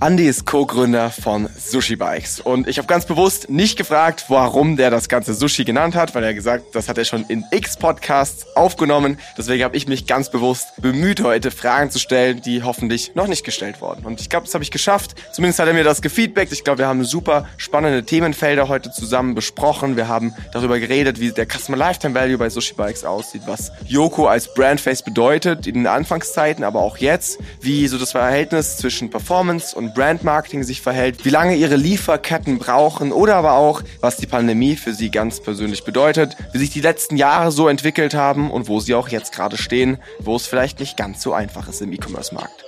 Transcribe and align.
Andy 0.00 0.28
ist 0.28 0.46
Co-Gründer 0.46 1.10
von 1.10 1.48
Sushi 1.58 1.96
Bikes 1.96 2.38
und 2.38 2.68
ich 2.68 2.78
habe 2.78 2.86
ganz 2.86 3.04
bewusst 3.04 3.50
nicht 3.50 3.76
gefragt, 3.76 4.26
warum 4.28 4.76
der 4.76 4.90
das 4.90 5.08
ganze 5.08 5.34
Sushi 5.34 5.64
genannt 5.64 5.96
hat, 5.96 6.14
weil 6.14 6.22
er 6.22 6.34
gesagt, 6.34 6.76
das 6.76 6.88
hat 6.88 6.98
er 6.98 7.04
schon 7.04 7.24
in 7.26 7.44
X 7.50 7.76
Podcasts 7.76 8.46
aufgenommen. 8.54 9.18
Deswegen 9.36 9.64
habe 9.64 9.76
ich 9.76 9.88
mich 9.88 10.06
ganz 10.06 10.30
bewusst 10.30 10.68
bemüht, 10.80 11.24
heute 11.24 11.50
Fragen 11.50 11.90
zu 11.90 11.98
stellen, 11.98 12.40
die 12.40 12.62
hoffentlich 12.62 13.16
noch 13.16 13.26
nicht 13.26 13.44
gestellt 13.44 13.80
wurden. 13.80 14.06
Und 14.06 14.20
ich 14.20 14.30
glaube, 14.30 14.46
das 14.46 14.54
habe 14.54 14.62
ich 14.62 14.70
geschafft. 14.70 15.16
Zumindest 15.32 15.58
hat 15.58 15.66
er 15.66 15.74
mir 15.74 15.82
das 15.82 16.00
gefeedbackt. 16.00 16.52
Ich 16.52 16.62
glaube, 16.62 16.78
wir 16.78 16.86
haben 16.86 17.02
super 17.02 17.48
spannende 17.56 18.04
Themenfelder 18.04 18.68
heute 18.68 18.92
zusammen 18.92 19.34
besprochen. 19.34 19.96
Wir 19.96 20.06
haben 20.06 20.32
darüber 20.52 20.78
geredet, 20.78 21.18
wie 21.18 21.32
der 21.32 21.46
Customer 21.46 21.76
Lifetime 21.76 22.14
Value 22.14 22.38
bei 22.38 22.50
Sushi 22.50 22.74
Bikes 22.74 23.04
aussieht, 23.04 23.42
was 23.46 23.72
Yoko 23.88 24.28
als 24.28 24.54
Brandface 24.54 25.02
bedeutet 25.02 25.66
in 25.66 25.74
den 25.74 25.86
Anfangszeiten, 25.88 26.62
aber 26.62 26.82
auch 26.82 26.98
jetzt, 26.98 27.40
wie 27.60 27.88
so 27.88 27.98
das 27.98 28.12
Verhältnis 28.12 28.76
zwischen 28.76 29.10
Performance 29.10 29.74
und 29.74 29.87
Brandmarketing 29.88 30.62
sich 30.62 30.80
verhält, 30.80 31.24
wie 31.24 31.30
lange 31.30 31.56
ihre 31.56 31.76
Lieferketten 31.76 32.58
brauchen 32.58 33.12
oder 33.12 33.36
aber 33.36 33.54
auch, 33.54 33.82
was 34.00 34.16
die 34.16 34.26
Pandemie 34.26 34.76
für 34.76 34.92
sie 34.92 35.10
ganz 35.10 35.40
persönlich 35.40 35.84
bedeutet, 35.84 36.36
wie 36.52 36.58
sich 36.58 36.70
die 36.70 36.80
letzten 36.80 37.16
Jahre 37.16 37.50
so 37.50 37.68
entwickelt 37.68 38.14
haben 38.14 38.50
und 38.50 38.68
wo 38.68 38.80
sie 38.80 38.94
auch 38.94 39.08
jetzt 39.08 39.32
gerade 39.32 39.56
stehen, 39.56 39.98
wo 40.20 40.36
es 40.36 40.46
vielleicht 40.46 40.80
nicht 40.80 40.96
ganz 40.96 41.22
so 41.22 41.32
einfach 41.32 41.68
ist 41.68 41.82
im 41.82 41.92
E-Commerce-Markt. 41.92 42.64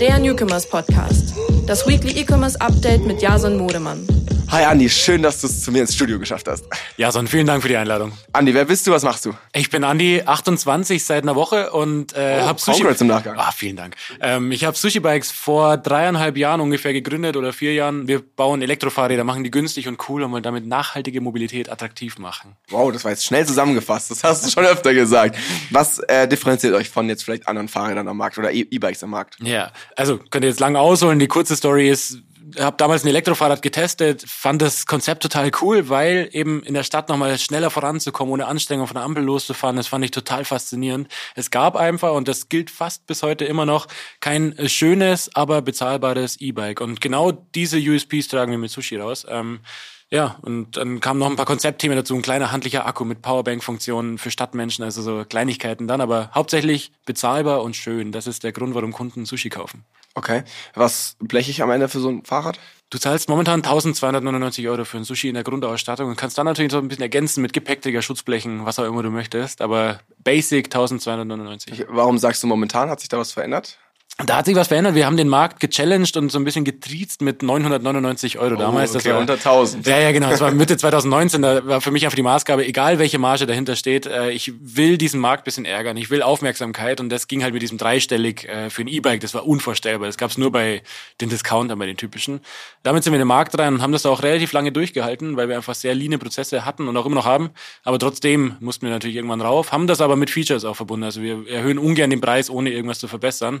Der 0.00 0.18
Newcomers 0.18 0.68
Podcast. 0.68 1.34
Das 1.66 1.86
Weekly 1.86 2.20
E-Commerce 2.20 2.60
Update 2.60 3.06
mit 3.06 3.22
Jason 3.22 3.56
Modemann. 3.56 4.06
Hi 4.48 4.64
Andi, 4.64 4.88
schön, 4.88 5.22
dass 5.22 5.40
du 5.40 5.48
es 5.48 5.62
zu 5.62 5.72
mir 5.72 5.80
ins 5.80 5.94
Studio 5.94 6.18
geschafft 6.20 6.46
hast. 6.48 6.64
Jason, 6.96 7.26
vielen 7.26 7.46
Dank 7.46 7.62
für 7.62 7.68
die 7.68 7.76
Einladung. 7.76 8.12
Andi, 8.32 8.54
wer 8.54 8.64
bist 8.64 8.86
du, 8.86 8.92
was 8.92 9.02
machst 9.02 9.24
du? 9.26 9.32
Ich 9.52 9.70
bin 9.70 9.82
Andi, 9.82 10.22
28 10.24 11.04
seit 11.04 11.24
einer 11.24 11.34
Woche 11.34 11.72
und 11.72 12.14
äh, 12.14 12.38
oh, 12.42 12.46
habe 12.46 12.60
Sushi. 12.60 12.78
Congrats 12.78 13.00
im 13.00 13.08
Nachgang. 13.08 13.36
Ah, 13.38 13.50
vielen 13.50 13.76
Dank. 13.76 13.96
Ähm, 14.20 14.52
ich 14.52 14.64
habe 14.64 14.76
Sushi 14.76 15.00
Bikes 15.00 15.30
vor 15.32 15.76
dreieinhalb 15.76 16.36
Jahren 16.36 16.60
ungefähr 16.60 16.92
gegründet 16.92 17.36
oder 17.36 17.52
vier 17.52 17.74
Jahren. 17.74 18.06
Wir 18.06 18.22
bauen 18.22 18.62
Elektrofahrräder, 18.62 19.24
machen 19.24 19.42
die 19.42 19.50
günstig 19.50 19.88
und 19.88 19.98
cool 20.08 20.22
und 20.22 20.30
wollen 20.32 20.44
damit 20.44 20.64
nachhaltige 20.66 21.20
Mobilität 21.20 21.68
attraktiv 21.70 22.18
machen. 22.18 22.56
Wow, 22.70 22.92
das 22.92 23.04
war 23.04 23.10
jetzt 23.10 23.24
schnell 23.26 23.44
zusammengefasst. 23.46 24.10
Das 24.12 24.22
hast 24.22 24.46
du 24.46 24.50
schon 24.50 24.64
öfter 24.64 24.94
gesagt. 24.94 25.36
Was 25.70 25.98
äh, 25.98 26.28
differenziert 26.28 26.72
euch 26.74 26.88
von 26.88 27.08
jetzt 27.08 27.24
vielleicht 27.24 27.48
anderen 27.48 27.68
Fahrrädern 27.68 28.06
am 28.08 28.16
Markt 28.16 28.38
oder 28.38 28.52
E- 28.52 28.66
E-Bikes 28.70 29.02
am 29.02 29.10
Markt? 29.10 29.36
Ja, 29.42 29.72
also 29.96 30.18
könnt 30.30 30.44
ihr 30.44 30.50
jetzt 30.50 30.60
lang 30.60 30.76
ausholen. 30.76 31.18
Die 31.18 31.26
kurze 31.28 31.56
Story 31.56 31.90
ist, 31.90 32.18
habe 32.58 32.76
damals 32.76 33.04
ein 33.04 33.08
Elektrofahrrad 33.08 33.62
getestet, 33.62 34.24
fand 34.26 34.62
das 34.62 34.86
Konzept 34.86 35.22
total 35.22 35.50
cool, 35.60 35.88
weil 35.88 36.28
eben 36.32 36.62
in 36.62 36.74
der 36.74 36.82
Stadt 36.82 37.08
nochmal 37.08 37.38
schneller 37.38 37.70
voranzukommen, 37.70 38.32
ohne 38.32 38.46
Anstrengung 38.46 38.86
von 38.86 38.94
der 38.94 39.04
Ampel 39.04 39.24
loszufahren, 39.24 39.76
das 39.76 39.88
fand 39.88 40.04
ich 40.04 40.10
total 40.10 40.44
faszinierend. 40.44 41.08
Es 41.34 41.50
gab 41.50 41.76
einfach, 41.76 42.12
und 42.12 42.28
das 42.28 42.48
gilt 42.48 42.70
fast 42.70 43.06
bis 43.06 43.22
heute 43.22 43.44
immer 43.44 43.66
noch, 43.66 43.86
kein 44.20 44.54
schönes, 44.66 45.34
aber 45.34 45.62
bezahlbares 45.62 46.40
E-Bike. 46.40 46.80
Und 46.80 47.00
genau 47.00 47.32
diese 47.32 47.78
USPs 47.78 48.28
tragen 48.28 48.52
wir 48.52 48.58
mit 48.58 48.70
Sushi 48.70 48.96
raus. 48.96 49.26
Ähm, 49.28 49.60
ja, 50.08 50.36
und 50.42 50.76
dann 50.76 51.00
kamen 51.00 51.18
noch 51.18 51.28
ein 51.28 51.36
paar 51.36 51.46
Konzeptthemen 51.46 51.96
dazu, 51.96 52.14
ein 52.14 52.22
kleiner 52.22 52.52
handlicher 52.52 52.86
Akku 52.86 53.04
mit 53.04 53.22
Powerbank-Funktionen 53.22 54.18
für 54.18 54.30
Stadtmenschen, 54.30 54.84
also 54.84 55.02
so 55.02 55.24
Kleinigkeiten 55.24 55.88
dann, 55.88 56.00
aber 56.00 56.30
hauptsächlich 56.32 56.92
bezahlbar 57.06 57.62
und 57.62 57.74
schön. 57.74 58.12
Das 58.12 58.28
ist 58.28 58.44
der 58.44 58.52
Grund, 58.52 58.74
warum 58.76 58.92
Kunden 58.92 59.24
Sushi 59.24 59.48
kaufen. 59.48 59.84
Okay. 60.16 60.44
Was 60.72 61.16
bleche 61.20 61.50
ich 61.50 61.62
am 61.62 61.70
Ende 61.70 61.88
für 61.88 62.00
so 62.00 62.08
ein 62.08 62.24
Fahrrad? 62.24 62.58
Du 62.88 62.96
zahlst 62.96 63.28
momentan 63.28 63.60
1299 63.60 64.66
Euro 64.66 64.86
für 64.86 64.96
ein 64.96 65.04
Sushi 65.04 65.28
in 65.28 65.34
der 65.34 65.44
Grundausstattung 65.44 66.08
und 66.08 66.16
kannst 66.16 66.38
dann 66.38 66.46
natürlich 66.46 66.72
so 66.72 66.78
ein 66.78 66.88
bisschen 66.88 67.02
ergänzen 67.02 67.42
mit 67.42 67.52
Gepäckträger, 67.52 68.00
Schutzblechen, 68.00 68.64
was 68.64 68.78
auch 68.78 68.84
immer 68.84 69.02
du 69.02 69.10
möchtest, 69.10 69.60
aber 69.60 70.00
Basic 70.24 70.66
1299. 70.66 71.84
Warum 71.90 72.16
sagst 72.16 72.42
du 72.42 72.46
momentan? 72.46 72.88
Hat 72.88 73.00
sich 73.00 73.10
da 73.10 73.18
was 73.18 73.32
verändert? 73.32 73.78
Da 74.24 74.38
hat 74.38 74.46
sich 74.46 74.56
was 74.56 74.68
verändert. 74.68 74.94
Wir 74.94 75.04
haben 75.04 75.18
den 75.18 75.28
Markt 75.28 75.60
gechallenged 75.60 76.16
und 76.16 76.32
so 76.32 76.38
ein 76.38 76.44
bisschen 76.44 76.64
getriezt 76.64 77.20
mit 77.20 77.42
999 77.42 78.38
Euro 78.38 78.56
damals. 78.56 78.94
Oh, 78.94 78.96
okay, 78.96 79.08
das 79.08 79.12
war, 79.12 79.20
unter 79.20 79.34
1000. 79.34 79.86
Ja, 79.86 79.98
ja, 79.98 80.10
genau. 80.10 80.30
Das 80.30 80.40
war 80.40 80.50
Mitte 80.52 80.78
2019. 80.78 81.42
Da 81.42 81.66
war 81.66 81.82
für 81.82 81.90
mich 81.90 82.06
einfach 82.06 82.16
die 82.16 82.22
Maßgabe, 82.22 82.64
egal 82.64 82.98
welche 82.98 83.18
Marge 83.18 83.44
dahinter 83.44 83.76
steht, 83.76 84.06
äh, 84.06 84.30
ich 84.30 84.54
will 84.58 84.96
diesen 84.96 85.20
Markt 85.20 85.44
bisschen 85.44 85.66
ärgern. 85.66 85.98
Ich 85.98 86.08
will 86.08 86.22
Aufmerksamkeit 86.22 86.98
und 87.00 87.10
das 87.10 87.28
ging 87.28 87.42
halt 87.42 87.52
mit 87.52 87.60
diesem 87.60 87.76
dreistellig 87.76 88.48
äh, 88.48 88.70
für 88.70 88.82
ein 88.82 88.88
E-Bike. 88.88 89.20
Das 89.20 89.34
war 89.34 89.46
unvorstellbar. 89.46 90.08
Das 90.08 90.16
gab's 90.16 90.38
nur 90.38 90.50
bei 90.50 90.82
den 91.20 91.28
Discountern, 91.28 91.78
bei 91.78 91.84
den 91.84 91.98
typischen. 91.98 92.40
Damit 92.84 93.04
sind 93.04 93.12
wir 93.12 93.16
in 93.16 93.22
den 93.22 93.28
Markt 93.28 93.58
rein 93.58 93.74
und 93.74 93.82
haben 93.82 93.92
das 93.92 94.06
auch 94.06 94.22
relativ 94.22 94.50
lange 94.52 94.72
durchgehalten, 94.72 95.36
weil 95.36 95.50
wir 95.50 95.56
einfach 95.56 95.74
sehr 95.74 95.94
leane 95.94 96.16
Prozesse 96.16 96.64
hatten 96.64 96.88
und 96.88 96.96
auch 96.96 97.04
immer 97.04 97.16
noch 97.16 97.26
haben. 97.26 97.50
Aber 97.84 97.98
trotzdem 97.98 98.56
mussten 98.60 98.86
wir 98.86 98.92
natürlich 98.92 99.16
irgendwann 99.16 99.42
rauf, 99.42 99.72
haben 99.72 99.86
das 99.86 100.00
aber 100.00 100.16
mit 100.16 100.30
Features 100.30 100.64
auch 100.64 100.74
verbunden. 100.74 101.04
Also 101.04 101.20
wir 101.20 101.46
erhöhen 101.50 101.76
ungern 101.78 102.08
den 102.08 102.22
Preis, 102.22 102.48
ohne 102.48 102.70
irgendwas 102.70 102.98
zu 102.98 103.08
verbessern. 103.08 103.60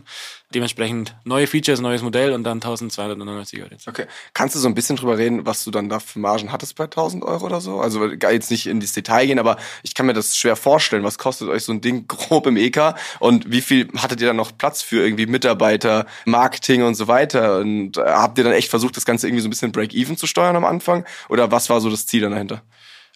Dementsprechend 0.54 1.16
neue 1.24 1.48
Features, 1.48 1.80
neues 1.80 2.02
Modell 2.02 2.32
und 2.32 2.44
dann 2.44 2.58
1299 2.58 3.62
Euro 3.62 3.70
jetzt. 3.72 3.88
Okay. 3.88 4.06
Kannst 4.32 4.54
du 4.54 4.60
so 4.60 4.68
ein 4.68 4.74
bisschen 4.74 4.94
drüber 4.94 5.18
reden, 5.18 5.44
was 5.44 5.64
du 5.64 5.72
dann 5.72 5.88
da 5.88 5.98
für 5.98 6.20
Margen 6.20 6.52
hattest 6.52 6.76
bei 6.76 6.84
1000 6.84 7.24
Euro 7.24 7.46
oder 7.46 7.60
so? 7.60 7.80
Also 7.80 8.06
jetzt 8.06 8.52
nicht 8.52 8.68
in 8.68 8.78
das 8.78 8.92
Detail 8.92 9.26
gehen, 9.26 9.40
aber 9.40 9.56
ich 9.82 9.94
kann 9.94 10.06
mir 10.06 10.12
das 10.12 10.36
schwer 10.36 10.54
vorstellen. 10.54 11.02
Was 11.02 11.18
kostet 11.18 11.48
euch 11.48 11.64
so 11.64 11.72
ein 11.72 11.80
Ding 11.80 12.06
grob 12.08 12.46
im 12.46 12.56
EK? 12.56 12.94
Und 13.18 13.50
wie 13.50 13.60
viel 13.60 13.88
hattet 13.96 14.20
ihr 14.20 14.28
dann 14.28 14.36
noch 14.36 14.56
Platz 14.56 14.82
für 14.82 15.04
irgendwie 15.04 15.26
Mitarbeiter, 15.26 16.06
Marketing 16.26 16.84
und 16.84 16.94
so 16.94 17.08
weiter? 17.08 17.58
Und 17.58 17.96
äh, 17.96 18.02
habt 18.02 18.38
ihr 18.38 18.44
dann 18.44 18.52
echt 18.52 18.70
versucht, 18.70 18.96
das 18.96 19.04
Ganze 19.04 19.26
irgendwie 19.26 19.42
so 19.42 19.48
ein 19.48 19.50
bisschen 19.50 19.72
Break-Even 19.72 20.16
zu 20.16 20.28
steuern 20.28 20.54
am 20.54 20.64
Anfang? 20.64 21.04
Oder 21.28 21.50
was 21.50 21.68
war 21.70 21.80
so 21.80 21.90
das 21.90 22.06
Ziel 22.06 22.20
dann 22.20 22.30
dahinter? 22.32 22.62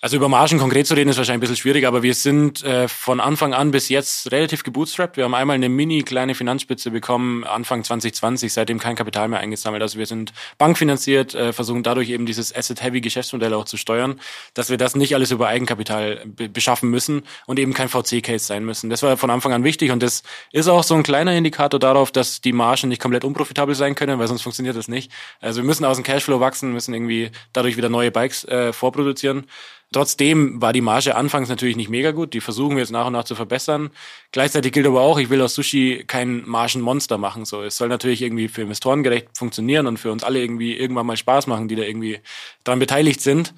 Also 0.03 0.17
über 0.17 0.31
Margen 0.31 0.59
konkret 0.59 0.87
zu 0.87 0.95
reden 0.95 1.11
ist 1.11 1.19
wahrscheinlich 1.19 1.37
ein 1.37 1.41
bisschen 1.41 1.57
schwierig, 1.57 1.87
aber 1.87 2.03
wir 2.03 2.15
sind 2.15 2.65
äh, 2.65 2.89
von 2.89 3.21
Anfang 3.21 3.53
an 3.53 3.71
bis 3.71 3.91
jetzt 3.91 4.33
relativ 4.33 4.65
gebootstrapped. 4.65 5.19
Wir 5.19 5.25
haben 5.25 5.35
einmal 5.35 5.57
eine 5.57 5.69
mini 5.69 6.03
kleine 6.03 6.35
Finanzspitze 6.35 6.91
bekommen, 6.91 7.45
Anfang 7.45 7.85
2020, 7.85 8.51
seitdem 8.51 8.79
kein 8.79 8.97
Kapital 8.97 9.29
mehr 9.29 9.41
eingesammelt. 9.41 9.83
Also 9.83 9.99
wir 9.99 10.07
sind 10.07 10.33
bankfinanziert, 10.57 11.35
äh, 11.35 11.53
versuchen 11.53 11.83
dadurch 11.83 12.09
eben 12.09 12.25
dieses 12.25 12.55
Asset-Heavy-Geschäftsmodell 12.57 13.53
auch 13.53 13.67
zu 13.67 13.77
steuern, 13.77 14.19
dass 14.55 14.71
wir 14.71 14.79
das 14.79 14.97
nicht 14.97 15.15
alles 15.15 15.33
über 15.33 15.49
Eigenkapital 15.49 16.23
be 16.25 16.49
beschaffen 16.49 16.89
müssen 16.89 17.25
und 17.45 17.59
eben 17.59 17.75
kein 17.75 17.91
VC-Case 17.91 18.47
sein 18.47 18.65
müssen. 18.65 18.89
Das 18.89 19.03
war 19.03 19.19
von 19.19 19.29
Anfang 19.29 19.53
an 19.53 19.65
wichtig 19.65 19.91
und 19.91 20.03
das 20.03 20.23
ist 20.51 20.69
auch 20.69 20.83
so 20.83 20.95
ein 20.95 21.03
kleiner 21.03 21.37
Indikator 21.37 21.79
darauf, 21.79 22.11
dass 22.11 22.41
die 22.41 22.55
Margen 22.55 22.89
nicht 22.89 23.03
komplett 23.03 23.25
unprofitabel 23.25 23.75
sein 23.75 23.95
können, 23.95 24.19
weil 24.19 24.29
sonst 24.29 24.41
funktioniert 24.41 24.77
das 24.77 24.89
nicht. 24.89 25.13
Also 25.43 25.61
wir 25.61 25.67
müssen 25.67 25.85
aus 25.85 25.99
dem 25.99 26.05
Cashflow 26.05 26.41
wachsen, 26.41 26.73
müssen 26.73 26.95
irgendwie 26.95 27.33
dadurch 27.53 27.77
wieder 27.77 27.91
neue 27.91 28.11
Bikes 28.11 28.45
äh, 28.47 28.73
vorproduzieren. 28.73 29.45
Trotzdem 29.93 30.63
war 30.63 30.73
die 30.73 30.83
Marge 30.83 31.17
anfangs 31.17 31.49
natürlich 31.49 31.77
nicht 31.77 31.89
mega 31.89 32.13
gut. 32.13 32.33
Die 32.33 32.41
versuchen 32.41 32.77
wir 32.77 32.81
jetzt 32.81 32.93
nach 32.93 33.07
und 33.07 33.13
nach 33.13 33.25
zu 33.25 33.35
verbessern. 33.35 33.91
Gleichzeitig 34.31 34.73
gilt 34.73 34.87
aber 34.87 35.01
auch, 35.01 35.19
ich 35.19 35.31
will 35.31 35.43
aus 35.43 35.55
Sushi 35.55 36.05
kein 36.07 36.49
Margenmonster 36.49 37.19
machen. 37.19 37.45
So, 37.45 37.63
es 37.63 37.77
soll 37.77 37.89
natürlich 37.89 38.23
irgendwie 38.23 38.47
für 38.47 38.63
Investoren 38.63 39.03
gerecht 39.03 39.37
funktionieren 39.37 39.89
und 39.89 39.99
für 39.99 40.13
uns 40.13 40.23
alle 40.23 40.41
irgendwie 40.41 40.77
irgendwann 40.77 41.07
mal 41.07 41.17
Spaß 41.17 41.49
machen, 41.49 41.67
die 41.67 41.75
da 41.75 41.83
irgendwie 41.83 42.21
daran 42.63 42.79
beteiligt 42.79 43.21
sind. 43.21 43.53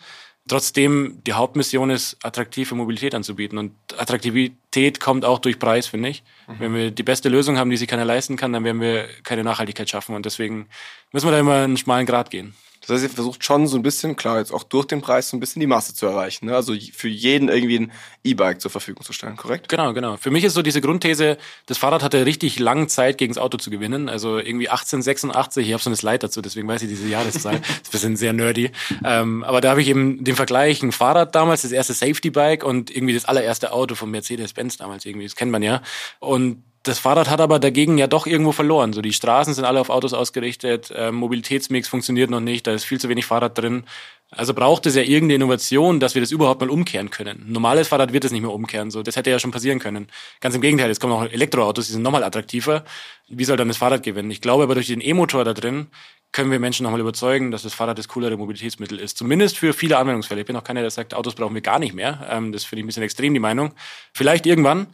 Trotzdem, 0.48 1.20
die 1.26 1.34
Hauptmission 1.34 1.90
ist, 1.90 2.16
attraktive 2.22 2.74
Mobilität 2.74 3.14
anzubieten. 3.14 3.58
Und 3.58 3.74
Attraktivität 3.96 5.00
kommt 5.00 5.26
auch 5.26 5.38
durch 5.38 5.58
Preis, 5.58 5.86
finde 5.86 6.08
ich. 6.08 6.24
Mhm. 6.48 6.54
Wenn 6.58 6.74
wir 6.74 6.90
die 6.90 7.02
beste 7.02 7.28
Lösung 7.28 7.58
haben, 7.58 7.68
die 7.68 7.76
sich 7.76 7.88
keiner 7.88 8.06
leisten 8.06 8.36
kann, 8.36 8.54
dann 8.54 8.64
werden 8.64 8.80
wir 8.80 9.06
keine 9.22 9.44
Nachhaltigkeit 9.44 9.88
schaffen. 9.90 10.16
Und 10.16 10.24
deswegen 10.24 10.66
müssen 11.12 11.26
wir 11.26 11.32
da 11.32 11.38
immer 11.38 11.62
einen 11.62 11.76
schmalen 11.76 12.06
Grad 12.06 12.30
gehen. 12.30 12.54
Das 12.82 12.90
heißt, 12.90 13.04
ihr 13.04 13.10
versucht 13.10 13.44
schon 13.44 13.66
so 13.68 13.76
ein 13.76 13.82
bisschen, 13.82 14.16
klar, 14.16 14.38
jetzt 14.38 14.52
auch 14.52 14.64
durch 14.64 14.86
den 14.86 15.00
Preis 15.00 15.28
so 15.28 15.36
ein 15.36 15.40
bisschen 15.40 15.60
die 15.60 15.66
Masse 15.66 15.94
zu 15.94 16.06
erreichen. 16.06 16.46
Ne? 16.46 16.56
Also 16.56 16.74
für 16.92 17.08
jeden 17.08 17.48
irgendwie 17.48 17.78
ein 17.78 17.92
E-Bike 18.24 18.60
zur 18.60 18.70
Verfügung 18.70 19.04
zu 19.04 19.12
stellen, 19.12 19.36
korrekt? 19.36 19.68
Genau, 19.68 19.92
genau. 19.92 20.16
Für 20.16 20.30
mich 20.30 20.42
ist 20.42 20.54
so 20.54 20.62
diese 20.62 20.80
Grundthese, 20.80 21.38
das 21.66 21.78
Fahrrad 21.78 22.02
hatte 22.02 22.26
richtig 22.26 22.58
lang 22.58 22.88
Zeit, 22.88 23.18
gegen 23.18 23.32
das 23.32 23.42
Auto 23.42 23.56
zu 23.56 23.70
gewinnen. 23.70 24.08
Also 24.08 24.38
irgendwie 24.38 24.68
1886, 24.68 25.66
ich 25.66 25.72
habe 25.72 25.82
so 25.82 25.90
eine 25.90 25.96
Slide 25.96 26.18
dazu, 26.18 26.42
deswegen 26.42 26.66
weiß 26.66 26.82
ich 26.82 26.88
diese 26.88 27.06
Jahreszahl. 27.06 27.60
das 27.60 27.68
ist 27.68 27.88
ein 27.88 27.90
bisschen 27.92 28.16
sehr 28.16 28.32
nerdy. 28.32 28.72
Ähm, 29.04 29.44
aber 29.44 29.60
da 29.60 29.70
habe 29.70 29.80
ich 29.80 29.88
eben 29.88 30.24
den 30.24 30.34
Vergleich, 30.34 30.82
ein 30.82 30.92
Fahrrad 30.92 31.34
damals, 31.34 31.62
das 31.62 31.72
erste 31.72 31.94
Safety-Bike 31.94 32.64
und 32.64 32.94
irgendwie 32.94 33.14
das 33.14 33.24
allererste 33.24 33.72
Auto 33.72 33.94
von 33.94 34.10
Mercedes-Benz 34.10 34.76
damals 34.76 35.06
irgendwie, 35.06 35.26
das 35.26 35.36
kennt 35.36 35.52
man 35.52 35.62
ja. 35.62 35.82
Und 36.18 36.62
das 36.82 36.98
Fahrrad 36.98 37.30
hat 37.30 37.40
aber 37.40 37.58
dagegen 37.58 37.96
ja 37.98 38.06
doch 38.06 38.26
irgendwo 38.26 38.52
verloren. 38.52 38.92
So 38.92 39.02
die 39.02 39.12
Straßen 39.12 39.54
sind 39.54 39.64
alle 39.64 39.80
auf 39.80 39.90
Autos 39.90 40.12
ausgerichtet, 40.12 40.90
äh, 40.90 41.12
Mobilitätsmix 41.12 41.88
funktioniert 41.88 42.30
noch 42.30 42.40
nicht, 42.40 42.66
da 42.66 42.72
ist 42.72 42.84
viel 42.84 43.00
zu 43.00 43.08
wenig 43.08 43.26
Fahrrad 43.26 43.56
drin. 43.56 43.84
Also 44.30 44.54
braucht 44.54 44.86
es 44.86 44.96
ja 44.96 45.02
irgendeine 45.02 45.34
Innovation, 45.34 46.00
dass 46.00 46.14
wir 46.14 46.22
das 46.22 46.30
überhaupt 46.30 46.60
mal 46.60 46.70
umkehren 46.70 47.10
können. 47.10 47.44
Ein 47.46 47.52
normales 47.52 47.88
Fahrrad 47.88 48.12
wird 48.12 48.24
es 48.24 48.32
nicht 48.32 48.40
mehr 48.40 48.50
umkehren, 48.50 48.90
so 48.90 49.02
das 49.02 49.16
hätte 49.16 49.30
ja 49.30 49.38
schon 49.38 49.50
passieren 49.50 49.78
können. 49.78 50.08
Ganz 50.40 50.54
im 50.54 50.60
Gegenteil, 50.60 50.88
jetzt 50.88 51.00
kommen 51.00 51.12
auch 51.12 51.24
Elektroautos, 51.24 51.86
die 51.86 51.92
sind 51.92 52.02
nochmal 52.02 52.24
attraktiver. 52.24 52.84
Wie 53.28 53.44
soll 53.44 53.56
dann 53.56 53.68
das 53.68 53.76
Fahrrad 53.76 54.02
gewinnen? 54.02 54.30
Ich 54.30 54.40
glaube 54.40 54.64
aber 54.64 54.74
durch 54.74 54.88
den 54.88 55.00
E-Motor 55.00 55.44
da 55.44 55.52
drin 55.52 55.88
können 56.32 56.50
wir 56.50 56.58
Menschen 56.58 56.84
nochmal 56.84 57.00
überzeugen, 57.00 57.50
dass 57.50 57.62
das 57.62 57.74
Fahrrad 57.74 57.98
das 57.98 58.08
coolere 58.08 58.36
Mobilitätsmittel 58.38 58.98
ist. 58.98 59.18
Zumindest 59.18 59.58
für 59.58 59.74
viele 59.74 59.98
Anwendungsfälle. 59.98 60.40
Ich 60.40 60.46
bin 60.46 60.56
auch 60.56 60.64
keiner, 60.64 60.80
der 60.80 60.90
sagt, 60.90 61.12
Autos 61.12 61.34
brauchen 61.34 61.54
wir 61.54 61.60
gar 61.60 61.78
nicht 61.78 61.92
mehr. 61.92 62.26
Ähm, 62.30 62.52
das 62.52 62.64
finde 62.64 62.80
ich 62.80 62.84
ein 62.84 62.86
bisschen 62.86 63.02
extrem, 63.02 63.34
die 63.34 63.40
Meinung. 63.40 63.72
Vielleicht 64.14 64.46
irgendwann, 64.46 64.86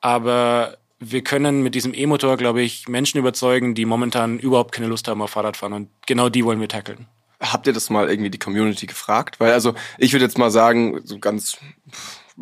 aber 0.00 0.78
wir 0.98 1.22
können 1.22 1.62
mit 1.62 1.74
diesem 1.74 1.92
E-Motor, 1.94 2.36
glaube 2.36 2.62
ich, 2.62 2.88
Menschen 2.88 3.18
überzeugen, 3.18 3.74
die 3.74 3.84
momentan 3.84 4.38
überhaupt 4.38 4.72
keine 4.72 4.88
Lust 4.88 5.08
haben 5.08 5.20
auf 5.22 5.30
Fahrradfahren. 5.30 5.72
Und 5.72 5.90
genau 6.06 6.28
die 6.28 6.44
wollen 6.44 6.60
wir 6.60 6.68
tackeln. 6.68 7.06
Habt 7.40 7.66
ihr 7.66 7.74
das 7.74 7.90
mal 7.90 8.08
irgendwie 8.08 8.30
die 8.30 8.38
Community 8.38 8.86
gefragt? 8.86 9.38
Weil 9.40 9.52
also 9.52 9.74
ich 9.98 10.12
würde 10.12 10.24
jetzt 10.24 10.38
mal 10.38 10.50
sagen, 10.50 11.00
so 11.04 11.18
ganz 11.18 11.58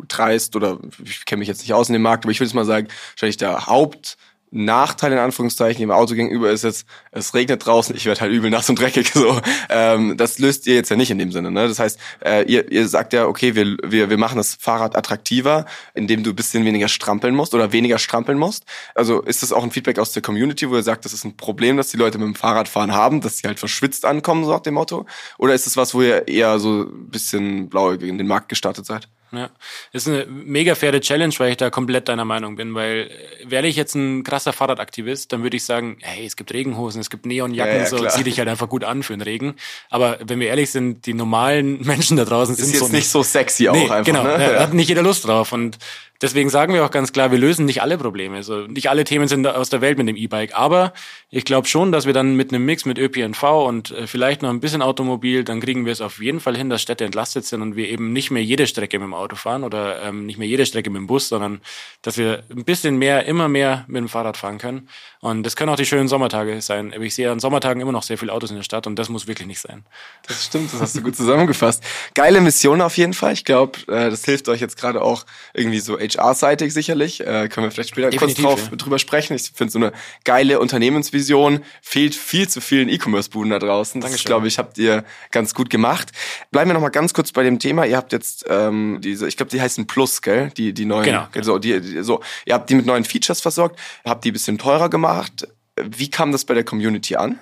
dreist 0.07 0.55
oder 0.55 0.79
ich 1.03 1.25
kenne 1.25 1.39
mich 1.39 1.47
jetzt 1.47 1.61
nicht 1.61 1.73
aus 1.73 1.89
in 1.89 1.93
dem 1.93 2.01
Markt, 2.01 2.25
aber 2.25 2.31
ich 2.31 2.39
würde 2.39 2.47
jetzt 2.47 2.55
mal 2.55 2.65
sagen, 2.65 2.87
wahrscheinlich 3.11 3.37
der 3.37 3.67
Haupt 3.67 4.17
Nachteil 4.51 5.11
in 5.11 5.17
Anführungszeichen 5.17 5.83
im 5.83 5.91
Auto 5.91 6.15
gegenüber 6.15 6.49
ist 6.49 6.63
jetzt, 6.63 6.85
es 7.11 7.33
regnet 7.33 7.65
draußen, 7.65 7.95
ich 7.95 8.05
werde 8.05 8.21
halt 8.21 8.31
übel 8.31 8.49
nass 8.49 8.69
und 8.69 8.79
dreckig. 8.79 9.11
So, 9.15 9.39
ähm, 9.69 10.17
das 10.17 10.39
löst 10.39 10.67
ihr 10.67 10.75
jetzt 10.75 10.89
ja 10.89 10.97
nicht 10.97 11.09
in 11.09 11.17
dem 11.17 11.31
Sinne. 11.31 11.49
Ne? 11.49 11.67
Das 11.69 11.79
heißt, 11.79 11.97
äh, 12.23 12.43
ihr, 12.43 12.69
ihr 12.69 12.87
sagt 12.87 13.13
ja, 13.13 13.27
okay, 13.27 13.55
wir, 13.55 13.77
wir, 13.81 14.09
wir 14.09 14.17
machen 14.17 14.37
das 14.37 14.55
Fahrrad 14.55 14.97
attraktiver, 14.97 15.65
indem 15.93 16.21
du 16.21 16.31
ein 16.31 16.35
bisschen 16.35 16.65
weniger 16.65 16.89
strampeln 16.89 17.33
musst 17.33 17.53
oder 17.53 17.71
weniger 17.71 17.97
strampeln 17.97 18.37
musst. 18.37 18.65
Also 18.93 19.21
ist 19.21 19.41
das 19.41 19.53
auch 19.53 19.63
ein 19.63 19.71
Feedback 19.71 19.99
aus 19.99 20.11
der 20.11 20.21
Community, 20.21 20.69
wo 20.69 20.75
ihr 20.75 20.83
sagt, 20.83 21.05
das 21.05 21.13
ist 21.13 21.23
ein 21.23 21.37
Problem, 21.37 21.77
dass 21.77 21.89
die 21.91 21.97
Leute 21.97 22.17
mit 22.17 22.27
dem 22.27 22.35
Fahrradfahren 22.35 22.93
haben, 22.93 23.21
dass 23.21 23.37
sie 23.37 23.47
halt 23.47 23.59
verschwitzt 23.59 24.03
ankommen, 24.05 24.43
so 24.43 24.51
nach 24.51 24.59
dem 24.59 24.73
Motto? 24.73 25.05
Oder 25.37 25.53
ist 25.53 25.65
das 25.65 25.77
was, 25.77 25.93
wo 25.93 26.01
ihr 26.01 26.27
eher 26.27 26.59
so 26.59 26.83
ein 26.83 27.09
bisschen 27.09 27.69
blauäugig 27.69 28.09
in 28.09 28.17
den 28.17 28.27
Markt 28.27 28.49
gestartet 28.49 28.85
seid? 28.85 29.07
Ja, 29.31 29.49
ist 29.91 30.07
eine 30.07 30.25
mega 30.27 30.75
faire 30.75 31.01
Challenge, 31.01 31.33
weil 31.39 31.51
ich 31.51 31.57
da 31.57 31.69
komplett 31.69 32.07
deiner 32.07 32.25
Meinung 32.25 32.55
bin, 32.55 32.75
weil 32.75 33.09
äh, 33.09 33.49
wäre 33.49 33.67
ich 33.67 33.75
jetzt 33.75 33.95
ein 33.95 34.23
krasser 34.23 34.53
Fahrradaktivist, 34.53 35.33
dann 35.33 35.43
würde 35.43 35.57
ich 35.57 35.65
sagen, 35.65 35.97
hey, 36.01 36.25
es 36.25 36.35
gibt 36.35 36.53
Regenhosen, 36.53 37.01
es 37.01 37.09
gibt 37.09 37.25
Neonjacken, 37.25 37.75
ja, 37.75 37.81
ja, 37.81 37.85
so 37.85 38.05
zieh 38.07 38.23
dich 38.23 38.37
halt 38.37 38.47
einfach 38.47 38.69
gut 38.69 38.83
an 38.83 39.03
für 39.03 39.13
den 39.13 39.21
Regen. 39.21 39.55
Aber 39.89 40.19
wenn 40.23 40.39
wir 40.39 40.47
ehrlich 40.47 40.69
sind, 40.71 41.05
die 41.05 41.13
normalen 41.13 41.81
Menschen 41.85 42.17
da 42.17 42.25
draußen 42.25 42.55
sind 42.55 42.65
ist 42.65 42.73
jetzt 42.73 42.87
so 42.87 42.87
nicht 42.89 43.09
so 43.09 43.23
sexy 43.23 43.67
auch 43.67 43.73
nee, 43.73 43.83
einfach. 43.83 44.03
Genau, 44.03 44.23
ne? 44.23 44.41
ja. 44.41 44.59
hat 44.59 44.73
nicht 44.73 44.89
jeder 44.89 45.03
Lust 45.03 45.25
drauf 45.25 45.51
und 45.51 45.77
Deswegen 46.21 46.49
sagen 46.49 46.73
wir 46.73 46.85
auch 46.85 46.91
ganz 46.91 47.11
klar, 47.11 47.31
wir 47.31 47.37
lösen 47.37 47.65
nicht 47.65 47.81
alle 47.81 47.97
Probleme. 47.97 48.37
Also 48.37 48.67
nicht 48.67 48.89
alle 48.89 49.03
Themen 49.03 49.27
sind 49.27 49.45
aus 49.45 49.69
der 49.69 49.81
Welt 49.81 49.97
mit 49.97 50.07
dem 50.07 50.15
E-Bike. 50.15 50.55
Aber 50.55 50.93
ich 51.29 51.43
glaube 51.43 51.67
schon, 51.67 51.91
dass 51.91 52.05
wir 52.05 52.13
dann 52.13 52.35
mit 52.35 52.53
einem 52.53 52.65
Mix 52.65 52.85
mit 52.85 52.97
ÖPNV 52.97 53.43
und 53.43 53.91
äh, 53.91 54.07
vielleicht 54.07 54.41
noch 54.41 54.49
ein 54.49 54.61
bisschen 54.61 54.81
Automobil, 54.81 55.43
dann 55.43 55.59
kriegen 55.59 55.85
wir 55.85 55.91
es 55.91 55.99
auf 55.99 56.21
jeden 56.21 56.39
Fall 56.39 56.55
hin, 56.55 56.69
dass 56.69 56.81
Städte 56.81 57.03
entlastet 57.03 57.45
sind 57.45 57.61
und 57.61 57.75
wir 57.75 57.89
eben 57.89 58.13
nicht 58.13 58.31
mehr 58.31 58.43
jede 58.43 58.65
Strecke 58.65 58.97
mit 58.97 59.07
dem 59.07 59.13
Auto 59.13 59.35
fahren 59.35 59.63
oder 59.63 60.01
ähm, 60.03 60.25
nicht 60.25 60.37
mehr 60.37 60.47
jede 60.47 60.65
Strecke 60.65 60.89
mit 60.89 60.99
dem 60.99 61.07
Bus, 61.07 61.27
sondern 61.27 61.59
dass 62.01 62.17
wir 62.17 62.43
ein 62.49 62.63
bisschen 62.63 62.97
mehr, 62.97 63.25
immer 63.25 63.49
mehr 63.49 63.83
mit 63.87 63.99
dem 63.99 64.07
Fahrrad 64.07 64.37
fahren 64.37 64.57
können. 64.57 64.87
Und 65.19 65.43
das 65.43 65.55
können 65.55 65.69
auch 65.71 65.75
die 65.75 65.85
schönen 65.85 66.07
Sommertage 66.07 66.61
sein. 66.61 66.93
Ich 67.01 67.15
sehe 67.15 67.31
an 67.31 67.39
Sommertagen 67.39 67.81
immer 67.81 67.91
noch 67.91 68.03
sehr 68.03 68.17
viele 68.17 68.31
Autos 68.31 68.51
in 68.51 68.55
der 68.57 68.63
Stadt 68.63 68.87
und 68.87 68.95
das 68.95 69.09
muss 69.09 69.27
wirklich 69.27 69.47
nicht 69.47 69.59
sein. 69.59 69.83
Das 70.27 70.45
stimmt, 70.45 70.71
das 70.71 70.79
hast 70.79 70.95
du 70.95 71.01
gut 71.01 71.15
zusammengefasst. 71.15 71.83
Geile 72.13 72.39
Mission 72.41 72.79
auf 72.79 72.95
jeden 72.95 73.13
Fall. 73.13 73.33
Ich 73.33 73.43
glaube, 73.43 73.79
äh, 73.87 74.09
das 74.09 74.23
hilft 74.23 74.47
euch 74.47 74.61
jetzt 74.61 74.77
gerade 74.77 75.01
auch 75.01 75.25
irgendwie 75.53 75.79
so 75.79 75.97
HR-seitig 76.07 76.73
sicherlich. 76.73 77.21
Äh, 77.21 77.49
können 77.49 77.67
wir 77.67 77.71
vielleicht 77.71 77.89
später 77.89 78.09
Definitiv, 78.09 78.43
kurz 78.43 78.59
drauf, 78.61 78.71
ja. 78.71 78.77
drüber 78.77 78.99
sprechen. 78.99 79.35
Ich 79.35 79.51
finde 79.53 79.71
so 79.71 79.79
eine 79.79 79.91
geile 80.23 80.59
Unternehmensvision 80.59 81.59
fehlt 81.81 82.15
viel 82.15 82.47
zu 82.47 82.61
vielen 82.61 82.89
E-Commerce-Buden 82.89 83.49
da 83.49 83.59
draußen. 83.59 84.01
Das 84.01 84.23
glaube 84.23 84.47
ich, 84.47 84.57
habt 84.57 84.77
ihr 84.77 85.03
ganz 85.31 85.53
gut 85.53 85.69
gemacht. 85.69 86.11
Bleiben 86.51 86.69
wir 86.69 86.73
noch 86.73 86.81
mal 86.81 86.89
ganz 86.89 87.13
kurz 87.13 87.31
bei 87.31 87.43
dem 87.43 87.59
Thema. 87.59 87.85
Ihr 87.85 87.97
habt 87.97 88.11
jetzt 88.11 88.45
ähm, 88.49 88.99
diese, 89.01 89.27
ich 89.27 89.37
glaube, 89.37 89.51
die 89.51 89.61
heißen 89.61 89.87
Plus, 89.87 90.21
gell? 90.21 90.51
Die 90.57 90.73
die 90.73 90.85
neuen. 90.85 91.05
Genau. 91.05 91.27
genau. 91.31 91.45
So, 91.45 91.59
die, 91.59 91.81
die, 91.81 92.03
so, 92.03 92.21
ihr 92.45 92.53
habt 92.53 92.69
die 92.69 92.75
mit 92.75 92.85
neuen 92.85 93.03
Features 93.03 93.41
versorgt, 93.41 93.79
habt 94.05 94.23
die 94.23 94.31
ein 94.31 94.33
bisschen 94.33 94.57
teurer 94.57 94.89
gemacht. 94.89 95.47
Wie 95.81 96.09
kam 96.09 96.31
das 96.31 96.45
bei 96.45 96.53
der 96.53 96.63
Community 96.63 97.15
an? 97.15 97.39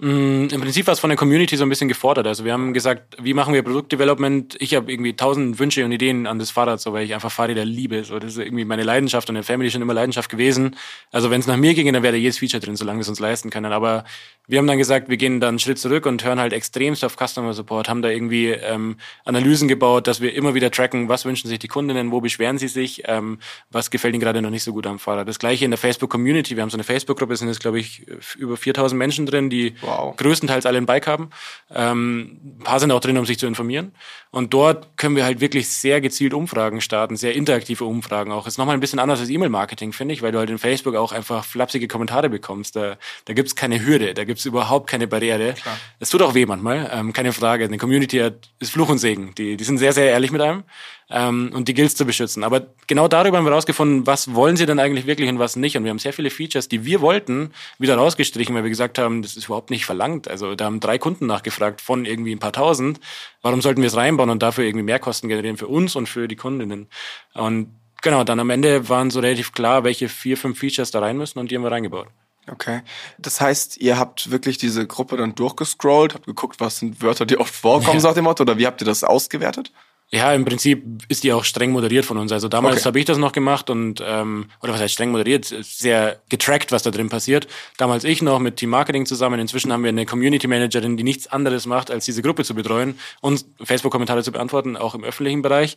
Mm, 0.00 0.46
Im 0.52 0.60
Prinzip 0.60 0.86
war 0.86 0.94
es 0.94 1.00
von 1.00 1.10
der 1.10 1.16
Community 1.16 1.56
so 1.56 1.64
ein 1.64 1.68
bisschen 1.68 1.88
gefordert. 1.88 2.28
Also 2.28 2.44
wir 2.44 2.52
haben 2.52 2.72
gesagt, 2.72 3.16
wie 3.20 3.34
machen 3.34 3.52
wir 3.52 3.64
Produktdevelopment? 3.64 4.56
Ich 4.60 4.76
habe 4.76 4.92
irgendwie 4.92 5.16
tausend 5.16 5.58
Wünsche 5.58 5.84
und 5.84 5.90
Ideen 5.90 6.28
an 6.28 6.38
das 6.38 6.52
Fahrrad, 6.52 6.80
so 6.80 6.92
weil 6.92 7.04
ich 7.04 7.14
einfach 7.14 7.32
Fahrräder 7.32 7.64
liebe. 7.64 8.04
So, 8.04 8.20
das 8.20 8.32
ist 8.32 8.38
irgendwie 8.38 8.64
meine 8.64 8.84
Leidenschaft 8.84 9.28
und 9.28 9.34
der 9.34 9.42
Family 9.42 9.72
schon 9.72 9.82
immer 9.82 9.94
Leidenschaft 9.94 10.30
gewesen. 10.30 10.76
Also 11.10 11.30
wenn 11.32 11.40
es 11.40 11.48
nach 11.48 11.56
mir 11.56 11.74
ginge, 11.74 11.90
dann 11.90 12.04
wäre 12.04 12.12
da 12.12 12.18
jedes 12.18 12.38
Feature 12.38 12.60
drin, 12.60 12.76
solange 12.76 12.98
wir 12.98 13.02
es 13.02 13.08
uns 13.08 13.18
leisten 13.18 13.50
können. 13.50 13.72
Aber 13.72 14.04
wir 14.46 14.58
haben 14.58 14.68
dann 14.68 14.78
gesagt, 14.78 15.08
wir 15.08 15.16
gehen 15.16 15.40
dann 15.40 15.48
einen 15.48 15.58
Schritt 15.58 15.80
zurück 15.80 16.06
und 16.06 16.24
hören 16.24 16.38
halt 16.38 16.52
extremst 16.52 17.04
auf 17.04 17.16
Customer 17.16 17.52
Support, 17.52 17.88
haben 17.88 18.00
da 18.00 18.08
irgendwie 18.08 18.50
ähm, 18.50 18.98
Analysen 19.24 19.66
gebaut, 19.66 20.06
dass 20.06 20.20
wir 20.20 20.32
immer 20.32 20.54
wieder 20.54 20.70
tracken, 20.70 21.08
was 21.08 21.24
wünschen 21.24 21.48
sich 21.48 21.58
die 21.58 21.68
Kundinnen, 21.68 22.12
wo 22.12 22.20
beschweren 22.20 22.56
sie 22.56 22.68
sich, 22.68 23.02
ähm, 23.06 23.40
was 23.70 23.90
gefällt 23.90 24.14
ihnen 24.14 24.20
gerade 24.20 24.42
noch 24.42 24.50
nicht 24.50 24.62
so 24.62 24.72
gut 24.72 24.86
am 24.86 25.00
Fahrrad. 25.00 25.26
Das 25.26 25.40
gleiche 25.40 25.64
in 25.64 25.72
der 25.72 25.78
Facebook 25.78 26.08
Community. 26.08 26.54
Wir 26.54 26.62
haben 26.62 26.70
so 26.70 26.76
eine 26.76 26.84
Facebook-Gruppe, 26.84 27.36
sind 27.36 27.48
jetzt 27.48 27.60
glaube 27.60 27.80
ich 27.80 28.06
über 28.36 28.56
4000 28.56 28.96
Menschen 28.96 29.26
drin, 29.26 29.50
die 29.50 29.74
wow. 29.80 29.87
Größtenteils 30.16 30.66
alle 30.66 30.78
ein 30.78 30.86
Bike 30.86 31.06
haben. 31.06 31.30
Ähm, 31.74 32.40
ein 32.60 32.64
paar 32.64 32.80
sind 32.80 32.90
auch 32.90 33.00
drin, 33.00 33.18
um 33.18 33.26
sich 33.26 33.38
zu 33.38 33.46
informieren. 33.46 33.92
Und 34.30 34.52
dort 34.52 34.96
können 34.96 35.16
wir 35.16 35.24
halt 35.24 35.40
wirklich 35.40 35.68
sehr 35.70 36.00
gezielt 36.00 36.34
Umfragen 36.34 36.80
starten, 36.80 37.16
sehr 37.16 37.34
interaktive 37.34 37.84
Umfragen 37.84 38.30
auch. 38.30 38.46
Ist 38.46 38.58
nochmal 38.58 38.74
ein 38.74 38.80
bisschen 38.80 38.98
anders 38.98 39.20
als 39.20 39.30
E-Mail-Marketing, 39.30 39.92
finde 39.92 40.14
ich, 40.14 40.22
weil 40.22 40.32
du 40.32 40.38
halt 40.38 40.50
in 40.50 40.58
Facebook 40.58 40.96
auch 40.96 41.12
einfach 41.12 41.44
flapsige 41.44 41.88
Kommentare 41.88 42.28
bekommst. 42.28 42.76
Da, 42.76 42.96
da 43.24 43.32
gibt's 43.32 43.56
keine 43.56 43.84
Hürde, 43.84 44.12
da 44.12 44.24
gibt's 44.24 44.44
überhaupt 44.44 44.88
keine 44.88 45.06
Barriere. 45.06 45.54
Es 45.98 46.10
tut 46.10 46.20
auch 46.22 46.34
weh 46.34 46.44
manchmal, 46.44 46.90
ähm, 46.92 47.12
keine 47.12 47.32
Frage. 47.32 47.64
Eine 47.64 47.78
Community 47.78 48.18
hat, 48.18 48.50
ist 48.58 48.72
Fluch 48.72 48.90
und 48.90 48.98
Segen. 48.98 49.34
Die, 49.36 49.56
die 49.56 49.64
sind 49.64 49.78
sehr, 49.78 49.92
sehr 49.92 50.10
ehrlich 50.10 50.30
mit 50.30 50.42
einem 50.42 50.64
ähm, 51.10 51.50
und 51.54 51.68
die 51.68 51.74
gilt 51.74 51.96
zu 51.96 52.04
beschützen. 52.04 52.44
Aber 52.44 52.66
genau 52.86 53.08
darüber 53.08 53.38
haben 53.38 53.44
wir 53.44 53.52
rausgefunden, 53.52 54.06
was 54.06 54.34
wollen 54.34 54.56
sie 54.56 54.66
denn 54.66 54.78
eigentlich 54.78 55.06
wirklich 55.06 55.28
und 55.28 55.38
was 55.38 55.56
nicht. 55.56 55.76
Und 55.76 55.84
wir 55.84 55.90
haben 55.90 55.98
sehr 55.98 56.12
viele 56.12 56.30
Features, 56.30 56.68
die 56.68 56.84
wir 56.84 57.00
wollten, 57.00 57.52
wieder 57.78 57.96
rausgestrichen, 57.96 58.54
weil 58.54 58.62
wir 58.62 58.70
gesagt 58.70 58.98
haben, 58.98 59.22
das 59.22 59.36
ist 59.36 59.46
überhaupt 59.46 59.70
nicht 59.70 59.86
verlangt. 59.86 60.28
Also 60.28 60.54
da 60.54 60.66
haben 60.66 60.80
drei 60.80 60.98
Kunden 60.98 61.26
nachgefragt 61.26 61.80
von 61.80 62.04
irgendwie 62.04 62.34
ein 62.34 62.38
paar 62.38 62.52
tausend. 62.52 63.00
Warum 63.42 63.62
sollten 63.62 63.80
wir 63.82 63.88
es 63.88 63.96
reinbauen 63.96 64.30
und 64.30 64.42
dafür 64.42 64.64
irgendwie 64.64 64.84
Mehrkosten 64.84 65.28
generieren 65.28 65.56
für 65.56 65.68
uns 65.68 65.96
und 65.96 66.08
für 66.08 66.28
die 66.28 66.36
Kundinnen? 66.36 66.88
Und 67.34 67.74
genau, 68.02 68.24
dann 68.24 68.40
am 68.40 68.50
Ende 68.50 68.88
waren 68.88 69.10
so 69.10 69.20
relativ 69.20 69.52
klar, 69.52 69.84
welche 69.84 70.08
vier, 70.08 70.36
fünf 70.36 70.58
Features 70.58 70.90
da 70.90 71.00
rein 71.00 71.16
müssen 71.16 71.38
und 71.38 71.50
die 71.50 71.56
haben 71.56 71.62
wir 71.62 71.72
reingebaut. 71.72 72.08
Okay. 72.50 72.80
Das 73.18 73.40
heißt, 73.40 73.76
ihr 73.78 73.98
habt 73.98 74.30
wirklich 74.30 74.58
diese 74.58 74.86
Gruppe 74.86 75.16
dann 75.16 75.34
durchgescrollt, 75.34 76.14
habt 76.14 76.26
geguckt, 76.26 76.60
was 76.60 76.78
sind 76.78 77.02
Wörter, 77.02 77.26
die 77.26 77.38
oft 77.38 77.54
vorkommen, 77.54 77.94
ja. 77.94 78.00
sagt 78.00 78.16
dem 78.16 78.24
Motto, 78.24 78.42
oder 78.42 78.56
wie 78.58 78.66
habt 78.66 78.80
ihr 78.80 78.86
das 78.86 79.04
ausgewertet? 79.04 79.70
Ja, 80.10 80.32
im 80.32 80.46
Prinzip 80.46 81.02
ist 81.08 81.22
die 81.22 81.34
auch 81.34 81.44
streng 81.44 81.70
moderiert 81.70 82.06
von 82.06 82.16
uns. 82.16 82.32
Also 82.32 82.48
damals 82.48 82.76
okay. 82.76 82.84
habe 82.86 82.98
ich 82.98 83.04
das 83.04 83.18
noch 83.18 83.32
gemacht 83.32 83.68
und 83.68 84.02
ähm, 84.02 84.46
oder 84.62 84.72
was 84.72 84.80
heißt 84.80 84.94
streng 84.94 85.10
moderiert, 85.10 85.44
sehr 85.44 86.22
getrackt, 86.30 86.72
was 86.72 86.82
da 86.82 86.90
drin 86.90 87.10
passiert. 87.10 87.46
Damals 87.76 88.04
ich 88.04 88.22
noch 88.22 88.38
mit 88.38 88.56
Team 88.56 88.70
Marketing 88.70 89.04
zusammen. 89.04 89.38
Inzwischen 89.38 89.70
haben 89.70 89.82
wir 89.82 89.90
eine 89.90 90.06
Community 90.06 90.46
Managerin, 90.46 90.96
die 90.96 91.02
nichts 91.02 91.26
anderes 91.26 91.66
macht, 91.66 91.90
als 91.90 92.06
diese 92.06 92.22
Gruppe 92.22 92.44
zu 92.44 92.54
betreuen 92.54 92.98
und 93.20 93.44
Facebook-Kommentare 93.62 94.22
zu 94.22 94.32
beantworten, 94.32 94.78
auch 94.78 94.94
im 94.94 95.04
öffentlichen 95.04 95.42
Bereich. 95.42 95.76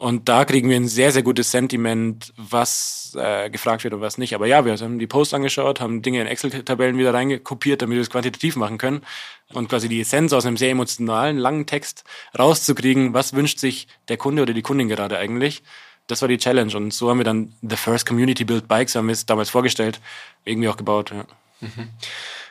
Und 0.00 0.30
da 0.30 0.46
kriegen 0.46 0.70
wir 0.70 0.76
ein 0.76 0.88
sehr, 0.88 1.12
sehr 1.12 1.22
gutes 1.22 1.50
Sentiment, 1.50 2.32
was 2.38 3.14
äh, 3.18 3.50
gefragt 3.50 3.84
wird 3.84 3.92
und 3.92 4.00
was 4.00 4.16
nicht. 4.16 4.34
Aber 4.34 4.46
ja, 4.46 4.64
wir 4.64 4.74
haben 4.74 4.98
die 4.98 5.06
Posts 5.06 5.34
angeschaut, 5.34 5.78
haben 5.78 6.00
Dinge 6.00 6.22
in 6.22 6.26
Excel-Tabellen 6.26 6.96
wieder 6.96 7.12
reingekopiert, 7.12 7.82
damit 7.82 7.96
wir 7.96 8.00
es 8.00 8.08
quantitativ 8.08 8.56
machen 8.56 8.78
können. 8.78 9.02
Und 9.52 9.68
quasi 9.68 9.90
die 9.90 10.00
Essenz 10.00 10.32
aus 10.32 10.46
einem 10.46 10.56
sehr 10.56 10.70
emotionalen, 10.70 11.36
langen 11.36 11.66
Text 11.66 12.04
rauszukriegen, 12.38 13.12
was 13.12 13.34
wünscht 13.34 13.58
sich 13.58 13.88
der 14.08 14.16
Kunde 14.16 14.40
oder 14.40 14.54
die 14.54 14.62
Kundin 14.62 14.88
gerade 14.88 15.18
eigentlich. 15.18 15.62
Das 16.06 16.22
war 16.22 16.28
die 16.30 16.38
Challenge. 16.38 16.74
Und 16.74 16.94
so 16.94 17.10
haben 17.10 17.18
wir 17.18 17.24
dann 17.24 17.52
The 17.60 17.76
First 17.76 18.06
Community 18.06 18.44
Build 18.44 18.68
Bikes, 18.68 18.94
haben 18.94 19.08
wir 19.08 19.12
es 19.12 19.26
damals 19.26 19.50
vorgestellt, 19.50 20.00
irgendwie 20.46 20.70
auch 20.70 20.78
gebaut. 20.78 21.10
Ja. 21.10 21.26
Mhm. 21.60 21.90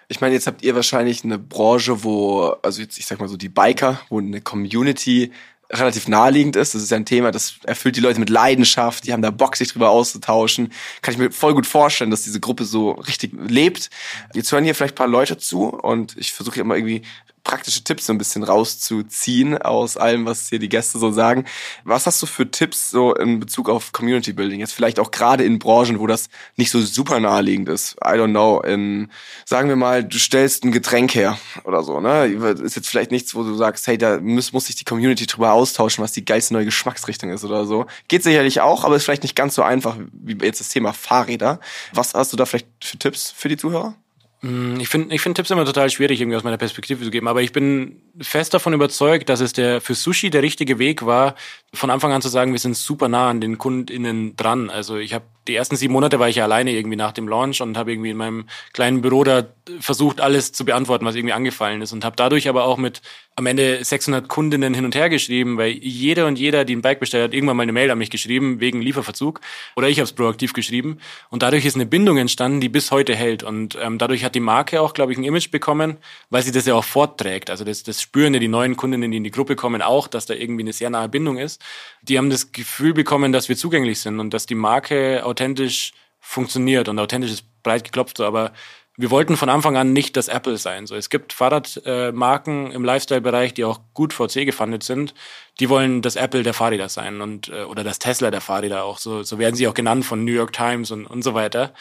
Ich 0.07 0.21
meine, 0.21 0.35
jetzt 0.35 0.45
habt 0.45 0.61
ihr 0.61 0.75
wahrscheinlich 0.75 1.23
eine 1.23 1.39
Branche, 1.39 2.03
wo, 2.03 2.55
also 2.61 2.79
jetzt, 2.79 2.99
ich 2.99 3.07
sag 3.07 3.19
mal 3.19 3.27
so 3.27 3.37
die 3.37 3.49
Biker, 3.49 3.99
wo 4.09 4.19
eine 4.19 4.39
Community 4.39 5.31
relativ 5.71 6.07
naheliegend 6.07 6.56
ist. 6.56 6.73
Das 6.73 6.81
ist 6.81 6.92
ja 6.92 6.97
ein 6.97 7.06
Thema, 7.06 7.31
das 7.31 7.56
erfüllt 7.64 7.95
die 7.95 8.02
Leute 8.02 8.19
mit 8.19 8.30
Leidenschaft, 8.30 9.06
die 9.06 9.14
haben 9.14 9.21
da 9.21 9.31
Bock, 9.31 9.56
sich 9.56 9.71
drüber 9.71 9.90
auszutauschen. 9.90 10.71
Kann 11.02 11.14
ich 11.14 11.19
mir 11.19 11.31
voll 11.31 11.54
gut 11.54 11.68
vorstellen, 11.68 12.11
dass 12.11 12.23
diese 12.23 12.40
Gruppe 12.40 12.66
so 12.66 12.92
richtig 12.92 13.31
lebt. 13.33 13.90
Jetzt 14.33 14.52
hören 14.52 14.64
hier 14.64 14.76
vielleicht 14.76 14.95
ein 14.95 14.97
paar 14.97 15.07
Leute 15.07 15.38
zu 15.38 15.66
und 15.68 16.18
ich 16.18 16.33
versuche 16.33 16.59
immer 16.59 16.76
irgendwie 16.76 17.04
praktische 17.43 17.83
Tipps 17.83 18.05
so 18.05 18.13
ein 18.13 18.17
bisschen 18.17 18.43
rauszuziehen 18.43 19.57
aus 19.57 19.97
allem, 19.97 20.25
was 20.25 20.49
hier 20.49 20.59
die 20.59 20.69
Gäste 20.69 20.99
so 20.99 21.11
sagen. 21.11 21.45
Was 21.83 22.05
hast 22.05 22.21
du 22.21 22.25
für 22.25 22.49
Tipps 22.49 22.89
so 22.89 23.13
in 23.15 23.39
Bezug 23.39 23.69
auf 23.69 23.91
Community 23.91 24.33
Building? 24.33 24.59
Jetzt 24.59 24.73
vielleicht 24.73 24.99
auch 24.99 25.11
gerade 25.11 25.43
in 25.43 25.59
Branchen, 25.59 25.99
wo 25.99 26.07
das 26.07 26.29
nicht 26.57 26.71
so 26.71 26.81
super 26.81 27.19
naheliegend 27.19 27.69
ist. 27.69 27.95
I 28.03 28.09
don't 28.09 28.31
know. 28.31 28.61
In, 28.61 29.09
sagen 29.45 29.69
wir 29.69 29.75
mal, 29.75 30.03
du 30.03 30.17
stellst 30.19 30.63
ein 30.63 30.71
Getränk 30.71 31.15
her 31.15 31.37
oder 31.63 31.83
so, 31.83 31.99
ne? 31.99 32.25
Ist 32.25 32.75
jetzt 32.75 32.89
vielleicht 32.89 33.11
nichts, 33.11 33.35
wo 33.35 33.43
du 33.43 33.55
sagst, 33.55 33.87
hey, 33.87 33.97
da 33.97 34.19
muss, 34.19 34.53
muss 34.53 34.67
sich 34.67 34.75
die 34.75 34.85
Community 34.85 35.25
drüber 35.25 35.53
austauschen, 35.53 36.03
was 36.03 36.11
die 36.11 36.25
geilste 36.25 36.53
neue 36.53 36.65
Geschmacksrichtung 36.65 37.31
ist 37.31 37.43
oder 37.43 37.65
so. 37.65 37.85
Geht 38.07 38.23
sicherlich 38.23 38.61
auch, 38.61 38.83
aber 38.83 38.95
ist 38.95 39.05
vielleicht 39.05 39.23
nicht 39.23 39.35
ganz 39.35 39.55
so 39.55 39.63
einfach 39.63 39.97
wie 40.11 40.37
jetzt 40.45 40.59
das 40.59 40.69
Thema 40.69 40.93
Fahrräder. 40.93 41.59
Was 41.93 42.13
hast 42.13 42.33
du 42.33 42.37
da 42.37 42.45
vielleicht 42.45 42.67
für 42.81 42.97
Tipps 42.97 43.31
für 43.31 43.49
die 43.49 43.57
Zuhörer? 43.57 43.95
Mm, 44.41 44.79
ich 44.79 44.87
finde 44.87 45.13
ich 45.13 45.21
find 45.21 45.35
Tipps 45.35 45.51
immer 45.51 45.65
total 45.65 45.89
schwierig, 45.89 46.21
irgendwie 46.21 46.37
aus 46.37 46.43
meiner 46.43 46.57
Perspektive 46.57 47.03
zu 47.03 47.11
geben, 47.11 47.27
aber 47.27 47.41
ich 47.41 47.51
bin 47.51 48.01
fest 48.21 48.53
davon 48.53 48.73
überzeugt, 48.73 49.27
dass 49.27 49.41
es 49.41 49.51
der 49.51 49.81
für 49.81 49.95
Sushi 49.95 50.29
der 50.29 50.43
richtige 50.43 50.79
Weg 50.79 51.05
war, 51.05 51.35
von 51.73 51.89
Anfang 51.89 52.13
an 52.13 52.21
zu 52.21 52.29
sagen, 52.29 52.53
wir 52.53 52.59
sind 52.59 52.77
super 52.77 53.09
nah 53.09 53.29
an 53.29 53.41
den 53.41 53.57
KundInnen 53.57 54.37
dran. 54.37 54.69
Also 54.69 54.97
ich 54.97 55.13
habe 55.13 55.25
die 55.47 55.55
ersten 55.55 55.75
sieben 55.75 55.93
Monate 55.93 56.19
war 56.19 56.29
ich 56.29 56.37
ja 56.37 56.45
alleine 56.45 56.71
irgendwie 56.71 56.95
nach 56.95 57.11
dem 57.11 57.27
Launch 57.27 57.61
und 57.61 57.77
habe 57.77 57.91
irgendwie 57.91 58.11
in 58.11 58.17
meinem 58.17 58.47
kleinen 58.71 59.01
Büro 59.01 59.23
da 59.23 59.47
versucht, 59.79 60.21
alles 60.21 60.51
zu 60.53 60.63
beantworten, 60.63 61.05
was 61.05 61.15
irgendwie 61.15 61.33
angefallen 61.33 61.81
ist 61.81 61.91
und 61.91 62.05
habe 62.05 62.15
dadurch 62.15 62.47
aber 62.47 62.63
auch 62.63 62.77
mit 62.77 63.01
am 63.39 63.45
Ende 63.45 63.81
600 63.81 64.27
Kundinnen 64.27 64.73
hin 64.73 64.83
und 64.83 64.95
her 64.95 65.09
geschrieben, 65.09 65.57
weil 65.57 65.71
jeder 65.71 66.27
und 66.27 66.37
jeder, 66.37 66.65
die 66.65 66.75
ein 66.75 66.81
Bike 66.81 66.99
bestellt 66.99 67.23
hat, 67.23 67.33
irgendwann 67.33 67.55
mal 67.55 67.63
eine 67.63 67.71
Mail 67.71 67.89
an 67.89 67.97
mich 67.97 68.09
geschrieben 68.09 68.59
wegen 68.59 68.81
Lieferverzug 68.81 69.39
oder 69.77 69.87
ich 69.87 69.99
habe 69.99 70.03
es 70.03 70.11
proaktiv 70.11 70.51
geschrieben 70.51 70.97
und 71.29 71.41
dadurch 71.41 71.63
ist 71.63 71.75
eine 71.75 71.85
Bindung 71.85 72.17
entstanden, 72.17 72.59
die 72.59 72.67
bis 72.67 72.91
heute 72.91 73.15
hält 73.15 73.41
und 73.41 73.77
ähm, 73.81 73.97
dadurch 73.97 74.25
hat 74.25 74.35
die 74.35 74.41
Marke 74.41 74.81
auch, 74.81 74.93
glaube 74.93 75.13
ich, 75.13 75.17
ein 75.17 75.23
Image 75.23 75.51
bekommen, 75.51 75.95
weil 76.29 76.43
sie 76.43 76.51
das 76.51 76.65
ja 76.65 76.75
auch 76.75 76.83
fortträgt. 76.83 77.49
Also 77.49 77.63
das, 77.63 77.83
das 77.83 78.01
spüren 78.01 78.33
ja 78.33 78.41
die 78.41 78.49
neuen 78.49 78.75
Kundinnen, 78.75 79.09
die 79.09 79.17
in 79.17 79.23
die 79.23 79.31
Gruppe 79.31 79.55
kommen, 79.55 79.81
auch, 79.81 80.09
dass 80.09 80.25
da 80.25 80.33
irgendwie 80.33 80.63
eine 80.63 80.73
sehr 80.73 80.89
nahe 80.89 81.07
Bindung 81.07 81.37
ist. 81.37 81.61
Die 82.01 82.17
haben 82.17 82.29
das 82.29 82.51
Gefühl 82.51 82.93
bekommen, 82.93 83.31
dass 83.31 83.47
wir 83.47 83.55
zugänglich 83.55 84.01
sind 84.01 84.19
und 84.19 84.33
dass 84.33 84.47
die 84.47 84.55
Marke 84.55 85.25
authentisch 85.25 85.93
funktioniert 86.19 86.89
und 86.89 86.99
authentisches 86.99 87.43
breit 87.63 87.83
geklopft, 87.83 88.19
aber 88.19 88.51
wir 88.99 89.11
wollten 89.11 89.37
von 89.37 89.47
Anfang 89.47 89.77
an 89.77 89.94
nicht 89.94 90.18
das 90.18 90.27
Apple 90.27 90.57
sein. 90.57 90.85
So, 90.85 90.94
es 90.94 91.09
gibt 91.09 91.31
Fahrradmarken 91.31 92.71
äh, 92.71 92.75
im 92.75 92.83
Lifestyle-Bereich, 92.83 93.53
die 93.53 93.63
auch 93.63 93.79
gut 93.94 94.11
VC 94.11 94.45
gefundet 94.45 94.83
sind. 94.83 95.13
Die 95.61 95.69
wollen 95.69 96.01
das 96.01 96.18
Apple 96.18 96.44
der 96.44 96.53
Fahrräder 96.53 96.89
sein 96.89 97.21
und 97.21 97.47
äh, 97.47 97.63
oder 97.63 97.85
das 97.85 97.99
Tesla 97.99 98.29
der 98.29 98.41
Fahrräder 98.41 98.83
auch. 98.83 98.97
So, 98.97 99.23
so 99.23 99.39
werden 99.39 99.56
sie 99.56 99.69
auch 99.69 99.73
genannt 99.73 100.03
von 100.03 100.25
New 100.25 100.33
York 100.33 100.51
Times 100.51 100.91
und, 100.91 101.06
und 101.06 101.21
so 101.23 101.33
weiter. 101.33 101.73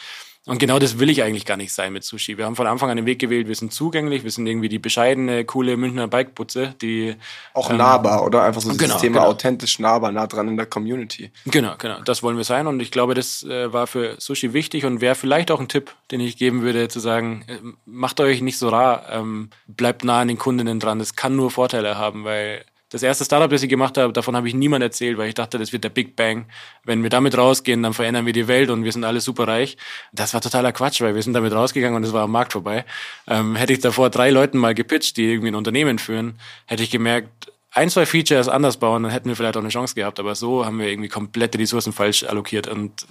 Und 0.45 0.57
genau 0.57 0.79
das 0.79 0.99
will 0.99 1.09
ich 1.09 1.21
eigentlich 1.21 1.45
gar 1.45 1.57
nicht 1.57 1.73
sein 1.73 1.91
mit 1.91 2.03
Sushi. 2.03 2.37
Wir 2.37 2.45
haben 2.45 2.55
von 2.55 2.65
Anfang 2.65 2.89
an 2.89 2.95
den 2.95 3.05
Weg 3.05 3.19
gewählt, 3.19 3.47
wir 3.47 3.55
sind 3.55 3.73
zugänglich, 3.73 4.23
wir 4.23 4.31
sind 4.31 4.47
irgendwie 4.47 4.69
die 4.69 4.79
bescheidene, 4.79 5.43
coole 5.43 5.75
Münchner 5.75 6.07
Bikeputze, 6.07 6.75
die 6.81 7.15
auch 7.53 7.69
ähm, 7.69 7.77
nahbar, 7.77 8.23
oder? 8.23 8.43
Einfach 8.43 8.61
so 8.61 8.73
genau, 8.75 8.97
Thema 8.97 9.19
genau. 9.19 9.29
authentisch 9.31 9.79
nahbar, 9.79 10.11
nah 10.11 10.27
dran 10.27 10.47
in 10.47 10.55
der 10.55 10.65
Community. 10.65 11.31
Genau, 11.45 11.75
genau. 11.77 12.01
Das 12.01 12.23
wollen 12.23 12.37
wir 12.37 12.45
sein 12.45 12.67
und 12.67 12.79
ich 12.79 12.89
glaube, 12.91 13.15
das 13.15 13.43
äh, 13.43 13.71
war 13.73 13.85
für 13.85 14.15
Sushi 14.17 14.53
wichtig 14.53 14.85
und 14.85 15.01
wäre 15.01 15.15
vielleicht 15.15 15.51
auch 15.51 15.59
ein 15.59 15.67
Tipp, 15.67 15.93
den 16.09 16.21
ich 16.21 16.37
geben 16.37 16.61
würde, 16.61 16.87
zu 16.87 17.01
sagen, 17.01 17.43
äh, 17.47 17.57
macht 17.85 18.21
euch 18.21 18.41
nicht 18.41 18.57
so 18.57 18.69
rar, 18.69 19.07
ähm, 19.11 19.49
bleibt 19.67 20.05
nah 20.05 20.21
an 20.21 20.29
den 20.29 20.37
Kundinnen 20.37 20.79
dran. 20.79 20.99
Das 20.99 21.15
kann 21.15 21.35
nur 21.35 21.51
Vorteile 21.51 21.97
haben, 21.97 22.23
weil 22.23 22.63
das 22.89 23.03
erste 23.03 23.23
Startup, 23.23 23.49
das 23.49 23.61
ich 23.61 23.69
gemacht 23.69 23.97
habe, 23.97 24.11
davon 24.13 24.35
habe 24.35 24.47
ich 24.47 24.55
niemand 24.55 24.83
erzählt, 24.83 25.17
weil 25.17 25.29
ich 25.29 25.35
dachte, 25.35 25.59
das 25.59 25.71
wird 25.71 25.83
der 25.83 25.89
Big 25.89 26.15
Bang. 26.15 26.45
Wenn 26.83 27.03
wir 27.03 27.09
damit 27.09 27.37
rausgehen, 27.37 27.83
dann 27.83 27.93
verändern 27.93 28.25
wir 28.25 28.33
die 28.33 28.47
Welt 28.47 28.69
und 28.69 28.83
wir 28.83 28.91
sind 28.91 29.03
alle 29.03 29.21
super 29.21 29.47
reich. 29.47 29.77
Das 30.11 30.33
war 30.33 30.41
totaler 30.41 30.71
Quatsch, 30.71 31.01
weil 31.01 31.13
wir 31.13 31.21
sind 31.21 31.33
damit 31.33 31.53
rausgegangen 31.53 31.95
und 31.95 32.03
es 32.03 32.13
war 32.13 32.23
am 32.23 32.31
Markt 32.31 32.53
vorbei. 32.53 32.85
Ähm, 33.27 33.55
hätte 33.55 33.73
ich 33.73 33.79
davor 33.79 34.09
drei 34.09 34.31
Leuten 34.31 34.57
mal 34.57 34.73
gepitcht, 34.73 35.17
die 35.17 35.31
irgendwie 35.31 35.49
ein 35.49 35.55
Unternehmen 35.55 35.99
führen, 35.99 36.39
hätte 36.65 36.83
ich 36.83 36.89
gemerkt, 36.89 37.51
ein, 37.71 37.89
zwei 37.89 38.05
Features 38.05 38.47
anders 38.47 38.77
bauen, 38.77 39.03
dann 39.03 39.11
hätten 39.11 39.29
wir 39.29 39.35
vielleicht 39.35 39.55
auch 39.55 39.61
eine 39.61 39.69
Chance 39.69 39.93
gehabt. 39.93 40.19
Aber 40.19 40.33
so 40.33 40.65
haben 40.65 40.79
wir 40.79 40.87
irgendwie 40.87 41.09
komplette 41.09 41.59
Ressourcen 41.59 41.93
falsch 41.93 42.23
allokiert. 42.23 42.67
Und 42.67 43.05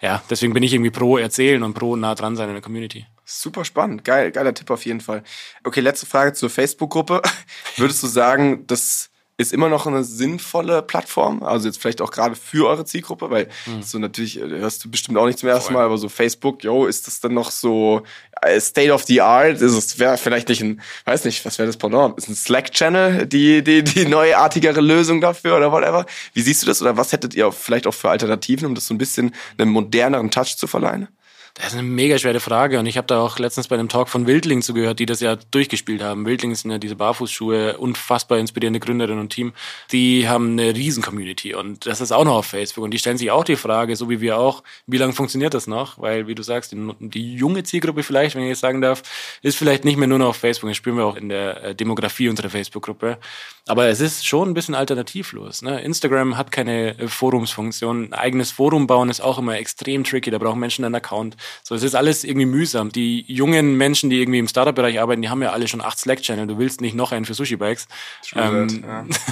ja, 0.00 0.22
deswegen 0.30 0.54
bin 0.54 0.62
ich 0.62 0.72
irgendwie 0.72 0.90
pro 0.90 1.18
erzählen 1.18 1.62
und 1.62 1.74
pro 1.74 1.96
nah 1.96 2.14
dran 2.14 2.36
sein 2.36 2.48
in 2.48 2.54
der 2.54 2.62
Community. 2.62 3.06
Super 3.40 3.64
spannend. 3.64 4.04
Geil, 4.04 4.30
geiler 4.30 4.54
Tipp 4.54 4.70
auf 4.70 4.84
jeden 4.84 5.00
Fall. 5.00 5.22
Okay, 5.64 5.80
letzte 5.80 6.06
Frage 6.06 6.32
zur 6.32 6.50
Facebook-Gruppe. 6.50 7.22
Würdest 7.76 8.02
du 8.02 8.06
sagen, 8.06 8.66
dass 8.66 9.10
ist 9.38 9.52
immer 9.52 9.68
noch 9.68 9.86
eine 9.86 10.04
sinnvolle 10.04 10.82
Plattform. 10.82 11.42
Also 11.42 11.66
jetzt 11.66 11.80
vielleicht 11.80 12.00
auch 12.00 12.10
gerade 12.10 12.36
für 12.36 12.68
eure 12.68 12.84
Zielgruppe, 12.84 13.30
weil 13.30 13.48
hm. 13.64 13.82
so 13.82 13.98
natürlich 13.98 14.38
äh, 14.38 14.46
hörst 14.46 14.84
du 14.84 14.90
bestimmt 14.90 15.18
auch 15.18 15.26
nicht 15.26 15.38
zum 15.38 15.48
ersten 15.48 15.72
Mal, 15.72 15.84
aber 15.84 15.98
so 15.98 16.08
Facebook, 16.08 16.62
yo, 16.62 16.86
ist 16.86 17.06
das 17.06 17.20
dann 17.20 17.34
noch 17.34 17.50
so 17.50 18.02
äh, 18.42 18.60
State 18.60 18.92
of 18.92 19.04
the 19.04 19.20
Art? 19.20 19.60
Ist 19.60 19.72
es 19.72 19.98
wäre 19.98 20.18
vielleicht 20.18 20.48
nicht 20.48 20.62
ein, 20.62 20.80
weiß 21.06 21.24
nicht, 21.24 21.44
was 21.44 21.58
wäre 21.58 21.66
das 21.66 21.78
Pendant? 21.78 22.16
Ist 22.18 22.28
ein 22.28 22.36
Slack-Channel 22.36 23.26
die 23.26 23.64
die 23.64 23.82
die 23.82 24.06
neuartigere 24.06 24.80
Lösung 24.80 25.20
dafür 25.20 25.56
oder 25.56 25.72
whatever? 25.72 26.06
Wie 26.34 26.42
siehst 26.42 26.62
du 26.62 26.66
das 26.66 26.82
oder 26.82 26.96
was 26.96 27.12
hättet 27.12 27.34
ihr 27.34 27.50
vielleicht 27.52 27.86
auch 27.86 27.94
für 27.94 28.10
Alternativen, 28.10 28.66
um 28.66 28.74
das 28.74 28.86
so 28.86 28.94
ein 28.94 28.98
bisschen 28.98 29.34
einen 29.58 29.70
moderneren 29.70 30.30
Touch 30.30 30.56
zu 30.56 30.66
verleihen? 30.66 31.08
Das 31.54 31.66
ist 31.66 31.74
eine 31.74 31.82
mega 31.82 32.16
schwere 32.16 32.40
Frage 32.40 32.78
und 32.78 32.86
ich 32.86 32.96
habe 32.96 33.06
da 33.06 33.20
auch 33.20 33.38
letztens 33.38 33.68
bei 33.68 33.74
einem 33.74 33.90
Talk 33.90 34.08
von 34.08 34.26
Wildling 34.26 34.62
zugehört, 34.62 34.98
die 34.98 35.04
das 35.04 35.20
ja 35.20 35.36
durchgespielt 35.36 36.02
haben. 36.02 36.24
Wildling 36.24 36.54
sind 36.54 36.70
ja 36.70 36.78
diese 36.78 36.96
Barfußschuhe, 36.96 37.76
unfassbar 37.76 38.38
inspirierende 38.38 38.80
Gründerin 38.80 39.18
und 39.18 39.28
Team. 39.28 39.52
Die 39.92 40.26
haben 40.26 40.52
eine 40.52 40.74
riesen 40.74 41.02
Community 41.02 41.54
und 41.54 41.84
das 41.84 42.00
ist 42.00 42.10
auch 42.10 42.24
noch 42.24 42.36
auf 42.36 42.46
Facebook 42.46 42.84
und 42.84 42.90
die 42.92 42.98
stellen 42.98 43.18
sich 43.18 43.30
auch 43.30 43.44
die 43.44 43.56
Frage, 43.56 43.96
so 43.96 44.08
wie 44.08 44.22
wir 44.22 44.38
auch, 44.38 44.62
wie 44.86 44.96
lange 44.96 45.12
funktioniert 45.12 45.52
das 45.52 45.66
noch? 45.66 45.98
Weil, 45.98 46.26
wie 46.26 46.34
du 46.34 46.42
sagst, 46.42 46.72
die, 46.72 46.94
die 47.00 47.34
junge 47.34 47.64
Zielgruppe 47.64 48.02
vielleicht, 48.02 48.34
wenn 48.34 48.44
ich 48.44 48.48
jetzt 48.48 48.60
sagen 48.60 48.80
darf, 48.80 49.02
ist 49.42 49.58
vielleicht 49.58 49.84
nicht 49.84 49.98
mehr 49.98 50.08
nur 50.08 50.18
noch 50.18 50.28
auf 50.28 50.36
Facebook. 50.36 50.70
Das 50.70 50.78
spüren 50.78 50.96
wir 50.96 51.04
auch 51.04 51.16
in 51.16 51.28
der 51.28 51.62
äh, 51.62 51.74
Demografie 51.74 52.30
unserer 52.30 52.48
Facebook-Gruppe. 52.48 53.18
Aber 53.68 53.86
es 53.86 54.00
ist 54.00 54.26
schon 54.26 54.50
ein 54.50 54.54
bisschen 54.54 54.74
alternativlos. 54.74 55.62
Ne? 55.62 55.82
Instagram 55.82 56.36
hat 56.36 56.50
keine 56.50 56.98
äh, 56.98 57.08
Forumsfunktion. 57.08 58.06
Ein 58.06 58.12
eigenes 58.14 58.50
Forum 58.50 58.86
bauen 58.86 59.10
ist 59.10 59.20
auch 59.20 59.38
immer 59.38 59.56
extrem 59.56 60.02
tricky. 60.02 60.30
Da 60.30 60.38
brauchen 60.38 60.58
Menschen 60.58 60.84
einen 60.84 60.94
Account. 60.94 61.36
So, 61.62 61.74
es 61.74 61.82
ist 61.82 61.94
alles 61.94 62.24
irgendwie 62.24 62.46
mühsam. 62.46 62.90
Die 62.90 63.24
jungen 63.26 63.76
Menschen, 63.76 64.10
die 64.10 64.20
irgendwie 64.20 64.38
im 64.38 64.48
Startup-Bereich 64.48 65.00
arbeiten, 65.00 65.22
die 65.22 65.28
haben 65.28 65.42
ja 65.42 65.52
alle 65.52 65.68
schon 65.68 65.80
acht 65.80 65.98
Slack-Channel. 65.98 66.46
Du 66.46 66.58
willst 66.58 66.80
nicht 66.80 66.94
noch 66.94 67.12
einen 67.12 67.24
für 67.24 67.34
Sushi-Bikes. 67.34 67.88
Ähm, 68.34 68.84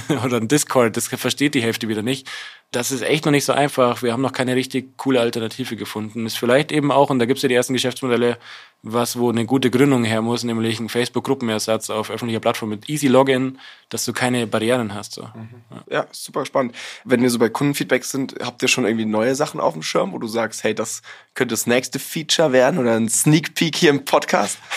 ja. 0.09 0.23
oder 0.25 0.37
ein 0.37 0.47
Discord, 0.47 0.97
das 0.97 1.07
versteht 1.07 1.55
die 1.55 1.61
Hälfte 1.61 1.87
wieder 1.87 2.01
nicht. 2.01 2.29
Das 2.71 2.91
ist 2.91 3.01
echt 3.01 3.25
noch 3.25 3.31
nicht 3.31 3.43
so 3.43 3.51
einfach. 3.51 4.01
Wir 4.01 4.13
haben 4.13 4.21
noch 4.21 4.31
keine 4.31 4.55
richtig 4.55 4.97
coole 4.97 5.19
Alternative 5.19 5.75
gefunden. 5.75 6.25
Ist 6.25 6.37
vielleicht 6.37 6.71
eben 6.71 6.91
auch, 6.91 7.09
und 7.09 7.19
da 7.19 7.25
gibt's 7.25 7.43
ja 7.43 7.49
die 7.49 7.55
ersten 7.55 7.73
Geschäftsmodelle, 7.73 8.37
was 8.83 9.17
wo 9.19 9.29
eine 9.29 9.45
gute 9.45 9.69
Gründung 9.69 10.03
her 10.03 10.21
muss, 10.21 10.43
nämlich 10.43 10.79
ein 10.79 10.89
Facebook-Gruppenersatz 10.89 11.89
auf 11.89 12.09
öffentlicher 12.09 12.39
Plattform 12.39 12.69
mit 12.69 12.89
Easy 12.89 13.07
Login, 13.07 13.59
dass 13.89 14.05
du 14.05 14.13
keine 14.13 14.47
Barrieren 14.47 14.93
hast. 14.95 15.13
So. 15.13 15.23
Mhm. 15.23 15.49
Ja. 15.69 15.83
ja. 15.91 16.07
super 16.11 16.45
spannend. 16.45 16.75
Wenn 17.03 17.21
wir 17.21 17.29
so 17.29 17.37
bei 17.37 17.49
Kundenfeedbacks 17.49 18.09
sind, 18.09 18.35
habt 18.41 18.61
ihr 18.61 18.67
schon 18.67 18.85
irgendwie 18.85 19.05
neue 19.05 19.35
Sachen 19.35 19.59
auf 19.59 19.73
dem 19.73 19.83
Schirm, 19.83 20.13
wo 20.13 20.17
du 20.17 20.27
sagst, 20.27 20.63
hey, 20.63 20.73
das 20.73 21.03
könnte 21.35 21.53
das 21.53 21.67
nächste 21.67 21.99
Feature 21.99 22.53
werden 22.53 22.79
oder 22.79 22.95
ein 22.95 23.09
Sneak 23.09 23.53
Peek 23.53 23.75
hier 23.75 23.89
im 23.89 24.05
Podcast? 24.05 24.57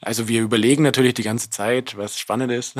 Also 0.00 0.28
wir 0.28 0.42
überlegen 0.42 0.82
natürlich 0.82 1.14
die 1.14 1.22
ganze 1.22 1.48
Zeit, 1.48 1.96
was 1.96 2.18
spannend 2.18 2.52
ist, 2.52 2.76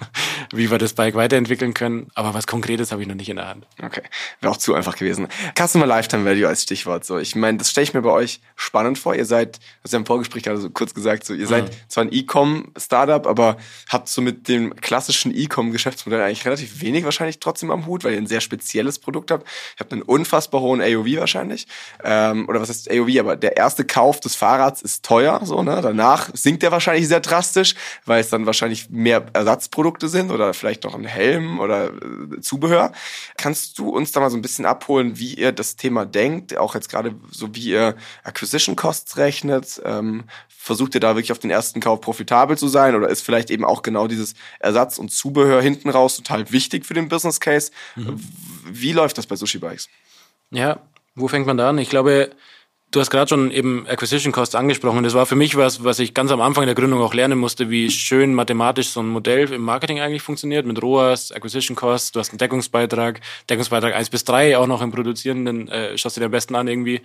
wie 0.52 0.70
wir 0.70 0.78
das 0.78 0.92
Bike 0.92 1.16
weiterentwickeln 1.16 1.74
können, 1.74 2.08
aber 2.14 2.34
was 2.34 2.46
Konkretes 2.46 2.92
habe 2.92 3.02
ich 3.02 3.08
noch 3.08 3.16
nicht 3.16 3.28
in 3.28 3.34
der 3.34 3.48
Hand. 3.48 3.66
Okay, 3.80 4.02
wäre 4.40 4.52
auch 4.52 4.56
zu 4.56 4.74
einfach 4.74 4.96
gewesen. 4.96 5.28
Customer 5.56 5.86
Lifetime 5.86 6.24
Value 6.24 6.48
als 6.48 6.64
Stichwort. 6.64 7.04
So, 7.04 7.18
ich 7.18 7.36
meine, 7.36 7.58
das 7.58 7.70
stelle 7.70 7.84
ich 7.84 7.94
mir 7.94 8.02
bei 8.02 8.10
euch 8.10 8.40
spannend 8.56 8.98
vor. 8.98 9.14
Ihr 9.14 9.24
seid, 9.24 9.60
hast 9.84 9.92
ja 9.92 10.00
im 10.00 10.06
Vorgespräch 10.06 10.42
gerade 10.42 10.58
so 10.58 10.68
kurz 10.68 10.94
gesagt, 10.94 11.24
so 11.24 11.32
ihr 11.32 11.46
seid 11.46 11.66
mhm. 11.66 11.76
zwar 11.86 12.04
ein 12.04 12.12
E-Com-Startup, 12.12 13.24
aber 13.24 13.56
habt 13.88 14.08
so 14.08 14.20
mit 14.20 14.48
dem 14.48 14.74
klassischen 14.74 15.32
E-Com-Geschäftsmodell 15.32 16.20
eigentlich 16.20 16.44
relativ 16.44 16.80
wenig 16.80 17.04
wahrscheinlich 17.04 17.38
trotzdem 17.38 17.70
am 17.70 17.86
Hut, 17.86 18.02
weil 18.02 18.14
ihr 18.14 18.18
ein 18.18 18.26
sehr 18.26 18.40
spezielles 18.40 18.98
Produkt 18.98 19.30
habt. 19.30 19.46
Ihr 19.46 19.80
habt 19.80 19.92
einen 19.92 20.02
unfassbar 20.02 20.60
hohen 20.60 20.80
AOV 20.80 21.06
wahrscheinlich. 21.18 21.68
Ähm, 22.02 22.48
oder 22.48 22.60
was 22.60 22.70
heißt 22.70 22.90
AOV? 22.90 23.16
Aber 23.20 23.36
der 23.36 23.56
erste 23.56 23.84
Kauf 23.84 24.18
des 24.18 24.34
Fahrrads 24.34 24.82
ist 24.82 25.04
teuer, 25.04 25.40
so, 25.44 25.62
ne? 25.62 25.80
Danach 25.82 26.30
sinkt 26.34 26.64
der 26.64 26.72
wahrscheinlich 26.72 27.06
sehr 27.06 27.20
drastisch, 27.20 27.76
weil 28.06 28.20
es 28.20 28.28
dann 28.28 28.44
wahrscheinlich 28.44 28.90
mehr 28.90 29.26
Ersatzprodukte 29.34 30.08
sind 30.08 30.32
oder 30.32 30.52
vielleicht 30.52 30.82
noch 30.82 30.96
ein 30.96 31.04
Helm 31.04 31.60
oder 31.60 31.90
äh, 31.90 32.40
Zubehör. 32.40 32.90
Kannst 33.36 33.57
du 33.74 33.90
uns 33.90 34.12
da 34.12 34.20
mal 34.20 34.30
so 34.30 34.36
ein 34.36 34.42
bisschen 34.42 34.66
abholen, 34.66 35.18
wie 35.18 35.34
ihr 35.34 35.52
das 35.52 35.76
Thema 35.76 36.04
denkt, 36.04 36.56
auch 36.56 36.74
jetzt 36.74 36.88
gerade 36.88 37.14
so 37.30 37.54
wie 37.54 37.70
ihr 37.70 37.96
Acquisition 38.24 38.76
Costs 38.76 39.16
rechnet? 39.16 39.80
Ähm, 39.84 40.24
versucht 40.48 40.94
ihr 40.94 41.00
da 41.00 41.14
wirklich 41.14 41.32
auf 41.32 41.38
den 41.38 41.50
ersten 41.50 41.80
Kauf 41.80 42.00
profitabel 42.00 42.58
zu 42.58 42.68
sein 42.68 42.94
oder 42.94 43.08
ist 43.08 43.22
vielleicht 43.22 43.50
eben 43.50 43.64
auch 43.64 43.82
genau 43.82 44.06
dieses 44.06 44.34
Ersatz 44.60 44.98
und 44.98 45.10
Zubehör 45.10 45.62
hinten 45.62 45.88
raus 45.88 46.16
total 46.16 46.50
wichtig 46.52 46.84
für 46.84 46.94
den 46.94 47.08
Business 47.08 47.40
Case? 47.40 47.70
Mhm. 47.96 48.20
Wie 48.66 48.92
läuft 48.92 49.18
das 49.18 49.26
bei 49.26 49.36
Sushi 49.36 49.58
Bikes? 49.58 49.88
Ja, 50.50 50.80
wo 51.14 51.28
fängt 51.28 51.46
man 51.46 51.56
da 51.56 51.70
an? 51.70 51.78
Ich 51.78 51.90
glaube, 51.90 52.30
Du 52.90 53.00
hast 53.00 53.10
gerade 53.10 53.28
schon 53.28 53.50
eben 53.50 53.86
Acquisition 53.86 54.32
Costs 54.32 54.54
angesprochen. 54.54 55.04
Das 55.04 55.12
war 55.12 55.26
für 55.26 55.36
mich 55.36 55.56
was, 55.56 55.84
was 55.84 55.98
ich 55.98 56.14
ganz 56.14 56.30
am 56.30 56.40
Anfang 56.40 56.64
der 56.64 56.74
Gründung 56.74 57.02
auch 57.02 57.12
lernen 57.12 57.38
musste, 57.38 57.68
wie 57.68 57.90
schön 57.90 58.32
mathematisch 58.32 58.88
so 58.88 59.00
ein 59.00 59.08
Modell 59.08 59.52
im 59.52 59.60
Marketing 59.60 60.00
eigentlich 60.00 60.22
funktioniert. 60.22 60.64
Mit 60.64 60.80
ROAS, 60.80 61.30
Acquisition 61.30 61.76
Costs, 61.76 62.12
du 62.12 62.20
hast 62.20 62.30
einen 62.30 62.38
Deckungsbeitrag, 62.38 63.20
Deckungsbeitrag 63.50 63.94
eins 63.94 64.08
bis 64.08 64.24
drei 64.24 64.56
auch 64.56 64.66
noch 64.66 64.80
im 64.80 64.90
Produzierenden, 64.90 65.68
äh, 65.68 65.98
schaust 65.98 66.16
du 66.16 66.20
dir 66.20 66.26
am 66.26 66.30
besten 66.32 66.54
an 66.54 66.66
irgendwie. 66.66 67.02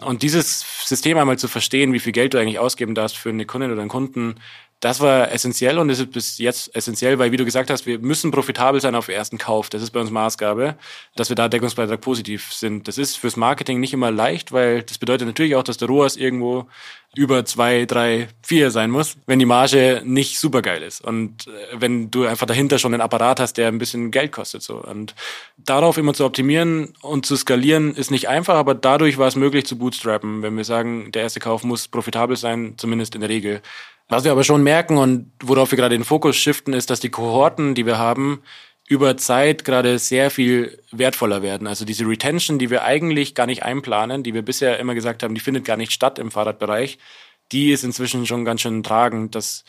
Und 0.00 0.22
dieses 0.22 0.66
System 0.86 1.16
einmal 1.16 1.38
zu 1.38 1.48
verstehen, 1.48 1.94
wie 1.94 2.00
viel 2.00 2.12
Geld 2.12 2.34
du 2.34 2.38
eigentlich 2.38 2.58
ausgeben 2.58 2.94
darfst 2.94 3.16
für 3.16 3.30
eine 3.30 3.46
Kundin 3.46 3.72
oder 3.72 3.80
einen 3.80 3.88
Kunden, 3.88 4.34
das 4.82 4.98
war 4.98 5.30
essentiell 5.30 5.78
und 5.78 5.90
ist 5.90 6.10
bis 6.10 6.38
jetzt 6.38 6.74
essentiell, 6.74 7.16
weil 7.20 7.30
wie 7.30 7.36
du 7.36 7.44
gesagt 7.44 7.70
hast, 7.70 7.86
wir 7.86 8.00
müssen 8.00 8.32
profitabel 8.32 8.80
sein 8.80 8.96
auf 8.96 9.06
ersten 9.06 9.38
Kauf. 9.38 9.70
Das 9.70 9.80
ist 9.80 9.92
bei 9.92 10.00
uns 10.00 10.10
Maßgabe, 10.10 10.74
dass 11.14 11.28
wir 11.28 11.36
da 11.36 11.48
Deckungsbeitrag 11.48 12.00
positiv 12.00 12.52
sind. 12.52 12.88
Das 12.88 12.98
ist 12.98 13.16
fürs 13.16 13.36
Marketing 13.36 13.78
nicht 13.78 13.92
immer 13.92 14.10
leicht, 14.10 14.50
weil 14.50 14.82
das 14.82 14.98
bedeutet 14.98 15.28
natürlich 15.28 15.54
auch, 15.54 15.62
dass 15.62 15.76
der 15.76 15.86
ROAS 15.86 16.16
irgendwo 16.16 16.66
über 17.14 17.44
zwei, 17.44 17.84
drei, 17.84 18.28
vier 18.42 18.72
sein 18.72 18.90
muss, 18.90 19.16
wenn 19.26 19.38
die 19.38 19.44
Marge 19.44 20.02
nicht 20.04 20.40
super 20.40 20.62
geil 20.62 20.82
ist. 20.82 21.00
Und 21.02 21.46
äh, 21.46 21.50
wenn 21.74 22.10
du 22.10 22.24
einfach 22.24 22.46
dahinter 22.46 22.78
schon 22.78 22.94
einen 22.94 23.02
Apparat 23.02 23.38
hast, 23.38 23.58
der 23.58 23.68
ein 23.68 23.78
bisschen 23.78 24.10
Geld 24.10 24.32
kostet. 24.32 24.62
So. 24.62 24.82
Und 24.82 25.14
darauf 25.58 25.98
immer 25.98 26.14
zu 26.14 26.24
optimieren 26.24 26.94
und 27.02 27.26
zu 27.26 27.36
skalieren, 27.36 27.94
ist 27.94 28.10
nicht 28.10 28.28
einfach, 28.28 28.54
aber 28.54 28.74
dadurch 28.74 29.18
war 29.18 29.28
es 29.28 29.36
möglich 29.36 29.66
zu 29.66 29.76
bootstrappen, 29.76 30.42
wenn 30.42 30.56
wir 30.56 30.64
sagen, 30.64 31.12
der 31.12 31.22
erste 31.22 31.38
Kauf 31.38 31.64
muss 31.64 31.86
profitabel 31.86 32.36
sein, 32.36 32.74
zumindest 32.78 33.14
in 33.14 33.20
der 33.20 33.30
Regel. 33.30 33.60
Was 34.12 34.24
wir 34.24 34.32
aber 34.32 34.44
schon 34.44 34.62
merken 34.62 34.98
und 34.98 35.32
worauf 35.42 35.70
wir 35.70 35.78
gerade 35.78 35.96
den 35.96 36.04
Fokus 36.04 36.36
shiften, 36.36 36.74
ist, 36.74 36.90
dass 36.90 37.00
die 37.00 37.08
Kohorten, 37.08 37.74
die 37.74 37.86
wir 37.86 37.96
haben, 37.96 38.42
über 38.86 39.16
Zeit 39.16 39.64
gerade 39.64 39.98
sehr 39.98 40.30
viel 40.30 40.78
wertvoller 40.90 41.40
werden. 41.40 41.66
Also 41.66 41.86
diese 41.86 42.06
Retention, 42.06 42.58
die 42.58 42.68
wir 42.68 42.84
eigentlich 42.84 43.34
gar 43.34 43.46
nicht 43.46 43.62
einplanen, 43.62 44.22
die 44.22 44.34
wir 44.34 44.42
bisher 44.42 44.78
immer 44.78 44.94
gesagt 44.94 45.22
haben, 45.22 45.34
die 45.34 45.40
findet 45.40 45.64
gar 45.64 45.78
nicht 45.78 45.92
statt 45.92 46.18
im 46.18 46.30
Fahrradbereich, 46.30 46.98
die 47.52 47.70
ist 47.70 47.84
inzwischen 47.84 48.26
schon 48.26 48.44
ganz 48.44 48.60
schön 48.60 48.82
tragend, 48.82 49.34
dass 49.34 49.64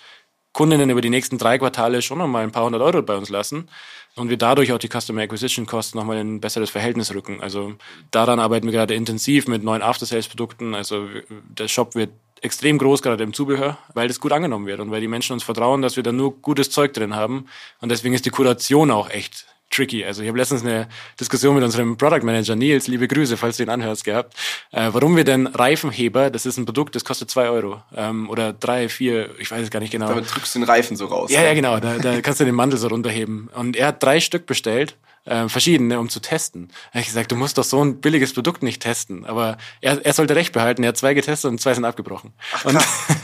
Kundinnen 0.52 0.90
über 0.90 1.00
die 1.00 1.10
nächsten 1.10 1.38
drei 1.38 1.58
Quartale 1.58 2.02
schon 2.02 2.18
nochmal 2.18 2.44
ein 2.44 2.52
paar 2.52 2.66
hundert 2.66 2.82
Euro 2.82 3.02
bei 3.02 3.16
uns 3.16 3.30
lassen 3.30 3.70
und 4.16 4.30
wir 4.30 4.38
dadurch 4.38 4.74
auch 4.74 4.78
die 4.78 4.90
Customer 4.90 5.22
Acquisition 5.22 5.66
Costs 5.66 5.96
nochmal 5.96 6.18
in 6.18 6.36
ein 6.36 6.42
besseres 6.42 6.70
Verhältnis 6.70 7.14
rücken. 7.14 7.40
Also 7.40 7.76
daran 8.12 8.42
arbeiten 8.42 8.68
wir 8.68 8.74
gerade 8.74 8.94
intensiv 8.94 9.48
mit 9.48 9.64
neuen 9.64 9.82
After-Sales-Produkten. 9.82 10.76
Also 10.76 11.08
der 11.30 11.70
Shop 11.70 11.96
wird 11.96 12.10
extrem 12.44 12.78
groß, 12.78 13.02
gerade 13.02 13.24
im 13.24 13.34
Zubehör, 13.34 13.78
weil 13.94 14.08
das 14.08 14.20
gut 14.20 14.32
angenommen 14.32 14.68
wird 14.68 14.80
und 14.80 14.92
weil 14.92 15.02
die 15.02 15.08
Menschen 15.08 15.34
uns 15.34 15.44
vertrauen, 15.44 15.82
dass 15.82 15.96
wir 15.96 16.04
da 16.04 16.12
nur 16.12 16.40
gutes 16.42 16.70
Zeug 16.70 16.94
drin 16.94 17.16
haben. 17.16 17.48
Und 17.82 17.90
deswegen 17.90 18.14
ist 18.14 18.26
die 18.26 18.30
Kuration 18.30 18.92
auch 18.92 19.10
echt 19.10 19.46
tricky. 19.70 20.06
Also 20.06 20.22
ich 20.22 20.28
habe 20.28 20.38
letztens 20.38 20.62
eine 20.62 20.88
Diskussion 21.20 21.56
mit 21.56 21.64
unserem 21.64 21.98
Product 21.98 22.24
Manager 22.24 22.56
Nils, 22.56 22.88
liebe 22.88 23.08
Grüße, 23.08 23.38
falls 23.38 23.58
du 23.58 23.64
ihn 23.64 23.70
anhörst, 23.70 24.04
gehabt, 24.04 24.36
äh, 24.72 24.90
warum 24.92 25.16
wir 25.16 25.24
denn 25.24 25.48
Reifenheber, 25.48 26.30
das 26.30 26.46
ist 26.46 26.58
ein 26.58 26.66
Produkt, 26.66 26.96
das 26.96 27.04
kostet 27.04 27.32
zwei 27.32 27.50
Euro 27.50 27.82
ähm, 27.96 28.30
oder 28.30 28.54
drei, 28.54 28.88
vier, 28.88 29.32
ich 29.40 29.50
weiß 29.50 29.64
es 29.64 29.72
gar 29.72 29.80
nicht 29.80 29.92
genau. 29.92 30.10
Damit 30.10 30.34
drückst 30.34 30.54
du 30.54 30.60
den 30.60 30.66
Reifen 30.66 30.96
so 30.96 31.08
raus. 31.08 31.32
Ja, 31.32 31.42
ja, 31.42 31.54
genau, 31.54 31.80
da, 31.80 31.98
da 31.98 32.22
kannst 32.22 32.40
du 32.40 32.46
den 32.46 32.56
Mantel 32.56 32.78
so 32.78 32.88
runterheben. 32.88 33.50
Und 33.56 33.76
er 33.76 33.88
hat 33.88 34.04
drei 34.04 34.20
Stück 34.20 34.46
bestellt 34.46 34.96
äh, 35.26 35.48
verschiedene, 35.48 36.00
um 36.00 36.10
zu 36.10 36.20
testen. 36.20 36.68
Da 36.68 36.90
habe 36.96 37.00
ich 37.02 37.08
gesagt, 37.08 37.32
du 37.32 37.36
musst 37.36 37.58
doch 37.58 37.64
so 37.64 37.84
ein 37.84 38.02
billiges 38.02 38.34
Produkt 38.34 38.64
nicht 38.64 38.82
testen. 38.82 39.26
Aber 39.26 39.58
er, 39.82 40.06
er 40.06 40.14
sollte 40.14 40.36
recht 40.36 40.54
behalten. 40.54 40.84
Er 40.84 40.90
hat 40.90 40.98
zwei 40.98 41.14
getestet 41.14 41.50
und 41.50 41.62
zwei 41.62 41.74
sind 41.74 41.86
abgebrochen. 41.86 42.34
Ach, 42.54 42.66
und, 42.66 42.78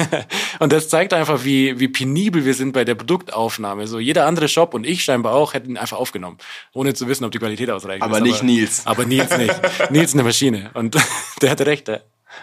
und 0.59 0.71
das 0.71 0.89
zeigt 0.89 1.13
einfach, 1.13 1.43
wie, 1.43 1.79
wie 1.79 1.87
penibel 1.87 2.45
wir 2.45 2.53
sind 2.53 2.71
bei 2.71 2.85
der 2.85 2.95
Produktaufnahme. 2.95 3.87
So 3.87 3.99
jeder 3.99 4.25
andere 4.25 4.47
Shop 4.47 4.73
und 4.73 4.85
ich 4.85 5.03
scheinbar 5.03 5.33
auch 5.33 5.53
hätten 5.53 5.71
ihn 5.71 5.77
einfach 5.77 5.97
aufgenommen, 5.97 6.37
ohne 6.73 6.93
zu 6.93 7.07
wissen, 7.07 7.25
ob 7.25 7.31
die 7.31 7.39
Qualität 7.39 7.69
ausreicht. 7.69 8.01
Aber 8.01 8.17
ist. 8.17 8.23
nicht 8.23 8.35
aber, 8.37 8.45
Nils. 8.45 8.81
Aber 8.85 9.05
Nils 9.05 9.37
nicht. 9.37 9.55
Nils 9.91 10.13
eine 10.13 10.23
Maschine. 10.23 10.71
Und 10.73 10.95
der 11.41 11.51
hatte 11.51 11.65
recht. 11.65 11.87
Ja. 11.87 11.99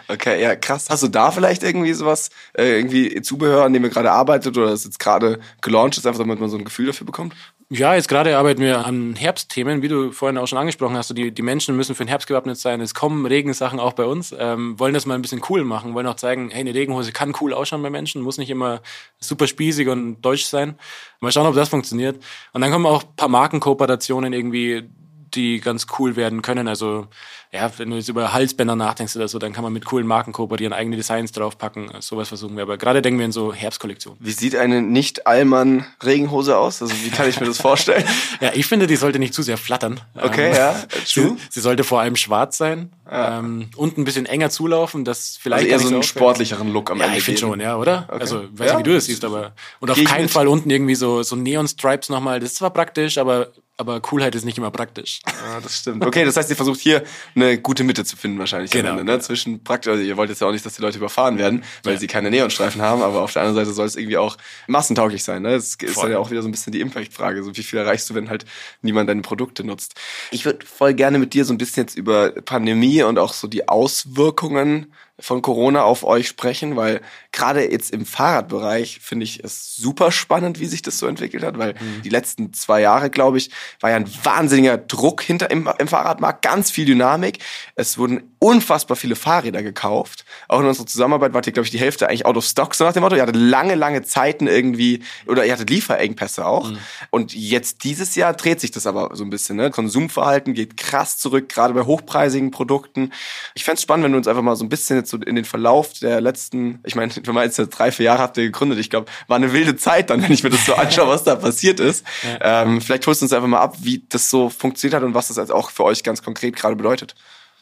Okay, 0.08 0.42
ja, 0.42 0.56
krass. 0.56 0.86
Hast 0.88 1.02
du 1.02 1.08
da 1.08 1.30
vielleicht 1.30 1.62
irgendwie 1.62 1.92
sowas, 1.92 2.30
äh, 2.56 2.76
irgendwie 2.76 3.20
Zubehör, 3.22 3.64
an 3.64 3.72
dem 3.72 3.84
ihr 3.84 3.90
gerade 3.90 4.12
arbeitet 4.12 4.56
oder 4.56 4.70
das 4.70 4.84
jetzt 4.84 4.98
gerade 4.98 5.38
gelauncht 5.60 5.96
ist, 5.96 6.06
einfach 6.06 6.20
damit 6.20 6.40
man 6.40 6.48
so 6.48 6.58
ein 6.58 6.64
Gefühl 6.64 6.86
dafür 6.86 7.06
bekommt? 7.06 7.34
Ja, 7.68 7.96
jetzt 7.96 8.08
gerade 8.08 8.38
arbeiten 8.38 8.60
wir 8.60 8.86
an 8.86 9.16
Herbstthemen, 9.16 9.82
wie 9.82 9.88
du 9.88 10.12
vorhin 10.12 10.38
auch 10.38 10.46
schon 10.46 10.58
angesprochen 10.58 10.96
hast. 10.96 11.16
Die, 11.18 11.32
die 11.32 11.42
Menschen 11.42 11.76
müssen 11.76 11.96
für 11.96 12.04
den 12.04 12.08
Herbst 12.08 12.28
gewappnet 12.28 12.58
sein. 12.58 12.80
Es 12.80 12.94
kommen 12.94 13.26
Regensachen 13.26 13.80
auch 13.80 13.94
bei 13.94 14.04
uns. 14.04 14.32
Ähm, 14.38 14.78
wollen 14.78 14.94
das 14.94 15.04
mal 15.04 15.16
ein 15.16 15.22
bisschen 15.22 15.42
cool 15.50 15.64
machen, 15.64 15.92
wollen 15.92 16.06
auch 16.06 16.14
zeigen, 16.14 16.50
hey, 16.50 16.60
eine 16.60 16.74
Regenhose 16.74 17.10
kann 17.10 17.34
cool 17.40 17.52
ausschauen 17.52 17.82
bei 17.82 17.90
Menschen, 17.90 18.22
muss 18.22 18.38
nicht 18.38 18.50
immer 18.50 18.82
super 19.18 19.48
spießig 19.48 19.88
und 19.88 20.20
deutsch 20.20 20.44
sein. 20.44 20.76
Mal 21.18 21.32
schauen, 21.32 21.46
ob 21.48 21.56
das 21.56 21.68
funktioniert. 21.68 22.22
Und 22.52 22.60
dann 22.60 22.70
kommen 22.70 22.86
auch 22.86 23.02
ein 23.02 23.16
paar 23.16 23.28
Markenkooperationen 23.28 24.32
irgendwie, 24.32 24.88
die 25.36 25.60
ganz 25.60 25.86
cool 25.98 26.16
werden 26.16 26.42
können. 26.42 26.68
Also 26.68 27.08
ja, 27.52 27.70
wenn 27.78 27.90
du 27.90 27.96
jetzt 27.96 28.08
über 28.08 28.32
Halsbänder 28.32 28.76
nachdenkst 28.76 29.16
oder 29.16 29.28
so, 29.28 29.38
dann 29.38 29.52
kann 29.52 29.62
man 29.62 29.72
mit 29.72 29.84
coolen 29.84 30.06
Marken 30.06 30.32
kooperieren, 30.32 30.72
eigene 30.72 30.96
Designs 30.96 31.32
draufpacken. 31.32 31.90
Sowas 32.00 32.28
versuchen 32.28 32.56
wir. 32.56 32.62
Aber 32.62 32.76
gerade 32.76 33.02
denken 33.02 33.18
wir 33.18 33.26
in 33.26 33.32
so 33.32 33.52
Herbstkollektionen. 33.52 34.18
Wie 34.20 34.32
sieht 34.32 34.56
eine 34.56 34.82
nicht-Allmann-Regenhose 34.82 36.56
aus? 36.56 36.82
Also 36.82 36.94
wie 37.04 37.10
kann 37.10 37.28
ich 37.28 37.38
mir 37.40 37.46
das 37.46 37.60
vorstellen? 37.60 38.04
ja, 38.40 38.50
ich 38.54 38.66
finde, 38.66 38.86
die 38.86 38.96
sollte 38.96 39.18
nicht 39.18 39.32
zu 39.32 39.42
sehr 39.42 39.56
flattern. 39.56 40.00
Okay, 40.14 40.48
ähm, 40.48 40.56
ja, 40.56 40.72
true. 40.72 41.36
Sie, 41.36 41.36
sie, 41.50 41.60
sollte 41.60 41.84
vor 41.84 42.00
allem 42.00 42.16
schwarz 42.16 42.58
sein 42.58 42.92
ja. 43.10 43.38
ähm, 43.38 43.70
und 43.76 43.96
ein 43.96 44.04
bisschen 44.04 44.26
enger 44.26 44.50
zulaufen, 44.50 45.04
das 45.04 45.38
vielleicht 45.40 45.72
also 45.72 45.84
eher 45.84 45.90
so 45.90 45.94
einen 45.94 46.02
sportlicheren 46.02 46.72
Look 46.72 46.90
am 46.90 46.98
ja, 46.98 47.06
Ende. 47.06 47.18
ich 47.18 47.24
finde 47.24 47.40
schon, 47.40 47.60
ja, 47.60 47.76
oder? 47.76 48.06
Okay. 48.08 48.20
Also, 48.20 48.44
weiß 48.52 48.58
ja, 48.58 48.64
nicht, 48.64 48.78
wie 48.78 48.90
du 48.90 48.94
das 48.94 49.06
siehst, 49.06 49.24
aber 49.24 49.52
und 49.80 49.90
auf 49.90 50.02
keinen 50.04 50.28
Fall 50.28 50.48
unten 50.48 50.70
irgendwie 50.70 50.94
so 50.94 51.22
so 51.22 51.36
Neon 51.36 51.68
Stripes 51.68 52.08
nochmal. 52.08 52.40
Das 52.40 52.50
ist 52.50 52.56
zwar 52.56 52.70
praktisch, 52.70 53.18
aber 53.18 53.52
aber 53.78 54.00
Coolheit 54.00 54.34
ist 54.34 54.44
nicht 54.44 54.56
immer 54.56 54.70
praktisch. 54.70 55.20
Ja, 55.26 55.60
das 55.60 55.78
stimmt. 55.78 56.04
Okay, 56.04 56.24
das 56.24 56.36
heißt, 56.36 56.48
ihr 56.48 56.56
versucht 56.56 56.80
hier 56.80 57.02
eine 57.34 57.58
gute 57.58 57.84
Mitte 57.84 58.04
zu 58.04 58.16
finden 58.16 58.38
wahrscheinlich. 58.38 58.70
Genau. 58.70 58.90
Ende, 58.90 59.04
ne? 59.04 59.20
Zwischen 59.20 59.62
praktisch, 59.62 59.90
also 59.90 60.02
ihr 60.02 60.16
wollt 60.16 60.30
jetzt 60.30 60.40
ja 60.40 60.46
auch 60.46 60.52
nicht, 60.52 60.64
dass 60.64 60.76
die 60.76 60.82
Leute 60.82 60.96
überfahren 60.98 61.36
werden, 61.36 61.62
weil 61.82 61.94
ja. 61.94 62.00
sie 62.00 62.06
keine 62.06 62.30
Neonstreifen 62.30 62.80
haben, 62.80 63.02
aber 63.02 63.20
auf 63.22 63.32
der 63.32 63.42
anderen 63.42 63.56
Seite 63.56 63.74
soll 63.74 63.86
es 63.86 63.96
irgendwie 63.96 64.16
auch 64.16 64.38
massentauglich 64.66 65.22
sein. 65.22 65.42
Ne? 65.42 65.52
Das 65.52 65.74
ist 65.74 66.02
dann 66.02 66.10
ja 66.10 66.18
auch 66.18 66.30
wieder 66.30 66.42
so 66.42 66.48
ein 66.48 66.52
bisschen 66.52 66.72
die 66.72 66.80
Impact-Frage. 66.80 67.42
So 67.42 67.56
wie 67.56 67.62
viel 67.62 67.78
erreichst 67.78 68.08
du, 68.08 68.14
wenn 68.14 68.30
halt 68.30 68.46
niemand 68.80 69.10
deine 69.10 69.22
Produkte 69.22 69.62
nutzt? 69.62 69.94
Ich 70.30 70.46
würde 70.46 70.64
voll 70.64 70.94
gerne 70.94 71.18
mit 71.18 71.34
dir 71.34 71.44
so 71.44 71.52
ein 71.52 71.58
bisschen 71.58 71.84
jetzt 71.84 71.96
über 71.96 72.30
Pandemie 72.30 73.02
und 73.02 73.18
auch 73.18 73.34
so 73.34 73.46
die 73.46 73.68
Auswirkungen 73.68 74.92
von 75.18 75.40
Corona 75.40 75.82
auf 75.82 76.04
euch 76.04 76.28
sprechen, 76.28 76.76
weil 76.76 77.00
gerade 77.32 77.70
jetzt 77.70 77.90
im 77.90 78.04
Fahrradbereich 78.04 79.00
finde 79.02 79.24
ich 79.24 79.42
es 79.42 79.74
super 79.74 80.12
spannend, 80.12 80.60
wie 80.60 80.66
sich 80.66 80.82
das 80.82 80.98
so 80.98 81.06
entwickelt 81.06 81.42
hat, 81.42 81.56
weil 81.56 81.72
mhm. 81.72 82.02
die 82.02 82.10
letzten 82.10 82.52
zwei 82.52 82.82
Jahre, 82.82 83.08
glaube 83.08 83.38
ich, 83.38 83.50
war 83.80 83.90
ja 83.90 83.96
ein 83.96 84.10
wahnsinniger 84.24 84.76
Druck 84.76 85.22
hinter 85.22 85.50
im, 85.50 85.70
im 85.78 85.88
Fahrradmarkt, 85.88 86.42
ganz 86.42 86.70
viel 86.70 86.84
Dynamik. 86.84 87.38
Es 87.76 87.96
wurden 87.96 88.36
unfassbar 88.38 88.96
viele 88.96 89.16
Fahrräder 89.16 89.62
gekauft. 89.62 90.26
Auch 90.48 90.60
in 90.60 90.66
unserer 90.66 90.86
Zusammenarbeit 90.86 91.32
war 91.32 91.42
hier, 91.42 91.52
glaube 91.54 91.64
ich, 91.64 91.70
die 91.70 91.80
Hälfte 91.80 92.08
eigentlich 92.08 92.26
out 92.26 92.36
of 92.36 92.44
stock, 92.44 92.74
so 92.74 92.84
nach 92.84 92.92
dem 92.92 93.02
Motto. 93.02 93.16
Ihr 93.16 93.22
hattet 93.22 93.36
lange, 93.36 93.74
lange 93.74 94.02
Zeiten 94.02 94.46
irgendwie, 94.46 95.02
oder 95.26 95.46
ihr 95.46 95.52
hattet 95.52 95.70
Lieferengpässe 95.70 96.46
auch. 96.46 96.70
Mhm. 96.70 96.78
Und 97.10 97.34
jetzt 97.34 97.84
dieses 97.84 98.14
Jahr 98.16 98.34
dreht 98.34 98.60
sich 98.60 98.70
das 98.70 98.86
aber 98.86 99.16
so 99.16 99.24
ein 99.24 99.30
bisschen. 99.30 99.56
Ne? 99.56 99.70
Konsumverhalten 99.70 100.52
geht 100.52 100.76
krass 100.76 101.16
zurück, 101.16 101.48
gerade 101.48 101.72
bei 101.72 101.82
hochpreisigen 101.82 102.50
Produkten. 102.50 103.12
Ich 103.54 103.64
fände 103.64 103.76
es 103.76 103.82
spannend, 103.82 104.04
wenn 104.04 104.12
du 104.12 104.18
uns 104.18 104.28
einfach 104.28 104.42
mal 104.42 104.56
so 104.56 104.64
ein 104.64 104.68
bisschen 104.68 105.05
jetzt 105.06 105.10
so 105.10 105.18
in 105.18 105.36
den 105.36 105.44
Verlauf 105.44 105.92
der 105.94 106.20
letzten, 106.20 106.80
ich 106.84 106.94
meine, 106.94 107.12
wenn 107.22 107.34
man 107.34 107.44
jetzt 107.44 107.56
drei, 107.56 107.92
vier 107.92 108.06
Jahre 108.06 108.22
habt 108.22 108.36
ihr 108.36 108.44
gegründet, 108.44 108.78
ich 108.78 108.90
glaube, 108.90 109.10
war 109.28 109.36
eine 109.36 109.52
wilde 109.52 109.76
Zeit 109.76 110.10
dann, 110.10 110.22
wenn 110.22 110.32
ich 110.32 110.42
mir 110.42 110.50
das 110.50 110.66
so 110.66 110.74
anschaue, 110.74 111.08
was 111.08 111.24
da 111.24 111.36
passiert 111.36 111.80
ist. 111.80 112.04
Ja. 112.26 112.62
Ähm, 112.62 112.80
vielleicht 112.80 113.06
holst 113.06 113.20
du 113.20 113.26
uns 113.26 113.32
einfach 113.32 113.46
mal 113.48 113.60
ab, 113.60 113.76
wie 113.80 114.04
das 114.08 114.30
so 114.30 114.48
funktioniert 114.48 114.94
hat 114.94 115.02
und 115.02 115.14
was 115.14 115.28
das 115.28 115.38
also 115.38 115.54
auch 115.54 115.70
für 115.70 115.84
euch 115.84 116.02
ganz 116.02 116.22
konkret 116.22 116.56
gerade 116.56 116.74
bedeutet. 116.74 117.14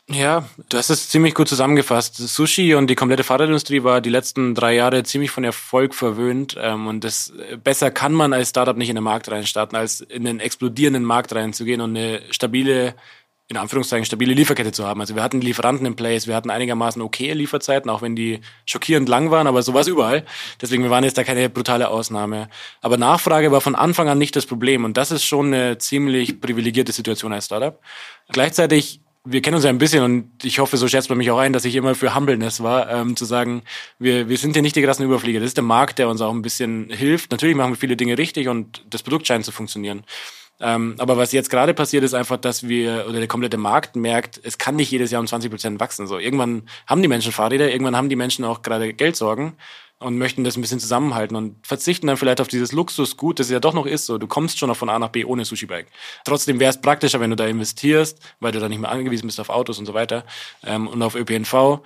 Ja, 0.08 0.46
du 0.68 0.76
hast 0.76 0.90
es 0.90 1.08
ziemlich 1.08 1.34
gut 1.34 1.48
zusammengefasst. 1.48 2.16
Sushi 2.16 2.74
und 2.74 2.88
die 2.88 2.94
komplette 2.94 3.24
Fahrradindustrie 3.24 3.84
war 3.84 4.00
die 4.00 4.10
letzten 4.10 4.54
drei 4.54 4.74
Jahre 4.74 5.02
ziemlich 5.02 5.30
von 5.30 5.44
Erfolg 5.44 5.94
verwöhnt. 5.94 6.56
Ähm, 6.60 6.86
und 6.86 7.04
das 7.04 7.32
besser 7.62 7.90
kann 7.90 8.12
man 8.12 8.32
als 8.32 8.50
Startup 8.50 8.76
nicht 8.76 8.90
in 8.90 8.96
den 8.96 9.04
Markt 9.04 9.30
reinstarten, 9.30 9.76
als 9.76 10.00
in 10.00 10.24
den 10.24 10.40
explodierenden 10.40 11.04
Markt 11.04 11.34
reinzugehen 11.34 11.80
und 11.80 11.96
eine 11.96 12.20
stabile 12.30 12.94
in 13.48 13.58
Anführungszeichen 13.58 14.06
stabile 14.06 14.32
Lieferkette 14.32 14.72
zu 14.72 14.86
haben. 14.86 15.00
Also 15.00 15.14
wir 15.14 15.22
hatten 15.22 15.40
Lieferanten 15.40 15.86
in 15.86 15.96
place, 15.96 16.26
wir 16.26 16.34
hatten 16.34 16.50
einigermaßen 16.50 17.02
okay 17.02 17.32
Lieferzeiten, 17.32 17.90
auch 17.90 18.00
wenn 18.00 18.16
die 18.16 18.40
schockierend 18.64 19.08
lang 19.08 19.30
waren, 19.30 19.46
aber 19.46 19.62
sowas 19.62 19.86
überall. 19.86 20.24
Deswegen 20.62 20.82
wir 20.82 20.90
waren 20.90 21.04
jetzt 21.04 21.18
da 21.18 21.24
keine 21.24 21.50
brutale 21.50 21.88
Ausnahme. 21.88 22.48
Aber 22.80 22.96
Nachfrage 22.96 23.52
war 23.52 23.60
von 23.60 23.74
Anfang 23.74 24.08
an 24.08 24.18
nicht 24.18 24.34
das 24.34 24.46
Problem 24.46 24.84
und 24.84 24.96
das 24.96 25.10
ist 25.10 25.24
schon 25.24 25.52
eine 25.52 25.76
ziemlich 25.76 26.40
privilegierte 26.40 26.92
Situation 26.92 27.32
als 27.34 27.46
Startup. 27.46 27.78
Gleichzeitig 28.32 29.00
wir 29.26 29.40
kennen 29.40 29.54
uns 29.54 29.64
ja 29.64 29.70
ein 29.70 29.78
bisschen 29.78 30.04
und 30.04 30.44
ich 30.44 30.58
hoffe, 30.58 30.76
so 30.76 30.86
schätzt 30.86 31.08
man 31.08 31.16
mich 31.16 31.30
auch 31.30 31.38
ein, 31.38 31.54
dass 31.54 31.64
ich 31.64 31.74
immer 31.76 31.94
für 31.94 32.14
Humbleness 32.14 32.62
war, 32.62 32.90
ähm, 32.90 33.16
zu 33.16 33.24
sagen, 33.24 33.62
wir, 33.98 34.28
wir 34.28 34.36
sind 34.36 34.52
hier 34.52 34.60
nicht 34.60 34.76
die 34.76 34.82
krassen 34.82 35.04
Überflieger. 35.04 35.40
Das 35.40 35.48
ist 35.48 35.56
der 35.56 35.64
Markt, 35.64 35.98
der 35.98 36.10
uns 36.10 36.20
auch 36.20 36.32
ein 36.32 36.42
bisschen 36.42 36.90
hilft. 36.90 37.30
Natürlich 37.30 37.56
machen 37.56 37.72
wir 37.72 37.76
viele 37.78 37.96
Dinge 37.96 38.18
richtig 38.18 38.48
und 38.48 38.84
das 38.90 39.02
Produkt 39.02 39.26
scheint 39.26 39.46
zu 39.46 39.52
funktionieren. 39.52 40.04
Ähm, 40.60 40.94
aber 40.98 41.16
was 41.16 41.32
jetzt 41.32 41.50
gerade 41.50 41.74
passiert, 41.74 42.04
ist 42.04 42.14
einfach, 42.14 42.36
dass 42.36 42.68
wir, 42.68 43.06
oder 43.08 43.18
der 43.18 43.28
komplette 43.28 43.56
Markt 43.56 43.96
merkt, 43.96 44.40
es 44.42 44.58
kann 44.58 44.76
nicht 44.76 44.90
jedes 44.90 45.10
Jahr 45.10 45.20
um 45.20 45.26
20 45.26 45.50
Prozent 45.50 45.80
wachsen. 45.80 46.06
So, 46.06 46.18
irgendwann 46.18 46.68
haben 46.86 47.02
die 47.02 47.08
Menschen 47.08 47.32
Fahrräder, 47.32 47.70
irgendwann 47.70 47.96
haben 47.96 48.08
die 48.08 48.16
Menschen 48.16 48.44
auch 48.44 48.62
gerade 48.62 48.94
Geldsorgen 48.94 49.56
und 49.98 50.18
möchten 50.18 50.44
das 50.44 50.56
ein 50.56 50.60
bisschen 50.60 50.80
zusammenhalten 50.80 51.36
und 51.36 51.66
verzichten 51.66 52.06
dann 52.06 52.16
vielleicht 52.16 52.40
auf 52.40 52.48
dieses 52.48 52.72
Luxusgut, 52.72 53.40
das 53.40 53.50
ja 53.50 53.58
doch 53.58 53.74
noch 53.74 53.86
ist. 53.86 54.06
So, 54.06 54.18
du 54.18 54.26
kommst 54.26 54.58
schon 54.58 54.68
noch 54.68 54.76
von 54.76 54.90
A 54.90 54.98
nach 54.98 55.08
B 55.08 55.24
ohne 55.24 55.44
Sushi-Bike. 55.44 55.86
Trotzdem 56.24 56.60
wäre 56.60 56.70
es 56.70 56.80
praktischer, 56.80 57.20
wenn 57.20 57.30
du 57.30 57.36
da 57.36 57.46
investierst, 57.46 58.20
weil 58.40 58.52
du 58.52 58.60
da 58.60 58.68
nicht 58.68 58.80
mehr 58.80 58.90
angewiesen 58.90 59.26
bist 59.26 59.40
auf 59.40 59.48
Autos 59.48 59.78
und 59.78 59.86
so 59.86 59.94
weiter 59.94 60.24
ähm, 60.64 60.88
und 60.88 61.02
auf 61.02 61.14
ÖPNV. 61.14 61.80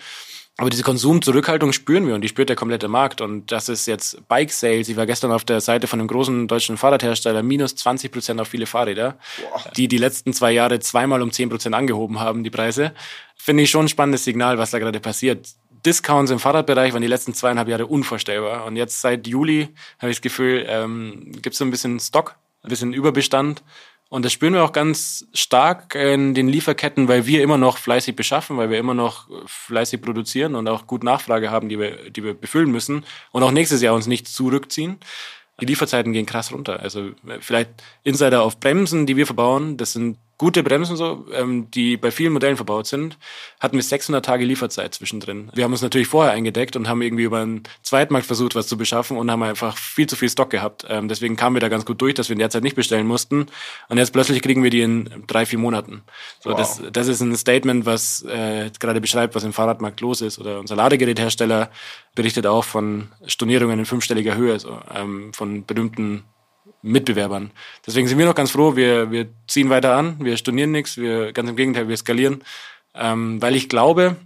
Aber 0.61 0.71
diese 0.71 0.83
Konsumzurückhaltung 0.83 1.73
spüren 1.73 2.09
wir 2.09 2.17
und 2.17 2.21
die 2.21 2.29
spürt 2.29 2.49
der 2.49 2.57
komplette 2.57 2.89
Markt. 2.89 3.21
Und 3.21 3.53
das 3.53 3.69
ist 3.69 3.87
jetzt 3.87 4.27
Bike 4.27 4.51
Sales. 4.51 4.89
Ich 4.89 4.97
war 4.97 5.07
gestern 5.07 5.31
auf 5.31 5.45
der 5.45 5.61
Seite 5.61 5.87
von 5.87 6.01
einem 6.01 6.09
großen 6.09 6.49
deutschen 6.49 6.77
Fahrradhersteller, 6.77 7.45
minus 7.45 7.77
20 7.77 8.11
Prozent 8.11 8.41
auf 8.41 8.49
viele 8.49 8.67
Fahrräder, 8.67 9.19
Boah. 9.41 9.71
die 9.77 9.87
die 9.87 9.99
letzten 9.99 10.33
zwei 10.33 10.51
Jahre 10.51 10.81
zweimal 10.81 11.23
um 11.23 11.31
10 11.31 11.49
Prozent 11.49 11.77
angehoben 11.77 12.19
haben, 12.19 12.43
die 12.43 12.51
Preise. 12.51 12.93
Finde 13.37 13.63
ich 13.63 13.71
schon 13.71 13.85
ein 13.85 13.89
spannendes 13.89 14.25
Signal, 14.25 14.59
was 14.59 14.73
da 14.73 14.81
gerade 14.81 14.99
passiert. 14.99 15.49
Discounts 15.87 16.33
im 16.33 16.41
Fahrradbereich 16.41 16.93
waren 16.93 17.03
die 17.03 17.09
letzten 17.09 17.35
zweieinhalb 17.35 17.69
Jahre 17.69 17.87
unvorstellbar. 17.87 18.65
Und 18.65 18.75
jetzt 18.75 19.01
seit 19.01 19.29
Juli 19.29 19.69
habe 20.01 20.11
ich 20.11 20.17
das 20.17 20.23
Gefühl, 20.23 20.67
ähm, 20.69 21.31
gibt 21.41 21.53
es 21.53 21.59
so 21.59 21.65
ein 21.65 21.71
bisschen 21.71 22.01
Stock, 22.01 22.35
ein 22.65 22.69
bisschen 22.69 22.93
Überbestand. 22.93 23.63
Und 24.11 24.25
das 24.25 24.33
spüren 24.33 24.55
wir 24.55 24.65
auch 24.65 24.73
ganz 24.73 25.27
stark 25.35 25.95
in 25.95 26.33
den 26.33 26.49
Lieferketten, 26.49 27.09
weil 27.09 27.27
wir 27.27 27.43
immer 27.43 27.59
noch 27.59 27.77
fleißig 27.77 28.17
beschaffen, 28.17 28.57
weil 28.57 28.71
wir 28.71 28.79
immer 28.79 28.95
noch 28.95 29.29
fleißig 29.47 30.01
produzieren 30.01 30.55
und 30.55 30.67
auch 30.67 30.87
gut 30.87 31.05
Nachfrage 31.05 31.51
haben, 31.51 31.69
die 31.69 31.79
wir, 31.79 32.11
die 32.11 32.25
wir 32.25 32.33
befüllen 32.33 32.71
müssen 32.71 33.05
und 33.33 33.43
auch 33.43 33.51
nächstes 33.51 33.83
Jahr 33.83 33.95
uns 33.95 34.07
nicht 34.07 34.27
zurückziehen. 34.27 34.99
Die 35.61 35.67
Lieferzeiten 35.67 36.13
gehen 36.13 36.25
krass 36.25 36.53
runter. 36.53 36.81
Also 36.81 37.11
vielleicht 37.41 37.71
Insider 38.03 38.43
auf 38.43 38.61
Bremsen, 38.61 39.07
die 39.07 39.17
wir 39.17 39.27
verbauen, 39.27 39.77
das 39.77 39.93
sind 39.93 40.17
gute 40.39 40.63
Bremsen 40.63 40.97
so, 40.97 41.27
ähm, 41.35 41.71
die 41.73 41.97
bei 41.97 42.13
vielen 42.13 42.33
Modellen 42.33 42.57
verbaut 42.57 42.87
sind, 42.87 43.19
hatten 43.59 43.77
wir 43.77 43.83
600 43.83 44.25
Tage 44.25 44.45
Lieferzeit 44.45 44.95
zwischendrin. 44.95 45.51
Wir 45.53 45.65
haben 45.65 45.73
uns 45.73 45.83
natürlich 45.83 46.07
vorher 46.07 46.33
eingedeckt 46.33 46.77
und 46.77 46.89
haben 46.89 47.03
irgendwie 47.03 47.25
über 47.25 47.41
einen 47.41 47.65
Zweitmarkt 47.83 48.27
versucht, 48.27 48.55
was 48.55 48.69
zu 48.69 48.79
beschaffen 48.79 49.17
und 49.17 49.31
haben 49.31 49.43
einfach 49.43 49.77
viel 49.77 50.07
zu 50.07 50.15
viel 50.15 50.31
Stock 50.31 50.51
gehabt. 50.51 50.87
Ähm, 50.89 51.09
deswegen 51.09 51.35
kamen 51.35 51.57
wir 51.57 51.61
da 51.61 51.69
ganz 51.69 51.85
gut 51.85 52.01
durch, 52.01 52.15
dass 52.15 52.29
wir 52.29 52.35
in 52.35 52.39
der 52.39 52.51
Zeit 52.51 52.63
nicht 52.63 52.77
bestellen 52.77 53.07
mussten. 53.07 53.47
Und 53.89 53.99
jetzt 53.99 54.13
plötzlich 54.13 54.41
kriegen 54.41 54.63
wir 54.63 54.71
die 54.71 54.83
in 54.83 55.25
drei, 55.27 55.45
vier 55.45 55.59
Monaten. 55.59 56.03
So, 56.41 56.51
wow. 56.51 56.57
das, 56.57 56.81
das 56.93 57.09
ist 57.09 57.21
ein 57.21 57.37
Statement, 57.37 57.85
was 57.85 58.23
äh, 58.23 58.71
gerade 58.79 59.01
beschreibt, 59.01 59.35
was 59.35 59.43
im 59.43 59.53
Fahrradmarkt 59.53 60.01
los 60.01 60.21
ist. 60.21 60.39
Oder 60.39 60.61
unser 60.61 60.77
Ladegeräthersteller 60.77 61.71
berichtet 62.15 62.47
auch 62.47 62.65
von 62.65 63.09
Stornierungen 63.27 63.81
in 63.81 63.87
fünfstelliger 63.87 64.37
Höhe, 64.37 64.61
so, 64.61 64.79
ähm, 64.95 65.33
von 65.35 65.65
berühmten 65.67 66.23
Mitbewerbern. 66.83 67.51
Deswegen 67.87 68.07
sind 68.09 68.19
wir 68.19 68.27
noch 68.27 68.35
ganz 68.35 68.51
froh, 68.51 68.77
wir, 68.77 69.11
wir 69.11 69.27
ziehen 69.47 69.71
weiter 69.71 69.97
an, 69.97 70.17
wir 70.21 70.37
stornieren 70.37 70.71
nichts, 70.71 70.97
wir 70.97 71.33
ganz 71.33 71.49
im 71.51 71.57
Gegenteil, 71.57 71.89
wir 71.89 71.97
skalieren, 71.97 72.43
ähm, 72.95 73.43
weil 73.43 73.57
ich 73.57 73.69
glaube, 73.69 74.17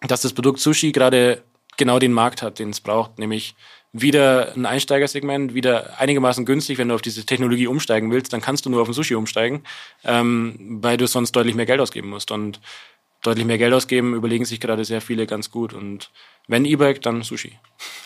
dass 0.00 0.22
das 0.22 0.32
Produkt 0.32 0.60
Sushi 0.60 0.92
gerade 0.92 1.42
genau 1.76 1.98
den 1.98 2.12
Markt 2.12 2.42
hat, 2.42 2.58
den 2.58 2.70
es 2.70 2.80
braucht, 2.80 3.18
nämlich 3.18 3.54
wieder 3.92 4.54
ein 4.54 4.66
Einsteigersegment, 4.66 5.54
wieder 5.54 5.98
einigermaßen 5.98 6.44
günstig, 6.44 6.78
wenn 6.78 6.88
du 6.88 6.94
auf 6.94 7.02
diese 7.02 7.26
Technologie 7.26 7.66
umsteigen 7.66 8.12
willst, 8.12 8.32
dann 8.32 8.40
kannst 8.40 8.64
du 8.64 8.70
nur 8.70 8.82
auf 8.82 8.88
den 8.88 8.94
Sushi 8.94 9.14
umsteigen, 9.14 9.64
ähm, 10.04 10.78
weil 10.80 10.96
du 10.96 11.06
sonst 11.06 11.32
deutlich 11.32 11.56
mehr 11.56 11.66
Geld 11.66 11.80
ausgeben 11.80 12.08
musst. 12.08 12.30
Und 12.30 12.60
deutlich 13.22 13.46
mehr 13.46 13.58
Geld 13.58 13.72
ausgeben, 13.72 14.14
überlegen 14.14 14.44
sich 14.44 14.60
gerade 14.60 14.84
sehr 14.84 15.00
viele 15.00 15.26
ganz 15.26 15.50
gut. 15.50 15.72
Und 15.72 16.10
wenn 16.48 16.64
E-Bike, 16.64 17.02
dann 17.02 17.22
Sushi. 17.22 17.58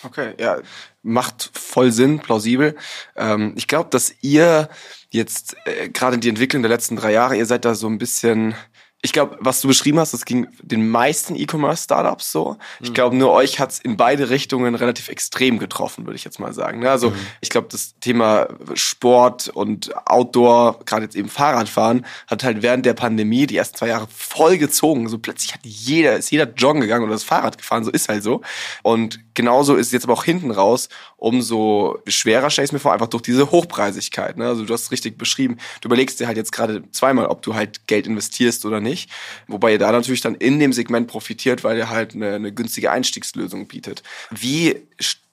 Okay, 0.03 0.35
ja, 0.38 0.59
macht 1.03 1.50
voll 1.55 1.92
Sinn, 1.92 2.18
plausibel. 2.18 2.77
Ähm, 3.16 3.55
ich 3.57 3.68
glaube, 3.68 3.90
dass 3.90 4.14
ihr 4.22 4.68
jetzt 5.11 5.57
äh, 5.66 5.88
gerade 5.88 6.18
die 6.18 6.29
Entwicklung 6.29 6.62
der 6.62 6.70
letzten 6.70 6.96
drei 6.96 7.12
Jahre, 7.12 7.37
ihr 7.37 7.46
seid 7.46 7.64
da 7.64 7.74
so 7.74 7.87
ein 7.87 7.98
bisschen 7.98 8.55
ich 9.04 9.12
glaube, 9.12 9.36
was 9.38 9.60
du 9.60 9.68
beschrieben 9.68 9.98
hast, 9.98 10.14
das 10.14 10.24
ging 10.24 10.48
den 10.62 10.88
meisten 10.88 11.36
E-Commerce-Startups 11.36 12.32
so. 12.32 12.56
Ich 12.80 12.94
glaube, 12.94 13.14
nur 13.14 13.32
euch 13.32 13.60
hat's 13.60 13.78
in 13.78 13.98
beide 13.98 14.30
Richtungen 14.30 14.74
relativ 14.74 15.10
extrem 15.10 15.58
getroffen, 15.58 16.06
würde 16.06 16.16
ich 16.16 16.24
jetzt 16.24 16.40
mal 16.40 16.54
sagen. 16.54 16.78
Ne? 16.78 16.90
Also 16.90 17.10
mhm. 17.10 17.16
ich 17.42 17.50
glaube, 17.50 17.68
das 17.70 17.98
Thema 18.00 18.48
Sport 18.72 19.48
und 19.48 19.94
Outdoor, 20.06 20.78
gerade 20.86 21.04
jetzt 21.04 21.16
eben 21.16 21.28
Fahrradfahren, 21.28 22.06
hat 22.28 22.44
halt 22.44 22.62
während 22.62 22.86
der 22.86 22.94
Pandemie 22.94 23.46
die 23.46 23.58
ersten 23.58 23.76
zwei 23.76 23.88
Jahre 23.88 24.08
voll 24.10 24.56
gezogen. 24.56 25.06
So 25.10 25.18
plötzlich 25.18 25.52
hat 25.52 25.60
jeder, 25.64 26.16
ist 26.16 26.30
jeder 26.30 26.50
joggen 26.54 26.80
gegangen 26.80 27.04
oder 27.04 27.12
das 27.12 27.24
Fahrrad 27.24 27.58
gefahren, 27.58 27.84
so 27.84 27.90
ist 27.90 28.08
halt 28.08 28.22
so. 28.22 28.40
Und 28.82 29.20
genauso 29.34 29.74
ist 29.74 29.88
es 29.88 29.92
jetzt 29.92 30.04
aber 30.04 30.14
auch 30.14 30.24
hinten 30.24 30.50
raus, 30.50 30.88
umso 31.18 31.98
schwerer 32.06 32.48
stelle 32.48 32.64
ich 32.64 32.72
mir 32.72 32.78
vor, 32.78 32.94
einfach 32.94 33.08
durch 33.08 33.22
diese 33.22 33.50
Hochpreisigkeit. 33.50 34.38
Ne? 34.38 34.46
Also 34.46 34.64
du 34.64 34.72
hast 34.72 34.84
es 34.84 34.90
richtig 34.92 35.18
beschrieben. 35.18 35.58
Du 35.82 35.88
überlegst 35.88 36.20
dir 36.20 36.26
halt 36.26 36.38
jetzt 36.38 36.52
gerade 36.52 36.90
zweimal, 36.90 37.26
ob 37.26 37.42
du 37.42 37.54
halt 37.54 37.86
Geld 37.86 38.06
investierst 38.06 38.64
oder 38.64 38.80
nicht 38.80 38.93
nicht. 38.94 39.11
Wobei 39.48 39.72
ihr 39.72 39.78
da 39.78 39.90
natürlich 39.92 40.20
dann 40.20 40.37
in 40.37 40.61
dem 40.61 40.72
Segment 40.72 41.09
profitiert, 41.09 41.64
weil 41.64 41.76
ihr 41.76 41.90
halt 41.90 42.14
eine, 42.14 42.35
eine 42.35 42.52
günstige 42.52 42.90
Einstiegslösung 42.90 43.66
bietet. 43.66 44.02
Wie 44.30 44.76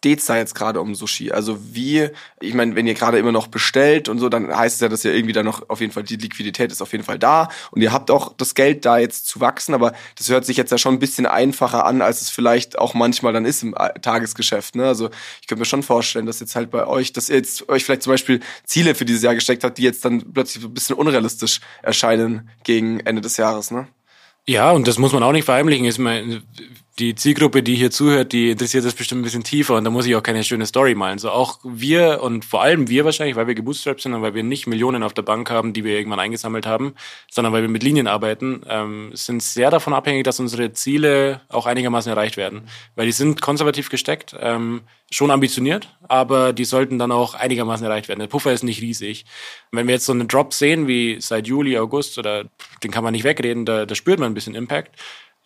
steht's 0.02 0.26
da 0.26 0.36
jetzt 0.36 0.56
gerade 0.56 0.82
um 0.82 0.96
Sushi? 0.96 1.32
Also 1.32 1.60
wie, 1.62 2.10
ich 2.40 2.56
meine, 2.56 2.76
wenn 2.76 2.88
ihr 2.88 2.96
gerade 2.96 3.20
immer 3.20 3.32
noch 3.32 3.46
bestellt 3.46 4.10
und 4.10 4.18
so, 4.18 4.30
dann 4.30 4.56
heißt 4.56 4.76
es 4.76 4.82
ja, 4.82 4.90
dass 4.90 5.06
ihr 5.06 5.14
irgendwie 5.14 5.34
da 5.34 5.44
noch 5.44 5.70
auf 5.70 5.80
jeden 5.80 5.94
Fall 5.94 6.02
die 6.02 6.16
Liquidität 6.16 6.72
ist 6.72 6.82
auf 6.82 6.92
jeden 6.92 7.04
Fall 7.04 7.20
da 7.20 7.50
und 7.70 7.84
ihr 7.84 7.94
habt 7.94 8.10
auch 8.10 8.34
das 8.36 8.56
Geld 8.56 8.84
da 8.84 8.98
jetzt 8.98 9.28
zu 9.28 9.42
wachsen, 9.42 9.76
aber 9.76 9.94
das 10.18 10.28
hört 10.30 10.44
sich 10.44 10.58
jetzt 10.58 10.72
ja 10.72 10.80
schon 10.80 10.96
ein 10.96 11.00
bisschen 11.00 11.28
einfacher 11.28 11.86
an, 11.86 12.02
als 12.02 12.22
es 12.22 12.32
vielleicht 12.32 12.80
auch 12.80 12.96
manchmal 12.96 13.32
dann 13.32 13.46
ist 13.46 13.62
im 13.62 13.76
Tagesgeschäft. 14.02 14.76
Ne? 14.76 14.88
Also 14.88 15.12
ich 15.40 15.48
könnte 15.48 15.60
mir 15.60 15.66
schon 15.66 15.84
vorstellen, 15.84 16.26
dass 16.26 16.40
jetzt 16.40 16.56
halt 16.56 16.72
bei 16.72 16.88
euch, 16.88 17.14
dass 17.14 17.30
ihr 17.30 17.36
jetzt 17.36 17.70
euch 17.70 17.86
vielleicht 17.86 18.02
zum 18.02 18.14
Beispiel 18.14 18.40
Ziele 18.66 18.96
für 18.96 19.06
dieses 19.06 19.22
Jahr 19.22 19.36
gesteckt 19.36 19.64
habt, 19.64 19.78
die 19.78 19.84
jetzt 19.84 20.04
dann 20.04 20.34
plötzlich 20.34 20.66
ein 20.66 20.74
bisschen 20.74 20.96
unrealistisch 20.96 21.60
erscheinen 21.84 22.50
gegen 22.64 23.02
Ende 23.02 23.22
des 23.22 23.38
Jahres, 23.38 23.70
ne? 23.70 23.88
Ja, 24.48 24.72
und 24.72 24.88
das 24.88 24.98
muss 24.98 25.14
man 25.14 25.22
auch 25.22 25.32
nicht 25.32 25.46
verheimlichen. 25.46 25.86
Ist 25.86 26.00
mein, 26.00 26.42
die 26.99 27.15
Zielgruppe, 27.15 27.63
die 27.63 27.75
hier 27.75 27.89
zuhört, 27.89 28.34
die 28.34 28.51
interessiert 28.51 28.86
das 28.86 28.93
bestimmt 28.93 29.21
ein 29.21 29.23
bisschen 29.23 29.43
tiefer 29.43 29.75
und 29.75 29.84
da 29.84 29.89
muss 29.89 30.06
ich 30.06 30.15
auch 30.15 30.23
keine 30.23 30.43
schöne 30.43 30.65
Story 30.65 30.93
malen. 30.93 31.19
So 31.19 31.32
auch 31.32 31.60
wir 31.63 32.21
und 32.21 32.43
vor 32.43 32.62
allem 32.62 32.89
wir 32.89 33.06
wahrscheinlich, 33.06 33.36
weil 33.36 33.47
wir 33.47 33.56
gebootstrapped 33.56 34.01
sind 34.01 34.13
und 34.13 34.21
weil 34.21 34.34
wir 34.34 34.43
nicht 34.43 34.67
Millionen 34.67 35.01
auf 35.01 35.13
der 35.13 35.21
Bank 35.21 35.49
haben, 35.49 35.73
die 35.73 35.84
wir 35.84 35.97
irgendwann 35.97 36.19
eingesammelt 36.19 36.65
haben, 36.65 36.93
sondern 37.30 37.54
weil 37.54 37.62
wir 37.62 37.69
mit 37.69 37.84
Linien 37.84 38.08
arbeiten, 38.08 38.62
ähm, 38.67 39.12
sind 39.13 39.41
sehr 39.41 39.69
davon 39.71 39.93
abhängig, 39.93 40.25
dass 40.25 40.39
unsere 40.39 40.73
Ziele 40.73 41.41
auch 41.47 41.65
einigermaßen 41.65 42.12
erreicht 42.12 42.36
werden. 42.36 42.63
Weil 42.95 43.06
die 43.06 43.13
sind 43.13 43.41
konservativ 43.41 43.89
gesteckt, 43.89 44.36
ähm, 44.39 44.82
schon 45.10 45.32
ambitioniert, 45.32 45.89
aber 46.08 46.54
die 46.54 46.65
sollten 46.65 46.99
dann 46.99 47.12
auch 47.12 47.36
einigermaßen 47.36 47.86
erreicht 47.86 48.10
werden. 48.10 48.19
Der 48.19 48.27
Puffer 48.27 48.54
ist 48.54 48.63
nicht 48.63 48.82
riesig. 48.82 49.25
Wenn 49.71 49.88
wir 49.88 49.95
jetzt 49.95 50.06
so 50.06 50.13
einen 50.13 50.27
Drop 50.27 50.54
sehen 50.54 50.88
wie 50.88 51.19
seit 51.19 51.47
Juli, 51.47 51.77
August 51.77 52.17
oder 52.17 52.45
den 52.84 52.91
kann 52.91 53.04
man 53.04 53.13
nicht 53.13 53.23
wegreden, 53.23 53.65
da, 53.65 53.86
da 53.86 53.95
spürt 53.95 54.19
man 54.19 54.32
ein 54.32 54.34
bisschen 54.34 54.56
Impact. 54.56 54.95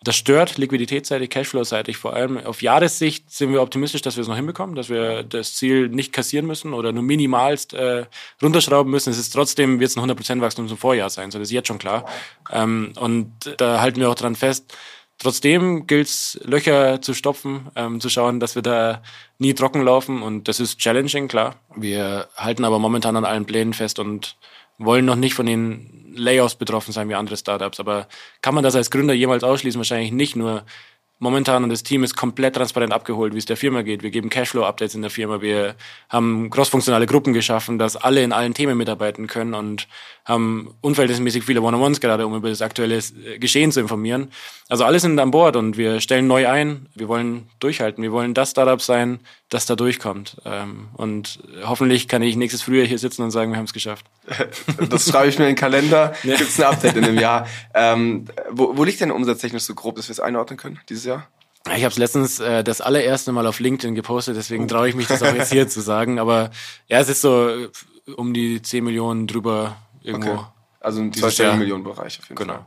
Das 0.02 0.14
stört 0.14 0.58
liquiditätsseitig, 0.58 1.30
Cashflow-seitig 1.30 1.96
vor 1.96 2.14
allem. 2.14 2.38
Auf 2.38 2.62
Jahressicht 2.62 3.30
sind 3.32 3.50
wir 3.52 3.62
optimistisch, 3.62 4.02
dass 4.02 4.16
wir 4.16 4.22
es 4.22 4.28
noch 4.28 4.36
hinbekommen, 4.36 4.76
dass 4.76 4.88
wir 4.88 5.22
das 5.22 5.56
Ziel 5.56 5.88
nicht 5.88 6.12
kassieren 6.12 6.46
müssen 6.46 6.74
oder 6.74 6.92
nur 6.92 7.02
minimalst 7.02 7.72
äh, 7.74 8.04
runterschrauben 8.42 8.90
müssen. 8.90 9.10
Es 9.10 9.18
ist 9.18 9.30
trotzdem, 9.30 9.80
wird 9.80 9.90
es 9.90 9.96
ein 9.96 10.08
100% 10.08 10.40
Wachstum 10.40 10.68
zum 10.68 10.76
Vorjahr 10.76 11.10
sein, 11.10 11.30
so 11.30 11.38
das 11.38 11.48
ist 11.48 11.52
jetzt 11.52 11.68
schon 11.68 11.78
klar. 11.78 12.04
Ähm, 12.52 12.92
und 13.00 13.32
da 13.56 13.80
halten 13.80 13.98
wir 13.98 14.10
auch 14.10 14.14
dran 14.14 14.36
fest. 14.36 14.76
Trotzdem 15.18 15.86
gilt 15.86 16.08
es, 16.08 16.38
Löcher 16.44 17.00
zu 17.00 17.14
stopfen, 17.14 17.68
ähm, 17.74 18.00
zu 18.00 18.10
schauen, 18.10 18.38
dass 18.38 18.54
wir 18.54 18.62
da 18.62 19.02
nie 19.38 19.54
trocken 19.54 19.82
laufen 19.82 20.20
und 20.20 20.46
das 20.46 20.60
ist 20.60 20.78
challenging, 20.78 21.26
klar. 21.26 21.56
Wir 21.74 22.28
halten 22.36 22.64
aber 22.64 22.78
momentan 22.78 23.16
an 23.16 23.24
allen 23.24 23.46
Plänen 23.46 23.72
fest 23.72 23.98
und 23.98 24.36
wollen 24.78 25.06
noch 25.06 25.16
nicht 25.16 25.32
von 25.32 25.46
den 25.46 26.05
Layoffs 26.16 26.54
betroffen 26.54 26.92
sein 26.92 27.08
wie 27.08 27.14
andere 27.14 27.36
Startups. 27.36 27.80
Aber 27.80 28.08
kann 28.42 28.54
man 28.54 28.64
das 28.64 28.74
als 28.76 28.90
Gründer 28.90 29.14
jemals 29.14 29.44
ausschließen? 29.44 29.78
Wahrscheinlich 29.78 30.12
nicht. 30.12 30.36
Nur 30.36 30.64
momentan 31.18 31.64
und 31.64 31.70
das 31.70 31.82
Team 31.82 32.04
ist 32.04 32.16
komplett 32.16 32.56
transparent 32.56 32.92
abgeholt, 32.92 33.34
wie 33.34 33.38
es 33.38 33.46
der 33.46 33.56
Firma 33.56 33.82
geht. 33.82 34.02
Wir 34.02 34.10
geben 34.10 34.28
Cashflow-Updates 34.28 34.94
in 34.94 35.02
der 35.02 35.10
Firma. 35.10 35.40
Wir 35.40 35.74
haben 36.10 36.50
crossfunktionale 36.50 37.06
Gruppen 37.06 37.32
geschaffen, 37.32 37.78
dass 37.78 37.96
alle 37.96 38.22
in 38.22 38.32
allen 38.32 38.54
Themen 38.54 38.76
mitarbeiten 38.76 39.26
können 39.26 39.54
und 39.54 39.88
haben 40.24 40.74
unverhältnismäßig 40.80 41.44
viele 41.44 41.62
One-on-Ones 41.62 42.00
gerade, 42.00 42.26
um 42.26 42.34
über 42.34 42.48
das 42.48 42.60
aktuelle 42.60 42.96
äh, 42.96 43.38
Geschehen 43.38 43.72
zu 43.72 43.80
informieren. 43.80 44.30
Also 44.68 44.84
alle 44.84 44.98
sind 44.98 45.18
an 45.20 45.30
Bord 45.30 45.54
und 45.54 45.76
wir 45.76 46.00
stellen 46.00 46.26
neu 46.26 46.48
ein. 46.48 46.86
Wir 46.94 47.06
wollen 47.06 47.48
durchhalten. 47.60 48.02
Wir 48.02 48.10
wollen 48.10 48.34
das 48.34 48.50
Startup 48.50 48.82
sein, 48.82 49.20
das 49.48 49.66
da 49.66 49.76
durchkommt. 49.76 50.36
Ähm, 50.44 50.88
und 50.94 51.38
hoffentlich 51.64 52.08
kann 52.08 52.22
ich 52.22 52.34
nächstes 52.34 52.62
Frühjahr 52.62 52.86
hier 52.86 52.98
sitzen 52.98 53.22
und 53.22 53.30
sagen, 53.30 53.52
wir 53.52 53.58
haben 53.58 53.66
es 53.66 53.72
geschafft. 53.72 54.04
Das 54.90 55.08
schreibe 55.08 55.28
ich 55.28 55.38
mir 55.38 55.44
in 55.44 55.50
den 55.50 55.56
Kalender. 55.56 56.14
Gibt 56.22 56.40
es 56.40 56.60
ein 56.60 56.66
Update 56.66 56.96
in 56.96 57.04
dem 57.04 57.18
Jahr? 57.18 57.46
Ähm, 57.74 58.26
wo, 58.50 58.76
wo 58.76 58.84
liegt 58.84 59.00
denn 59.00 59.10
umsatztechnisch 59.10 59.62
so 59.62 59.74
grob, 59.74 59.96
dass 59.96 60.08
wir 60.08 60.12
es 60.12 60.20
einordnen 60.20 60.56
können 60.56 60.80
dieses 60.88 61.04
Jahr? 61.06 61.28
Ich 61.74 61.82
habe 61.82 61.88
es 61.92 61.98
letztens 61.98 62.38
äh, 62.38 62.62
das 62.62 62.80
allererste 62.80 63.32
Mal 63.32 63.46
auf 63.46 63.58
LinkedIn 63.58 63.94
gepostet, 63.94 64.36
deswegen 64.36 64.64
oh. 64.64 64.66
traue 64.68 64.88
ich 64.88 64.94
mich 64.94 65.08
das 65.08 65.22
auch 65.22 65.34
jetzt 65.34 65.52
hier 65.52 65.68
zu 65.68 65.80
sagen. 65.80 66.18
Aber 66.18 66.50
ja, 66.88 67.00
es 67.00 67.08
ist 67.08 67.22
so 67.22 67.48
äh, 67.48 67.68
um 68.16 68.34
die 68.34 68.62
10 68.62 68.84
Millionen 68.84 69.26
drüber 69.26 69.76
irgendwo. 70.02 70.32
Okay. 70.32 70.44
Also 70.80 71.00
im 71.00 71.12
zweistelligen 71.12 71.58
Millionenbereich 71.58 72.20
auf 72.20 72.28
jeden 72.28 72.36
genau. 72.36 72.54
Fall. 72.54 72.66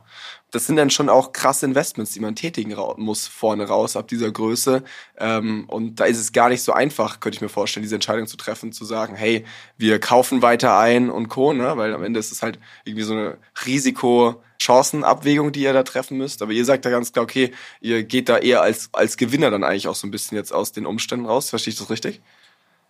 Das 0.50 0.66
sind 0.66 0.76
dann 0.76 0.90
schon 0.90 1.08
auch 1.08 1.32
krasse 1.32 1.66
Investments, 1.66 2.12
die 2.12 2.20
man 2.20 2.34
tätigen 2.34 2.74
muss 2.96 3.28
vorne 3.28 3.68
raus 3.68 3.96
ab 3.96 4.08
dieser 4.08 4.30
Größe. 4.30 4.82
Ähm, 5.18 5.64
und 5.68 6.00
da 6.00 6.04
ist 6.04 6.18
es 6.18 6.32
gar 6.32 6.48
nicht 6.48 6.62
so 6.62 6.72
einfach, 6.72 7.20
könnte 7.20 7.36
ich 7.36 7.42
mir 7.42 7.48
vorstellen, 7.48 7.82
diese 7.82 7.94
Entscheidung 7.94 8.26
zu 8.26 8.36
treffen, 8.36 8.72
zu 8.72 8.84
sagen, 8.84 9.14
hey, 9.14 9.44
wir 9.78 10.00
kaufen 10.00 10.42
weiter 10.42 10.78
ein 10.78 11.10
und 11.10 11.28
Co. 11.28 11.52
Ne? 11.52 11.76
Weil 11.76 11.94
am 11.94 12.02
Ende 12.02 12.18
ist 12.18 12.32
es 12.32 12.42
halt 12.42 12.58
irgendwie 12.84 13.04
so 13.04 13.12
eine 13.12 13.38
Risiko-Chancenabwägung, 13.64 15.52
die 15.52 15.62
ihr 15.62 15.72
da 15.72 15.82
treffen 15.82 16.18
müsst. 16.18 16.42
Aber 16.42 16.52
ihr 16.52 16.64
sagt 16.64 16.84
da 16.84 16.90
ganz 16.90 17.12
klar, 17.12 17.22
okay, 17.22 17.52
ihr 17.80 18.02
geht 18.02 18.28
da 18.28 18.38
eher 18.38 18.62
als, 18.62 18.90
als 18.92 19.16
Gewinner 19.16 19.50
dann 19.50 19.64
eigentlich 19.64 19.88
auch 19.88 19.94
so 19.94 20.06
ein 20.06 20.10
bisschen 20.10 20.36
jetzt 20.36 20.52
aus 20.52 20.72
den 20.72 20.86
Umständen 20.86 21.26
raus. 21.26 21.50
Verstehe 21.50 21.72
ich 21.72 21.78
das 21.78 21.90
richtig? 21.90 22.20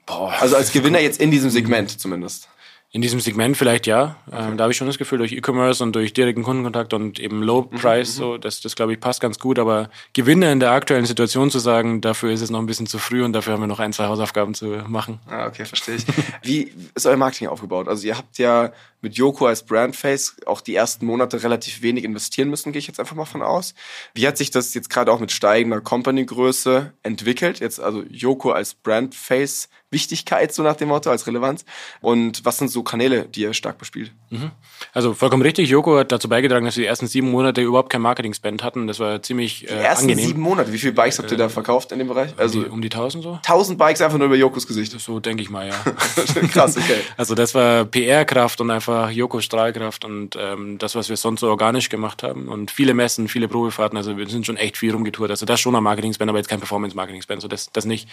Boah. 0.06 0.32
Also 0.40 0.56
als 0.56 0.72
Gewinner 0.72 1.00
jetzt 1.00 1.20
in 1.20 1.30
diesem 1.30 1.50
Segment 1.50 2.00
zumindest. 2.00 2.48
In 2.92 3.02
diesem 3.02 3.20
Segment 3.20 3.56
vielleicht 3.56 3.86
ja. 3.86 4.16
Okay. 4.26 4.48
Ähm, 4.48 4.56
da 4.56 4.64
habe 4.64 4.72
ich 4.72 4.76
schon 4.76 4.88
das 4.88 4.98
Gefühl, 4.98 5.18
durch 5.18 5.32
E-Commerce 5.32 5.82
und 5.82 5.94
durch 5.94 6.12
direkten 6.12 6.42
Kundenkontakt 6.42 6.92
und 6.92 7.20
eben 7.20 7.40
Low 7.40 7.68
mhm, 7.70 7.76
Price, 7.76 8.16
mhm, 8.16 8.18
so, 8.18 8.38
das, 8.38 8.60
das 8.60 8.74
glaube 8.74 8.92
ich 8.92 8.98
passt 8.98 9.20
ganz 9.20 9.38
gut. 9.38 9.60
Aber 9.60 9.90
Gewinne 10.12 10.50
in 10.50 10.58
der 10.58 10.72
aktuellen 10.72 11.06
Situation 11.06 11.52
zu 11.52 11.60
sagen, 11.60 12.00
dafür 12.00 12.32
ist 12.32 12.40
es 12.40 12.50
noch 12.50 12.58
ein 12.58 12.66
bisschen 12.66 12.88
zu 12.88 12.98
früh 12.98 13.22
und 13.22 13.32
dafür 13.32 13.52
haben 13.52 13.60
wir 13.60 13.68
noch 13.68 13.78
ein, 13.78 13.92
zwei 13.92 14.06
Hausaufgaben 14.06 14.54
zu 14.54 14.66
machen. 14.88 15.20
Ah, 15.28 15.46
okay, 15.46 15.64
verstehe 15.64 15.96
ich. 15.96 16.04
Wie 16.42 16.72
ist 16.94 17.06
euer 17.06 17.16
Marketing 17.16 17.46
aufgebaut? 17.46 17.86
Also 17.86 18.04
ihr 18.08 18.18
habt 18.18 18.38
ja 18.38 18.72
mit 19.00 19.16
Yoko 19.16 19.46
als 19.46 19.64
Brandface 19.64 20.36
auch 20.46 20.60
die 20.60 20.74
ersten 20.74 21.06
Monate 21.06 21.42
relativ 21.42 21.82
wenig 21.82 22.04
investieren 22.04 22.50
müssen, 22.50 22.72
gehe 22.72 22.80
ich 22.80 22.86
jetzt 22.86 23.00
einfach 23.00 23.16
mal 23.16 23.24
von 23.24 23.42
aus. 23.42 23.74
Wie 24.14 24.26
hat 24.26 24.36
sich 24.36 24.50
das 24.50 24.74
jetzt 24.74 24.90
gerade 24.90 25.12
auch 25.12 25.20
mit 25.20 25.32
steigender 25.32 25.80
Company-Größe 25.80 26.92
entwickelt? 27.02 27.60
Jetzt 27.60 27.80
also 27.80 28.02
Yoko 28.10 28.52
als 28.52 28.74
Brandface 28.74 29.68
Wichtigkeit, 29.90 30.52
so 30.54 30.62
nach 30.62 30.76
dem 30.76 30.88
Motto, 30.88 31.10
als 31.10 31.26
Relevanz. 31.26 31.64
Und 32.00 32.44
was 32.44 32.58
sind 32.58 32.70
so 32.70 32.82
Kanäle, 32.82 33.24
die 33.24 33.42
ihr 33.42 33.54
stark 33.54 33.78
bespielt? 33.78 34.12
Mhm. 34.30 34.52
Also 34.92 35.14
vollkommen 35.14 35.42
richtig. 35.42 35.68
Joko 35.68 35.98
hat 35.98 36.12
dazu 36.12 36.28
beigetragen, 36.28 36.64
dass 36.64 36.76
wir 36.76 36.82
die 36.82 36.86
ersten 36.86 37.08
sieben 37.08 37.30
Monate 37.30 37.60
überhaupt 37.60 37.90
kein 37.90 38.00
Marketing-Spend 38.00 38.62
hatten. 38.62 38.86
Das 38.86 39.00
war 39.00 39.20
ziemlich 39.22 39.64
äh, 39.64 39.66
Die 39.66 39.72
ersten 39.74 40.04
angenehm. 40.04 40.26
sieben 40.26 40.40
Monate. 40.40 40.72
Wie 40.72 40.78
viele 40.78 40.92
Bikes 40.92 41.18
habt 41.18 41.32
ihr 41.32 41.36
da 41.36 41.48
verkauft 41.48 41.90
in 41.90 41.98
dem 41.98 42.06
Bereich? 42.06 42.30
Also 42.36 42.60
um 42.60 42.80
die, 42.80 42.88
um 42.88 43.00
1000 43.00 43.24
so? 43.24 43.32
1000 43.34 43.78
Bikes 43.78 44.00
einfach 44.00 44.18
nur 44.18 44.28
über 44.28 44.36
Jokos 44.36 44.66
Gesicht. 44.66 44.98
So 45.00 45.18
denke 45.18 45.42
ich 45.42 45.50
mal, 45.50 45.66
ja. 45.66 45.74
Krass, 46.52 46.76
okay. 46.76 47.00
Also 47.16 47.34
das 47.34 47.54
war 47.54 47.84
PR-Kraft 47.84 48.60
und 48.60 48.70
einfach 48.70 48.89
Joko 49.10 49.40
Strahlkraft 49.40 50.04
und 50.04 50.36
ähm, 50.38 50.78
das, 50.78 50.94
was 50.94 51.08
wir 51.08 51.16
sonst 51.16 51.40
so 51.40 51.48
organisch 51.48 51.88
gemacht 51.88 52.22
haben. 52.22 52.48
Und 52.48 52.70
viele 52.70 52.94
Messen, 52.94 53.28
viele 53.28 53.48
Probefahrten. 53.48 53.96
Also 53.96 54.16
wir 54.16 54.28
sind 54.28 54.46
schon 54.46 54.56
echt 54.56 54.76
viel 54.76 54.92
rumgetourt. 54.92 55.30
Also 55.30 55.46
das 55.46 55.60
schon 55.60 55.74
am 55.74 55.84
Marketing-Spend, 55.84 56.28
aber 56.28 56.38
jetzt 56.38 56.48
kein 56.48 56.60
Performance-Marketing-Spend. 56.60 57.42
So 57.42 57.48
das, 57.48 57.70
das 57.72 57.84
nicht. 57.84 58.08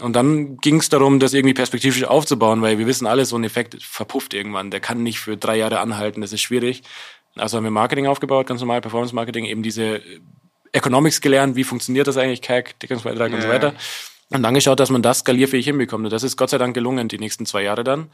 Und 0.00 0.14
dann 0.14 0.56
ging 0.58 0.76
es 0.76 0.88
darum, 0.88 1.20
das 1.20 1.34
irgendwie 1.34 1.54
perspektivisch 1.54 2.04
aufzubauen, 2.04 2.62
weil 2.62 2.78
wir 2.78 2.86
wissen 2.86 3.06
alle, 3.06 3.24
so 3.24 3.36
ein 3.36 3.44
Effekt 3.44 3.82
verpufft 3.82 4.34
irgendwann. 4.34 4.70
Der 4.70 4.80
kann 4.80 5.02
nicht 5.02 5.20
für 5.20 5.36
drei 5.36 5.56
Jahre 5.56 5.80
anhalten, 5.80 6.20
das 6.20 6.32
ist 6.32 6.40
schwierig. 6.40 6.82
Also 7.36 7.56
haben 7.56 7.64
wir 7.64 7.70
Marketing 7.70 8.06
aufgebaut, 8.06 8.46
ganz 8.46 8.60
normal 8.60 8.80
Performance 8.80 9.14
Marketing, 9.14 9.44
eben 9.44 9.62
diese 9.62 10.02
Economics 10.72 11.20
gelernt, 11.20 11.56
wie 11.56 11.64
funktioniert 11.64 12.06
das 12.06 12.16
eigentlich, 12.16 12.42
CAC, 12.42 12.78
Deckungsbeitrag 12.80 13.30
ja. 13.30 13.36
und 13.36 13.42
so 13.42 13.48
weiter. 13.48 13.74
Und 14.30 14.42
dann 14.42 14.54
geschaut, 14.54 14.78
dass 14.78 14.90
man 14.90 15.02
das 15.02 15.20
skalierfähig 15.20 15.64
hinbekommt. 15.64 16.04
Und 16.04 16.12
das 16.12 16.22
ist 16.22 16.36
Gott 16.36 16.50
sei 16.50 16.58
Dank 16.58 16.74
gelungen, 16.74 17.08
die 17.08 17.18
nächsten 17.18 17.46
zwei 17.46 17.62
Jahre 17.62 17.82
dann. 17.82 18.10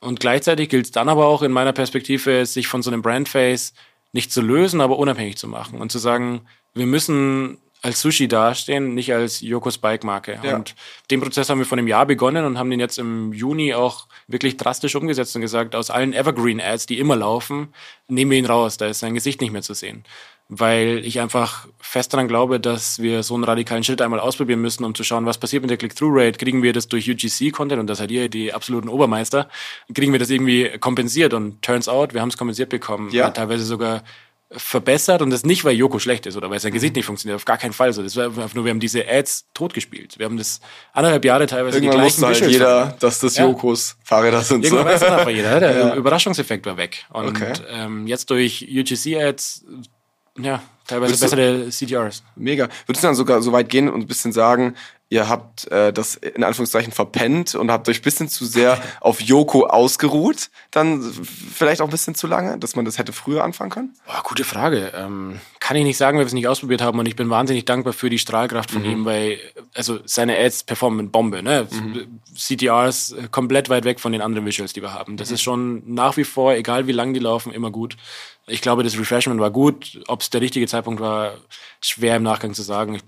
Und 0.00 0.20
gleichzeitig 0.20 0.68
gilt 0.68 0.86
es 0.86 0.92
dann 0.92 1.08
aber 1.08 1.26
auch 1.26 1.42
in 1.42 1.52
meiner 1.52 1.72
Perspektive, 1.72 2.46
sich 2.46 2.68
von 2.68 2.82
so 2.82 2.90
einem 2.90 3.02
Brandface 3.02 3.72
nicht 4.12 4.32
zu 4.32 4.40
lösen, 4.40 4.80
aber 4.80 4.98
unabhängig 4.98 5.36
zu 5.36 5.48
machen 5.48 5.80
und 5.80 5.90
zu 5.90 5.98
sagen, 5.98 6.42
wir 6.74 6.86
müssen 6.86 7.58
als 7.82 8.00
Sushi 8.00 8.26
dastehen, 8.26 8.94
nicht 8.94 9.12
als 9.12 9.40
Yokos 9.40 9.78
Bike-Marke. 9.78 10.40
Ja. 10.42 10.56
Und 10.56 10.74
den 11.10 11.20
Prozess 11.20 11.48
haben 11.48 11.58
wir 11.58 11.66
vor 11.66 11.78
einem 11.78 11.86
Jahr 11.86 12.06
begonnen 12.06 12.44
und 12.44 12.58
haben 12.58 12.70
den 12.70 12.80
jetzt 12.80 12.98
im 12.98 13.32
Juni 13.32 13.74
auch 13.74 14.08
wirklich 14.26 14.56
drastisch 14.56 14.96
umgesetzt 14.96 15.34
und 15.36 15.42
gesagt, 15.42 15.74
aus 15.74 15.90
allen 15.90 16.12
Evergreen-Ads, 16.12 16.86
die 16.86 16.98
immer 16.98 17.16
laufen, 17.16 17.72
nehmen 18.08 18.30
wir 18.32 18.38
ihn 18.38 18.46
raus, 18.46 18.78
da 18.78 18.86
ist 18.86 18.98
sein 18.98 19.14
Gesicht 19.14 19.40
nicht 19.40 19.52
mehr 19.52 19.62
zu 19.62 19.74
sehen. 19.74 20.04
Weil 20.50 21.02
ich 21.04 21.20
einfach 21.20 21.66
fest 21.78 22.14
daran 22.14 22.26
glaube, 22.26 22.58
dass 22.58 23.00
wir 23.00 23.22
so 23.22 23.34
einen 23.34 23.44
radikalen 23.44 23.84
Schritt 23.84 24.00
einmal 24.00 24.18
ausprobieren 24.18 24.62
müssen, 24.62 24.82
um 24.84 24.94
zu 24.94 25.04
schauen, 25.04 25.26
was 25.26 25.36
passiert 25.36 25.62
mit 25.62 25.68
der 25.70 25.76
Click-Through-Rate. 25.76 26.38
Kriegen 26.38 26.62
wir 26.62 26.72
das 26.72 26.88
durch 26.88 27.08
UGC-Content, 27.10 27.78
und 27.78 27.86
das 27.86 27.98
seid 27.98 28.10
ihr 28.10 28.30
die 28.30 28.54
absoluten 28.54 28.88
Obermeister, 28.88 29.48
kriegen 29.94 30.12
wir 30.12 30.18
das 30.18 30.30
irgendwie 30.30 30.70
kompensiert 30.78 31.34
und 31.34 31.60
turns 31.60 31.86
out, 31.86 32.14
wir 32.14 32.22
haben 32.22 32.30
es 32.30 32.38
kompensiert 32.38 32.70
bekommen. 32.70 33.10
Ja. 33.10 33.28
Teilweise 33.30 33.64
sogar 33.64 34.02
verbessert 34.50 35.20
und 35.20 35.28
das 35.28 35.44
nicht, 35.44 35.66
weil 35.66 35.76
Joko 35.76 35.98
schlecht 35.98 36.24
ist 36.24 36.34
oder 36.34 36.48
weil 36.48 36.58
sein 36.58 36.72
Gesicht 36.72 36.96
nicht 36.96 37.04
funktioniert, 37.04 37.36
auf 37.36 37.44
gar 37.44 37.58
keinen 37.58 37.74
Fall 37.74 37.92
so. 37.92 38.02
Das 38.02 38.16
war 38.16 38.24
einfach 38.24 38.54
nur, 38.54 38.64
wir 38.64 38.70
haben 38.70 38.80
diese 38.80 39.06
Ads 39.06 39.48
totgespielt. 39.52 40.18
Wir 40.18 40.24
haben 40.24 40.38
das 40.38 40.62
anderthalb 40.94 41.26
Jahre 41.26 41.46
teilweise 41.46 41.76
Irgendwann 41.76 41.98
die 42.00 42.06
wusste 42.06 42.20
gleichen 42.22 42.40
halt 42.42 42.50
Visuals 42.54 42.82
jeder, 42.88 42.96
dass 42.98 43.20
das 43.20 43.36
Ja. 43.36 43.44
Jokos 43.44 43.98
Fahrräder 44.02 44.40
sind. 44.40 44.64
Irgendwann 44.64 44.86
so. 44.98 45.04
weiß 45.04 45.12
einfach 45.12 45.28
jeder, 45.28 45.60
der 45.60 45.78
Ja. 45.88 45.94
Überraschungseffekt 45.94 46.64
war 46.64 46.78
weg. 46.78 47.04
Und 47.10 47.28
Okay. 47.28 47.52
ähm, 47.70 48.06
jetzt 48.06 48.30
durch 48.30 48.66
UGC-Ads, 48.74 49.66
ja, 50.40 50.62
teilweise 50.86 51.14
du- 51.14 51.20
bessere 51.20 51.68
CTRs. 51.70 52.22
Mega. 52.36 52.68
Würdest 52.86 53.02
du 53.04 53.08
dann 53.08 53.14
sogar 53.14 53.42
so 53.42 53.52
weit 53.52 53.68
gehen 53.68 53.88
und 53.88 54.00
ein 54.02 54.06
bisschen 54.06 54.32
sagen, 54.32 54.74
ihr 55.10 55.28
habt 55.28 55.70
äh, 55.70 55.92
das 55.92 56.16
in 56.16 56.44
Anführungszeichen 56.44 56.92
verpennt 56.92 57.54
und 57.54 57.70
habt 57.70 57.88
euch 57.88 58.00
ein 58.00 58.02
bisschen 58.02 58.28
zu 58.28 58.44
sehr 58.44 58.80
auf 59.00 59.20
Joko 59.20 59.66
ausgeruht, 59.66 60.50
dann 60.70 61.02
vielleicht 61.02 61.80
auch 61.80 61.86
ein 61.86 61.90
bisschen 61.90 62.14
zu 62.14 62.26
lange, 62.26 62.58
dass 62.58 62.76
man 62.76 62.84
das 62.84 62.98
hätte 62.98 63.12
früher 63.12 63.42
anfangen 63.42 63.70
können? 63.70 63.94
Boah, 64.06 64.22
gute 64.22 64.44
Frage. 64.44 64.92
Ähm, 64.94 65.40
kann 65.60 65.76
ich 65.76 65.84
nicht 65.84 65.96
sagen, 65.96 66.18
weil 66.18 66.24
wir 66.24 66.28
es 66.28 66.34
nicht 66.34 66.48
ausprobiert 66.48 66.82
haben 66.82 66.98
und 66.98 67.06
ich 67.06 67.16
bin 67.16 67.30
wahnsinnig 67.30 67.64
dankbar 67.64 67.92
für 67.92 68.10
die 68.10 68.18
Strahlkraft 68.18 68.70
von 68.70 68.84
ihm, 68.84 69.04
weil 69.04 69.38
also 69.74 69.98
seine 70.04 70.38
Ads 70.38 70.64
performen 70.64 71.04
mit 71.04 71.12
Bombe, 71.12 71.42
ne? 71.42 71.66
CTRs 72.36 73.12
äh, 73.12 73.28
komplett 73.30 73.68
weit 73.68 73.84
weg 73.84 74.00
von 74.00 74.12
den 74.12 74.20
anderen 74.20 74.46
Visuals, 74.46 74.72
die 74.72 74.82
wir 74.82 74.94
haben. 74.94 75.16
Das 75.16 75.30
ist 75.30 75.42
schon 75.42 75.82
nach 75.86 76.16
wie 76.16 76.24
vor, 76.24 76.54
egal 76.54 76.86
wie 76.86 76.92
lang 76.92 77.14
die 77.14 77.20
laufen, 77.20 77.52
immer 77.52 77.70
gut. 77.70 77.96
Ich 78.46 78.62
glaube, 78.62 78.82
das 78.82 78.98
Refreshment 78.98 79.40
war 79.40 79.50
gut. 79.50 80.00
Ob 80.08 80.22
es 80.22 80.30
der 80.30 80.40
richtige 80.40 80.66
Zeitpunkt 80.66 81.00
war, 81.00 81.34
schwer 81.80 82.16
im 82.16 82.22
Nachgang 82.22 82.54
zu 82.54 82.62
sagen. 82.62 82.94
Ich, 82.94 83.02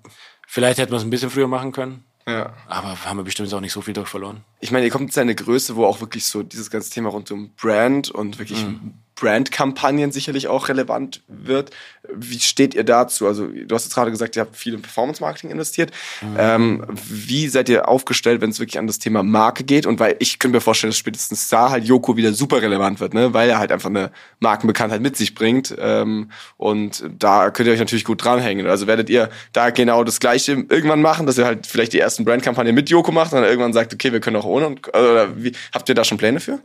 vielleicht 0.50 0.78
hätten 0.80 0.92
wir 0.92 0.96
es 0.98 1.04
ein 1.04 1.10
bisschen 1.10 1.30
früher 1.30 1.46
machen 1.48 1.70
können, 1.72 2.04
Ja. 2.26 2.52
aber 2.66 2.96
haben 3.04 3.18
wir 3.18 3.24
bestimmt 3.24 3.52
auch 3.54 3.60
nicht 3.60 3.72
so 3.72 3.80
viel 3.82 3.94
durch 3.94 4.08
verloren. 4.08 4.44
Ich 4.60 4.70
meine, 4.70 4.84
ihr 4.84 4.90
kommt 4.92 5.08
jetzt 5.08 5.16
in 5.16 5.22
eine 5.22 5.34
Größe, 5.34 5.76
wo 5.76 5.84
auch 5.84 6.00
wirklich 6.00 6.26
so 6.26 6.42
dieses 6.42 6.70
ganze 6.70 6.90
Thema 6.90 7.10
rund 7.10 7.30
um 7.30 7.50
Brand 7.56 8.10
und 8.10 8.38
wirklich 8.38 8.64
Mhm. 8.64 8.94
Brandkampagnen 9.20 10.12
sicherlich 10.12 10.48
auch 10.48 10.68
relevant 10.68 11.22
wird. 11.28 11.70
Wie 12.12 12.40
steht 12.40 12.74
ihr 12.74 12.84
dazu? 12.84 13.26
Also 13.26 13.46
du 13.46 13.74
hast 13.74 13.84
jetzt 13.84 13.94
gerade 13.94 14.10
gesagt, 14.10 14.34
ihr 14.34 14.40
habt 14.40 14.56
viel 14.56 14.72
in 14.72 14.80
Performance-Marketing 14.80 15.50
investiert. 15.50 15.90
Mhm. 16.22 16.36
Ähm, 16.38 16.84
wie 16.94 17.48
seid 17.48 17.68
ihr 17.68 17.86
aufgestellt, 17.88 18.40
wenn 18.40 18.48
es 18.48 18.58
wirklich 18.58 18.78
an 18.78 18.86
das 18.86 18.98
Thema 18.98 19.22
Marke 19.22 19.62
geht? 19.62 19.84
Und 19.84 20.00
weil 20.00 20.16
ich 20.20 20.38
könnte 20.38 20.56
mir 20.56 20.60
vorstellen, 20.62 20.90
dass 20.90 20.98
spätestens 20.98 21.48
da 21.48 21.70
halt 21.70 21.84
Joko 21.84 22.16
wieder 22.16 22.32
super 22.32 22.62
relevant 22.62 22.98
wird, 23.00 23.12
ne? 23.12 23.34
weil 23.34 23.50
er 23.50 23.58
halt 23.58 23.72
einfach 23.72 23.90
eine 23.90 24.10
Markenbekanntheit 24.38 25.02
mit 25.02 25.18
sich 25.18 25.34
bringt. 25.34 25.74
Ähm, 25.78 26.30
und 26.56 27.04
da 27.18 27.50
könnt 27.50 27.66
ihr 27.66 27.74
euch 27.74 27.78
natürlich 27.80 28.06
gut 28.06 28.24
dranhängen. 28.24 28.66
Also 28.66 28.86
werdet 28.86 29.10
ihr 29.10 29.28
da 29.52 29.68
genau 29.68 30.02
das 30.02 30.18
Gleiche 30.20 30.52
irgendwann 30.52 31.02
machen, 31.02 31.26
dass 31.26 31.36
ihr 31.36 31.44
halt 31.44 31.66
vielleicht 31.66 31.92
die 31.92 32.00
ersten 32.00 32.24
Brandkampagnen 32.24 32.74
mit 32.74 32.88
Joko 32.88 33.12
macht 33.12 33.32
und 33.34 33.40
dann 33.40 33.48
irgendwann 33.48 33.74
sagt, 33.74 33.92
okay, 33.92 34.12
wir 34.12 34.20
können 34.20 34.36
auch 34.36 34.46
ohne. 34.50 34.66
Und, 34.66 34.88
oder 34.88 35.42
wie, 35.42 35.52
habt 35.72 35.88
ihr 35.88 35.94
da 35.94 36.04
schon 36.04 36.18
Pläne 36.18 36.40
für? 36.40 36.60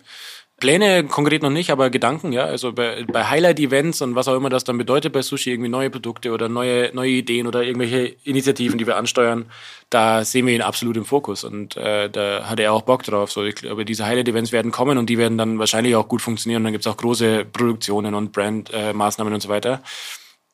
Pläne 0.57 1.03
konkret 1.03 1.43
noch 1.43 1.49
nicht, 1.49 1.69
aber 1.69 1.89
Gedanken, 1.89 2.31
ja. 2.31 2.45
Also 2.45 2.71
bei, 2.71 3.03
bei 3.11 3.25
Highlight-Events 3.25 4.01
und 4.01 4.15
was 4.15 4.29
auch 4.29 4.37
immer 4.37 4.49
das 4.49 4.63
dann 4.63 4.77
bedeutet 4.77 5.11
bei 5.11 5.21
Sushi, 5.21 5.51
irgendwie 5.51 5.69
neue 5.69 5.89
Produkte 5.89 6.31
oder 6.31 6.47
neue, 6.47 6.91
neue 6.93 7.09
Ideen 7.09 7.45
oder 7.45 7.61
irgendwelche 7.63 8.15
Initiativen, 8.23 8.77
die 8.77 8.87
wir 8.87 8.95
ansteuern, 8.95 9.47
da 9.89 10.23
sehen 10.23 10.47
wir 10.47 10.55
ihn 10.55 10.61
absolut 10.61 10.95
im 10.95 11.03
Fokus. 11.03 11.43
Und 11.43 11.75
äh, 11.75 12.09
da 12.09 12.45
hat 12.49 12.61
er 12.61 12.71
auch 12.71 12.83
Bock 12.83 13.03
drauf. 13.03 13.33
So, 13.33 13.43
ich 13.43 13.55
glaube, 13.55 13.83
diese 13.83 14.05
Highlight-Events 14.05 14.53
werden 14.53 14.71
kommen 14.71 14.97
und 14.97 15.09
die 15.09 15.17
werden 15.17 15.37
dann 15.37 15.59
wahrscheinlich 15.59 15.93
auch 15.95 16.07
gut 16.07 16.21
funktionieren. 16.21 16.61
Und 16.61 16.65
dann 16.65 16.73
gibt's 16.73 16.87
auch 16.87 16.97
große 16.97 17.43
Produktionen 17.51 18.15
und 18.15 18.31
Brand-Maßnahmen 18.31 18.91
äh, 18.91 18.93
Maßnahmen 18.93 19.33
und 19.33 19.41
so 19.41 19.49
weiter. 19.49 19.81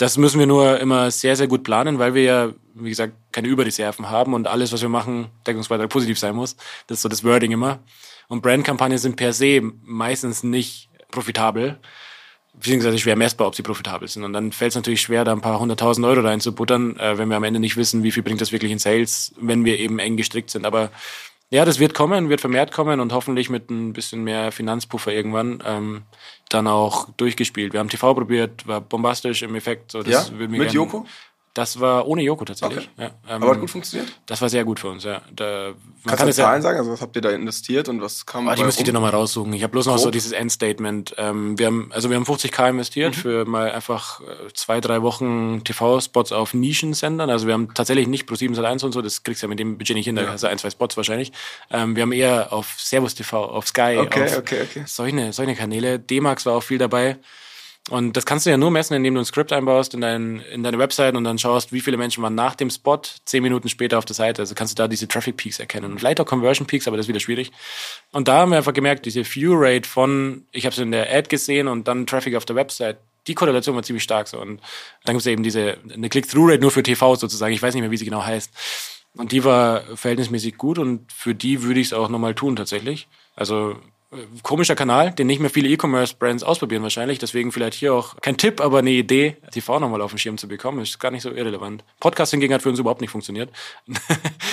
Das 0.02 0.18
müssen 0.18 0.40
wir 0.40 0.48
nur 0.48 0.80
immer 0.80 1.12
sehr, 1.12 1.36
sehr 1.36 1.46
gut 1.46 1.64
planen, 1.64 2.00
weil 2.00 2.16
wir 2.16 2.24
ja, 2.24 2.50
wie 2.74 2.90
gesagt, 2.90 3.14
keine 3.32 3.48
Überreserven 3.48 4.10
haben 4.10 4.34
und 4.34 4.48
alles, 4.48 4.74
was 4.74 4.82
wir 4.82 4.90
machen, 4.90 5.28
Deckungsbeitrag 5.46 5.90
positiv 5.90 6.18
sein 6.18 6.36
muss. 6.36 6.56
Das 6.88 6.98
ist 6.98 7.02
so 7.04 7.10
das 7.10 7.24
Wording 7.24 7.52
immer. 7.52 7.78
Und 8.28 8.42
Brandkampagnen 8.42 8.98
sind 8.98 9.16
per 9.16 9.32
se 9.32 9.62
meistens 9.84 10.42
nicht 10.42 10.90
profitabel, 11.12 11.78
beziehungsweise 12.56 12.98
schwer 12.98 13.16
messbar, 13.16 13.46
ob 13.46 13.54
sie 13.54 13.62
profitabel 13.62 14.08
sind. 14.08 14.24
Und 14.24 14.34
dann 14.34 14.52
fällt 14.52 14.72
es 14.72 14.76
natürlich 14.76 15.02
schwer, 15.02 15.24
da 15.24 15.34
ein 15.34 15.42
paar 15.42 15.60
hunderttausend 15.60 16.04
Euro 16.08 16.22
reinzubuttern, 16.22 16.98
äh, 16.98 17.20
wenn 17.20 17.30
wir 17.30 17.38
am 17.38 17.44
Ende 17.44 17.60
nicht 17.60 17.78
wissen, 17.78 18.02
wie 18.02 18.12
viel 18.12 18.24
bringt 18.24 18.42
das 18.42 18.52
wirklich 18.52 18.72
in 18.72 18.80
Sales, 18.80 19.36
wenn 19.40 19.66
wir 19.66 19.78
eben 19.78 20.00
eng 20.00 20.18
gestrickt 20.18 20.50
sind. 20.50 20.66
Aber 20.66 20.90
ja, 21.52 21.66
das 21.66 21.78
wird 21.80 21.94
kommen, 21.94 22.30
wird 22.30 22.42
vermehrt 22.42 22.72
kommen 22.72 23.00
und 23.00 23.14
hoffentlich 23.14 23.50
mit 23.50 23.70
ein 23.70 23.94
bisschen 23.94 24.24
mehr 24.24 24.52
Finanzpuffer 24.52 25.12
irgendwann 25.14 25.62
ähm, 25.66 26.04
dann 26.50 26.68
auch 26.68 27.10
durchgespielt. 27.18 27.74
Wir 27.74 27.80
haben 27.82 27.90
TV 27.90 28.14
probiert, 28.14 28.66
war 28.68 28.82
bombastisch 28.82 29.42
im 29.44 29.54
Effekt. 29.56 29.92
So, 29.92 30.02
das 30.02 30.30
Ja? 30.30 30.36
Mit 30.38 30.52
gern- 30.52 30.70
Joko? 30.74 31.06
Das 31.54 31.82
war 31.82 32.08
ohne 32.08 32.22
Joko 32.22 32.46
tatsächlich. 32.46 32.90
Okay. 32.96 33.10
Ja, 33.28 33.36
ähm, 33.36 33.44
Aber 33.44 33.52
hat 33.52 33.60
gut 33.60 33.70
funktioniert? 33.70 34.10
Das 34.26 34.42
war 34.42 34.48
sehr 34.48 34.64
gut 34.64 34.80
für 34.80 34.88
uns, 34.90 35.04
ja. 35.04 35.22
Da, 35.36 35.74
Kannst 36.08 36.24
du 36.24 36.28
es 36.30 36.38
ja- 36.38 36.46
Zahlen 36.46 36.62
sagen? 36.62 36.78
Also 36.78 36.92
was 36.94 37.02
habt 37.02 37.14
ihr 37.18 37.22
da 37.22 37.30
investiert 37.32 37.90
und 37.90 38.02
was 38.02 38.26
kam 38.26 38.48
Ah, 38.48 38.56
die 38.56 38.62
bei 38.62 38.68
müsste 38.68 38.82
ich 38.82 38.86
dir 38.86 38.94
nochmal 38.94 39.12
raussuchen. 39.12 39.52
Ich 39.52 39.62
habe 39.62 39.72
bloß 39.72 39.86
noch 39.88 39.96
Grob? 39.96 40.04
so 40.06 40.12
dieses 40.12 40.32
Endstatement. 40.32 41.14
Ähm, 41.18 41.60
wir 41.60 41.66
haben, 41.66 41.92
also 41.92 42.10
wir 42.10 42.16
haben 42.16 42.24
50k 42.24 42.70
investiert 42.70 43.18
für 43.18 43.44
mal 43.44 43.70
einfach 43.72 44.22
äh, 44.22 44.54
zwei, 44.54 44.80
drei 44.80 45.02
Wochen 45.02 45.62
TV-Spots 45.66 46.32
auf 46.32 46.54
Nischensendern. 46.54 47.30
Also 47.30 47.48
wir 47.48 47.54
haben 47.54 47.74
tatsächlich 47.74 48.08
nicht 48.08 48.28
pro 48.28 48.36
7 48.36 48.58
1 48.58 48.84
und 48.86 48.94
so, 48.94 49.02
das 49.02 49.24
kriegst 49.24 49.42
du 49.42 49.48
ja 49.48 49.50
mit 49.50 49.60
dem 49.60 49.78
Budget 49.78 49.98
nicht 49.98 50.06
hin, 50.06 50.16
da 50.16 50.26
hast 50.28 50.44
du 50.44 50.48
ein, 50.48 50.58
zwei 50.58 50.70
Spots 50.70 50.96
wahrscheinlich. 50.96 51.34
Ähm, 51.70 51.98
wir 51.98 52.04
haben 52.04 52.14
eher 52.14 52.54
auf 52.54 52.76
Servus 52.78 53.14
TV, 53.16 53.44
auf 53.44 53.68
Sky, 53.68 53.98
Okay, 54.00 54.24
auf 54.24 54.38
okay, 54.38 54.62
okay. 54.64 54.84
solche, 54.88 55.34
solche 55.34 55.56
Kanäle. 55.56 56.00
D-Max 56.00 56.46
war 56.46 56.54
auch 56.54 56.64
viel 56.64 56.78
dabei. 56.78 57.18
Und 57.90 58.16
das 58.16 58.28
kannst 58.28 58.46
du 58.46 58.52
ja 58.52 58.58
nur 58.58 58.70
messen, 58.70 58.94
indem 58.94 59.16
du 59.16 59.22
ein 59.22 59.26
Skript 59.26 59.52
einbaust 59.52 59.96
in, 59.96 60.02
dein, 60.02 60.40
in 60.52 60.62
deine 60.62 60.78
Website 60.78 61.16
und 61.16 61.24
dann 61.24 61.40
schaust, 61.40 61.74
wie 61.74 61.82
viele 61.82 61.98
Menschen 61.98 62.22
waren 62.22 62.36
nach 62.36 62.54
dem 62.54 62.70
Spot 62.70 63.02
zehn 63.26 63.42
Minuten 63.42 63.70
später 63.70 63.98
auf 63.98 64.06
der 64.06 64.14
Seite. 64.14 64.44
Also 64.44 64.54
kannst 64.54 64.78
du 64.78 64.82
da 64.82 64.88
diese 64.88 65.08
Traffic 65.08 65.36
Peaks 65.36 65.60
erkennen. 65.60 65.92
Und 65.92 66.00
vielleicht 66.00 66.24
Conversion 66.26 66.68
Peaks, 66.68 66.88
aber 66.88 66.98
das 66.98 67.06
ist 67.06 67.10
wieder 67.10 67.20
schwierig. 67.20 67.52
Und 68.12 68.28
da 68.28 68.38
haben 68.38 68.52
wir 68.52 68.58
einfach 68.58 68.74
gemerkt, 68.74 69.06
diese 69.08 69.26
View 69.26 69.54
Rate 69.56 69.90
von, 69.90 70.46
ich 70.52 70.66
habe 70.66 70.74
es 70.74 70.80
in 70.80 70.92
der 70.92 71.12
Ad 71.12 71.30
gesehen 71.30 71.68
und 71.68 71.88
dann 71.88 72.06
Traffic 72.06 72.36
auf 72.36 72.46
der 72.46 72.56
Website, 72.56 72.98
die 73.28 73.34
Korrelation 73.34 73.76
war 73.76 73.84
ziemlich 73.84 74.04
stark 74.04 74.28
so. 74.28 74.40
Und 74.40 74.62
dann 75.04 75.16
gibt 75.16 75.22
es 75.22 75.26
eben 75.28 75.42
diese, 75.42 75.78
eine 75.92 76.10
Click-Through-Rate 76.10 76.62
nur 76.62 76.72
für 76.72 76.84
TV 76.84 77.16
sozusagen. 77.16 77.54
Ich 77.54 77.62
weiß 77.64 77.74
nicht 77.74 77.82
mehr, 77.82 77.92
wie 77.92 77.98
sie 77.98 78.06
genau 78.06 78.24
heißt. 78.24 78.52
Und 79.16 79.32
die 79.32 79.44
war 79.44 79.82
verhältnismäßig 79.96 80.58
gut 80.58 80.78
und 80.78 81.12
für 81.12 81.36
die 81.36 81.64
würde 81.64 81.80
ich 81.80 81.88
es 81.88 81.94
auch 81.94 82.10
nochmal 82.10 82.36
tun 82.36 82.56
tatsächlich. 82.56 83.08
Also 83.36 83.76
komischer 84.44 84.76
Kanal, 84.76 85.12
den 85.12 85.28
nicht 85.28 85.40
mehr 85.40 85.50
viele 85.50 85.70
E-Commerce-Brands 85.70 86.44
ausprobieren 86.44 86.84
wahrscheinlich. 86.84 87.20
Deswegen 87.20 87.52
vielleicht 87.52 87.76
hier 87.78 87.94
auch 87.94 88.16
kein 88.22 88.36
Tipp, 88.38 88.60
aber 88.60 88.80
eine 88.80 88.90
Idee, 88.92 89.38
TV 89.52 89.80
nochmal 89.80 90.02
auf 90.02 90.12
dem 90.12 90.18
Schirm 90.18 90.38
zu 90.38 90.48
bekommen, 90.48 90.82
ist 90.82 91.00
gar 91.00 91.12
nicht 91.12 91.22
so 91.24 91.32
irrelevant. 91.32 91.84
Podcast 92.00 92.32
hingegen 92.32 92.54
hat 92.54 92.62
für 92.62 92.70
uns 92.70 92.80
überhaupt 92.80 93.02
nicht 93.02 93.12
funktioniert. 93.12 93.50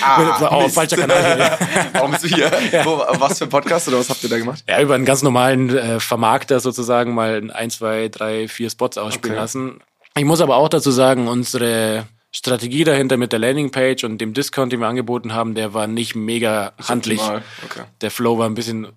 Ah, 0.01 0.61
Mist. 0.63 0.75
falscher 0.75 0.95
Kanal. 0.95 1.37
Ja. 1.39 1.57
Warum 1.93 2.11
bist 2.11 2.23
du 2.23 2.27
hier? 2.29 2.49
Wo, 2.85 3.03
was 3.19 3.37
für 3.37 3.43
ein 3.43 3.49
Podcast 3.49 3.89
oder 3.89 3.99
was 3.99 4.09
habt 4.09 4.23
ihr 4.23 4.29
da 4.29 4.37
gemacht? 4.37 4.63
ja, 4.67 4.81
über 4.81 4.95
einen 4.95 5.03
ganz 5.03 5.23
normalen 5.23 5.75
äh, 5.77 5.99
Vermarkter 5.99 6.61
sozusagen 6.61 7.13
mal 7.13 7.51
ein, 7.53 7.69
zwei, 7.69 8.07
drei, 8.07 8.47
vier 8.47 8.69
Spots 8.69 8.97
ausspielen 8.97 9.33
Okay. 9.35 9.41
lassen. 9.41 9.79
Ich 10.15 10.23
muss 10.23 10.39
aber 10.39 10.55
auch 10.55 10.69
dazu 10.69 10.91
sagen, 10.91 11.27
unsere 11.27 12.07
Strategie 12.31 12.85
dahinter 12.85 13.17
mit 13.17 13.33
der 13.33 13.39
Landingpage 13.39 14.05
und 14.05 14.19
dem 14.19 14.33
Discount, 14.33 14.71
den 14.71 14.79
wir 14.79 14.87
angeboten 14.87 15.33
haben, 15.33 15.53
der 15.53 15.73
war 15.73 15.85
nicht 15.87 16.15
mega 16.15 16.71
handlich. 16.87 17.19
Okay. 17.21 17.83
Der 17.99 18.09
Flow 18.09 18.37
war 18.37 18.47
ein 18.47 18.55
bisschen 18.55 18.87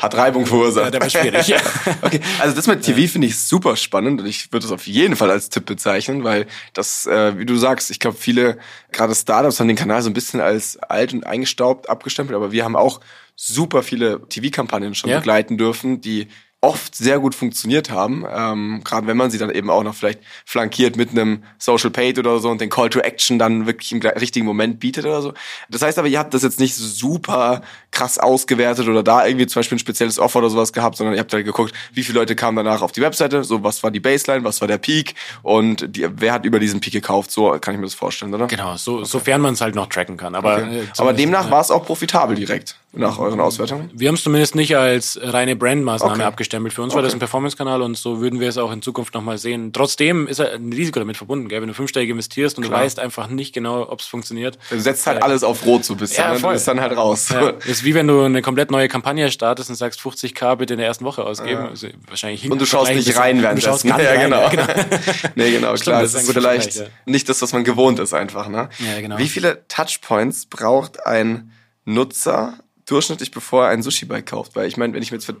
Hat 0.00 0.16
Reibung 0.16 0.44
verursacht. 0.44 0.86
Ja, 0.86 0.90
der 0.90 1.00
war 1.00 1.10
schwierig. 1.10 1.46
Ja. 1.48 1.58
Okay, 2.02 2.20
also 2.40 2.54
das 2.56 2.66
mit 2.66 2.82
TV 2.82 3.10
finde 3.10 3.28
ich 3.28 3.38
super 3.38 3.76
spannend 3.76 4.20
und 4.20 4.26
ich 4.26 4.52
würde 4.52 4.66
es 4.66 4.72
auf 4.72 4.86
jeden 4.86 5.14
Fall 5.16 5.30
als 5.30 5.48
Tipp 5.50 5.66
bezeichnen, 5.66 6.24
weil 6.24 6.46
das, 6.72 7.06
äh, 7.06 7.38
wie 7.38 7.46
du 7.46 7.56
sagst, 7.56 7.90
ich 7.90 8.00
glaube, 8.00 8.16
viele, 8.18 8.58
gerade 8.92 9.14
Startups 9.14 9.60
haben 9.60 9.68
den 9.68 9.76
Kanal 9.76 10.02
so 10.02 10.10
ein 10.10 10.14
bisschen 10.14 10.40
als 10.40 10.76
alt 10.78 11.12
und 11.12 11.26
eingestaubt 11.26 11.88
abgestempelt, 11.88 12.34
aber 12.36 12.50
wir 12.52 12.64
haben 12.64 12.76
auch 12.76 13.00
super 13.36 13.82
viele 13.84 14.26
TV-Kampagnen 14.28 14.94
schon 14.94 15.10
Ja. 15.10 15.18
begleiten 15.18 15.58
dürfen, 15.58 16.00
die 16.00 16.28
oft 16.60 16.96
sehr 16.96 17.20
gut 17.20 17.36
funktioniert 17.36 17.88
haben, 17.90 18.24
ähm, 18.28 18.80
gerade 18.82 19.06
wenn 19.06 19.16
man 19.16 19.30
sie 19.30 19.38
dann 19.38 19.48
eben 19.50 19.70
auch 19.70 19.84
noch 19.84 19.94
vielleicht 19.94 20.18
flankiert 20.44 20.96
mit 20.96 21.10
einem 21.10 21.44
Social 21.56 21.90
Paid 21.90 22.18
oder 22.18 22.40
so 22.40 22.50
und 22.50 22.60
den 22.60 22.68
Call 22.68 22.90
to 22.90 22.98
Action 22.98 23.38
dann 23.38 23.66
wirklich 23.66 23.92
im 23.92 24.00
richtigen 24.00 24.44
Moment 24.44 24.80
bietet 24.80 25.04
oder 25.04 25.22
so. 25.22 25.34
Das 25.68 25.82
heißt 25.82 26.00
aber, 26.00 26.08
ihr 26.08 26.18
habt 26.18 26.34
das 26.34 26.42
jetzt 26.42 26.58
nicht 26.58 26.74
super 26.74 27.62
krass 27.98 28.18
ausgewertet 28.18 28.86
oder 28.86 29.02
da 29.02 29.26
irgendwie 29.26 29.46
zum 29.48 29.58
Beispiel 29.58 29.76
ein 29.76 29.80
spezielles 29.80 30.20
Offer 30.20 30.38
oder 30.38 30.50
sowas 30.50 30.72
gehabt, 30.72 30.96
sondern 30.96 31.14
ihr 31.14 31.20
habt 31.20 31.32
halt 31.32 31.44
geguckt, 31.44 31.74
wie 31.92 32.04
viele 32.04 32.20
Leute 32.20 32.36
kamen 32.36 32.56
danach 32.56 32.80
auf 32.80 32.92
die 32.92 33.00
Webseite, 33.00 33.42
so 33.42 33.64
was 33.64 33.82
war 33.82 33.90
die 33.90 33.98
Baseline, 33.98 34.44
was 34.44 34.60
war 34.60 34.68
der 34.68 34.78
Peak 34.78 35.16
und 35.42 35.96
die, 35.96 36.06
wer 36.08 36.32
hat 36.32 36.44
über 36.44 36.60
diesen 36.60 36.78
Peak 36.78 36.92
gekauft, 36.92 37.32
so 37.32 37.50
kann 37.60 37.74
ich 37.74 37.80
mir 37.80 37.86
das 37.86 37.94
vorstellen, 37.94 38.32
oder? 38.32 38.46
Genau, 38.46 38.76
so, 38.76 38.98
okay. 38.98 39.04
sofern 39.04 39.40
man 39.40 39.54
es 39.54 39.60
halt 39.60 39.74
noch 39.74 39.88
tracken 39.88 40.16
kann. 40.16 40.36
Aber, 40.36 40.58
okay. 40.58 40.88
aber 40.96 41.12
demnach 41.12 41.50
war 41.50 41.60
es 41.60 41.72
auch 41.72 41.84
profitabel 41.84 42.36
direkt 42.36 42.76
nach 42.92 43.18
euren 43.18 43.40
Auswertungen? 43.40 43.90
Wir 43.92 44.08
haben 44.08 44.14
es 44.14 44.22
zumindest 44.22 44.54
nicht 44.54 44.76
als 44.76 45.18
reine 45.20 45.56
Brandmaßnahme 45.56 46.14
okay. 46.14 46.22
abgestempelt. 46.22 46.72
Für 46.72 46.82
uns 46.82 46.94
war 46.94 47.02
das 47.02 47.12
ein 47.12 47.18
Performance-Kanal 47.18 47.82
und 47.82 47.96
so 47.96 48.20
würden 48.20 48.40
wir 48.40 48.48
es 48.48 48.58
auch 48.58 48.72
in 48.72 48.80
Zukunft 48.80 49.14
nochmal 49.14 49.38
sehen. 49.38 49.72
Trotzdem 49.72 50.26
ist 50.26 50.40
ein 50.40 50.72
Risiko 50.72 50.98
damit 50.98 51.16
verbunden, 51.16 51.48
gell? 51.48 51.60
wenn 51.60 51.68
du 51.68 51.74
fünfstellig 51.74 52.10
investierst 52.10 52.56
und 52.58 52.64
Klar. 52.64 52.78
du 52.78 52.84
weißt 52.84 52.98
einfach 52.98 53.28
nicht 53.28 53.52
genau, 53.52 53.88
ob 53.88 54.00
es 54.00 54.06
funktioniert. 54.06 54.58
Du 54.70 54.78
setzt 54.78 55.06
halt 55.06 55.18
äh, 55.18 55.22
alles 55.22 55.44
auf 55.44 55.66
Rot 55.66 55.84
so 55.84 55.96
bis 55.96 56.16
ja, 56.16 56.34
dann, 56.34 56.52
bist 56.52 56.68
dann 56.68 56.80
halt 56.80 56.96
raus. 56.96 57.28
Ja. 57.28 57.52
wie 57.88 57.94
wenn 57.94 58.06
du 58.06 58.20
eine 58.20 58.42
komplett 58.42 58.70
neue 58.70 58.86
Kampagne 58.86 59.30
startest 59.30 59.70
und 59.70 59.76
sagst 59.76 59.98
50k 60.00 60.56
bitte 60.56 60.74
in 60.74 60.78
der 60.78 60.86
ersten 60.86 61.06
Woche 61.06 61.24
ausgeben. 61.24 61.62
Ja. 61.62 61.68
Also 61.68 61.88
wahrscheinlich 62.06 62.50
und 62.50 62.60
du 62.60 62.66
schaust 62.66 62.90
nicht 62.94 63.16
rein 63.16 63.40
während 63.40 63.64
du 63.64 63.88
ja, 63.88 63.94
rein. 63.94 64.20
genau. 64.20 64.50
genau. 64.50 64.66
nee, 65.36 65.50
genau, 65.52 65.74
Stimmt, 65.74 65.84
klar. 65.84 66.02
Das 66.02 66.12
ist, 66.12 66.30
vielleicht 66.30 66.74
ja. 66.74 66.84
nicht 67.06 67.30
das, 67.30 67.40
was 67.40 67.54
man 67.54 67.64
gewohnt 67.64 67.98
ist 67.98 68.12
einfach. 68.12 68.48
Ne? 68.48 68.68
Ja, 68.78 69.00
genau. 69.00 69.16
Wie 69.16 69.26
viele 69.26 69.66
Touchpoints 69.68 70.44
braucht 70.46 71.06
ein 71.06 71.50
Nutzer 71.86 72.58
durchschnittlich, 72.84 73.30
bevor 73.30 73.64
er 73.64 73.70
ein 73.70 73.82
Sushi-Bike 73.82 74.26
kauft. 74.26 74.54
Weil 74.54 74.68
ich 74.68 74.76
meine, 74.76 74.92
wenn 74.92 75.02
ich 75.02 75.10
mir 75.10 75.16
jetzt 75.16 75.24
für 75.24 75.38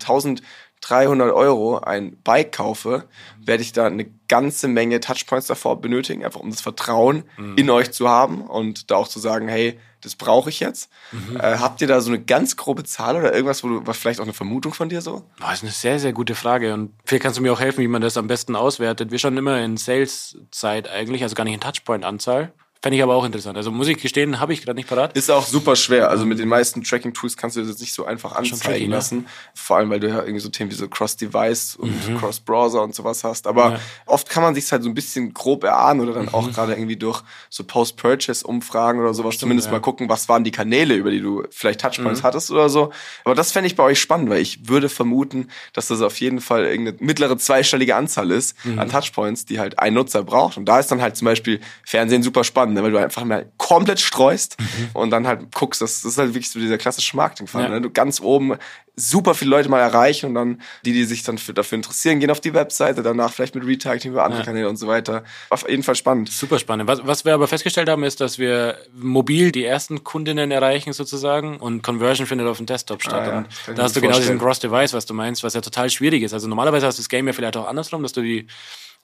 1300 0.82 1.34
Euro 1.34 1.78
ein 1.78 2.16
Bike 2.22 2.52
kaufe, 2.52 3.04
werde 3.38 3.62
ich 3.62 3.72
da 3.72 3.86
eine 3.86 4.06
ganze 4.28 4.68
Menge 4.68 5.00
Touchpoints 5.00 5.46
davor 5.46 5.80
benötigen, 5.80 6.24
einfach 6.24 6.40
um 6.40 6.50
das 6.50 6.60
Vertrauen 6.60 7.24
mhm. 7.36 7.56
in 7.56 7.70
euch 7.70 7.90
zu 7.90 8.08
haben 8.08 8.42
und 8.42 8.90
da 8.90 8.96
auch 8.96 9.08
zu 9.08 9.18
sagen, 9.18 9.48
hey, 9.48 9.78
das 10.00 10.14
brauche 10.14 10.50
ich 10.50 10.60
jetzt. 10.60 10.90
Mhm. 11.10 11.36
Äh, 11.36 11.58
habt 11.58 11.80
ihr 11.80 11.88
da 11.88 12.00
so 12.00 12.10
eine 12.10 12.22
ganz 12.22 12.56
grobe 12.56 12.84
Zahl 12.84 13.16
oder 13.16 13.32
irgendwas, 13.32 13.64
wo 13.64 13.68
du, 13.68 13.86
was 13.86 13.98
vielleicht 13.98 14.20
auch 14.20 14.24
eine 14.24 14.32
Vermutung 14.32 14.72
von 14.72 14.88
dir 14.88 15.00
so? 15.00 15.24
Das 15.40 15.54
ist 15.54 15.62
eine 15.64 15.72
sehr, 15.72 15.98
sehr 15.98 16.12
gute 16.12 16.34
Frage 16.34 16.72
und 16.74 16.92
vielleicht 17.04 17.22
kannst 17.22 17.38
du 17.38 17.42
mir 17.42 17.52
auch 17.52 17.60
helfen, 17.60 17.82
wie 17.82 17.88
man 17.88 18.02
das 18.02 18.16
am 18.16 18.28
besten 18.28 18.54
auswertet. 18.54 19.10
Wir 19.10 19.18
schauen 19.18 19.36
immer 19.36 19.60
in 19.60 19.76
Sales-Zeit 19.76 20.88
eigentlich, 20.88 21.22
also 21.22 21.34
gar 21.34 21.44
nicht 21.44 21.54
in 21.54 21.60
Touchpoint-Anzahl, 21.60 22.52
Fände 22.80 22.96
ich 22.96 23.02
aber 23.02 23.16
auch 23.16 23.24
interessant. 23.24 23.56
Also 23.56 23.72
muss 23.72 23.88
ich 23.88 23.98
gestehen, 23.98 24.38
habe 24.38 24.52
ich 24.52 24.62
gerade 24.62 24.76
nicht 24.76 24.88
parat. 24.88 25.16
Ist 25.16 25.32
auch 25.32 25.44
super 25.44 25.74
schwer. 25.74 26.10
Also 26.10 26.24
mit 26.24 26.38
den 26.38 26.48
meisten 26.48 26.84
Tracking-Tools 26.84 27.36
kannst 27.36 27.56
du 27.56 27.64
das 27.64 27.80
nicht 27.80 27.92
so 27.92 28.04
einfach 28.04 28.36
anzeigen 28.36 28.60
tricky, 28.60 28.86
ne? 28.86 28.94
lassen. 28.94 29.26
Vor 29.52 29.78
allem, 29.78 29.90
weil 29.90 29.98
du 29.98 30.08
ja 30.08 30.20
irgendwie 30.20 30.38
so 30.38 30.48
Themen 30.48 30.70
wie 30.70 30.76
so 30.76 30.86
Cross-Device 30.86 31.74
und 31.74 32.08
mhm. 32.08 32.18
Cross-Browser 32.18 32.80
und 32.80 32.94
sowas 32.94 33.24
hast. 33.24 33.48
Aber 33.48 33.72
ja. 33.72 33.80
oft 34.06 34.30
kann 34.30 34.44
man 34.44 34.54
sich 34.54 34.70
halt 34.70 34.84
so 34.84 34.88
ein 34.88 34.94
bisschen 34.94 35.34
grob 35.34 35.64
erahnen 35.64 36.00
oder 36.02 36.12
dann 36.12 36.26
mhm. 36.26 36.34
auch 36.34 36.52
gerade 36.52 36.74
irgendwie 36.74 36.94
durch 36.94 37.22
so 37.50 37.64
Post-Purchase-Umfragen 37.64 39.00
oder 39.00 39.12
sowas 39.12 39.34
Stimmt, 39.34 39.40
zumindest 39.40 39.66
ja. 39.66 39.72
mal 39.72 39.80
gucken, 39.80 40.08
was 40.08 40.28
waren 40.28 40.44
die 40.44 40.52
Kanäle, 40.52 40.94
über 40.94 41.10
die 41.10 41.20
du 41.20 41.42
vielleicht 41.50 41.80
Touchpoints 41.80 42.22
mhm. 42.22 42.26
hattest 42.26 42.52
oder 42.52 42.68
so. 42.68 42.92
Aber 43.24 43.34
das 43.34 43.50
fände 43.50 43.66
ich 43.66 43.74
bei 43.74 43.82
euch 43.82 43.98
spannend, 44.00 44.30
weil 44.30 44.40
ich 44.40 44.68
würde 44.68 44.88
vermuten, 44.88 45.48
dass 45.72 45.88
das 45.88 46.00
auf 46.00 46.20
jeden 46.20 46.40
Fall 46.40 46.64
irgendeine 46.64 46.96
mittlere 47.00 47.36
zweistellige 47.38 47.96
Anzahl 47.96 48.30
ist 48.30 48.54
mhm. 48.64 48.78
an 48.78 48.88
Touchpoints, 48.88 49.46
die 49.46 49.58
halt 49.58 49.80
ein 49.80 49.94
Nutzer 49.94 50.22
braucht. 50.22 50.56
Und 50.56 50.66
da 50.66 50.78
ist 50.78 50.92
dann 50.92 51.02
halt 51.02 51.16
zum 51.16 51.26
Beispiel 51.26 51.60
Fernsehen 51.84 52.22
super 52.22 52.44
spannend, 52.44 52.67
ne? 52.74 52.82
weil 52.82 52.90
du 52.90 52.98
einfach 52.98 53.24
mal 53.24 53.50
komplett 53.56 54.00
streust 54.00 54.56
mhm. 54.60 54.90
und 54.94 55.10
dann 55.10 55.26
halt 55.26 55.54
guckst. 55.54 55.80
Das, 55.80 56.02
das 56.02 56.12
ist 56.12 56.18
halt 56.18 56.34
wirklich 56.34 56.50
so 56.50 56.58
dieser 56.58 56.78
klassische 56.78 57.16
Marketingfall. 57.16 57.64
Ja. 57.64 57.68
Ne? 57.68 57.80
Du 57.80 57.90
ganz 57.90 58.20
oben 58.20 58.56
super 58.98 59.34
viele 59.34 59.50
Leute 59.50 59.68
mal 59.68 59.80
erreichen 59.80 60.26
und 60.26 60.34
dann 60.34 60.60
die, 60.84 60.92
die 60.92 61.04
sich 61.04 61.22
dann 61.22 61.38
für, 61.38 61.54
dafür 61.54 61.76
interessieren, 61.76 62.20
gehen 62.20 62.30
auf 62.30 62.40
die 62.40 62.52
Webseite, 62.52 63.02
danach 63.02 63.32
vielleicht 63.32 63.54
mit 63.54 63.64
Retargeting 63.64 64.12
über 64.12 64.24
andere 64.24 64.40
ja. 64.40 64.46
Kanäle 64.46 64.68
und 64.68 64.76
so 64.76 64.88
weiter. 64.88 65.24
Auf 65.50 65.68
jeden 65.68 65.82
Fall 65.82 65.94
spannend. 65.94 66.30
Super 66.30 66.58
spannend. 66.58 66.88
Was, 66.88 67.06
was 67.06 67.24
wir 67.24 67.34
aber 67.34 67.46
festgestellt 67.46 67.88
haben, 67.88 68.02
ist, 68.02 68.20
dass 68.20 68.38
wir 68.38 68.76
mobil 68.94 69.52
die 69.52 69.64
ersten 69.64 70.02
Kundinnen 70.04 70.50
erreichen 70.50 70.92
sozusagen 70.92 71.58
und 71.58 71.82
Conversion 71.82 72.26
findet 72.26 72.48
auf 72.48 72.56
dem 72.56 72.66
Desktop 72.66 73.02
statt. 73.02 73.28
Ah, 73.28 73.44
ja. 73.68 73.74
da 73.74 73.82
hast 73.84 73.96
du 73.96 74.00
genau 74.00 74.16
diesen 74.16 74.38
Cross-Device, 74.38 74.92
was 74.92 75.06
du 75.06 75.14
meinst, 75.14 75.44
was 75.44 75.54
ja 75.54 75.60
total 75.60 75.90
schwierig 75.90 76.22
ist. 76.22 76.32
Also 76.32 76.48
normalerweise 76.48 76.86
hast 76.86 76.98
du 76.98 77.02
das 77.02 77.08
Game 77.08 77.26
ja 77.26 77.32
vielleicht 77.32 77.56
auch 77.56 77.68
andersrum, 77.68 78.02
dass 78.02 78.12
du 78.12 78.22
die 78.22 78.46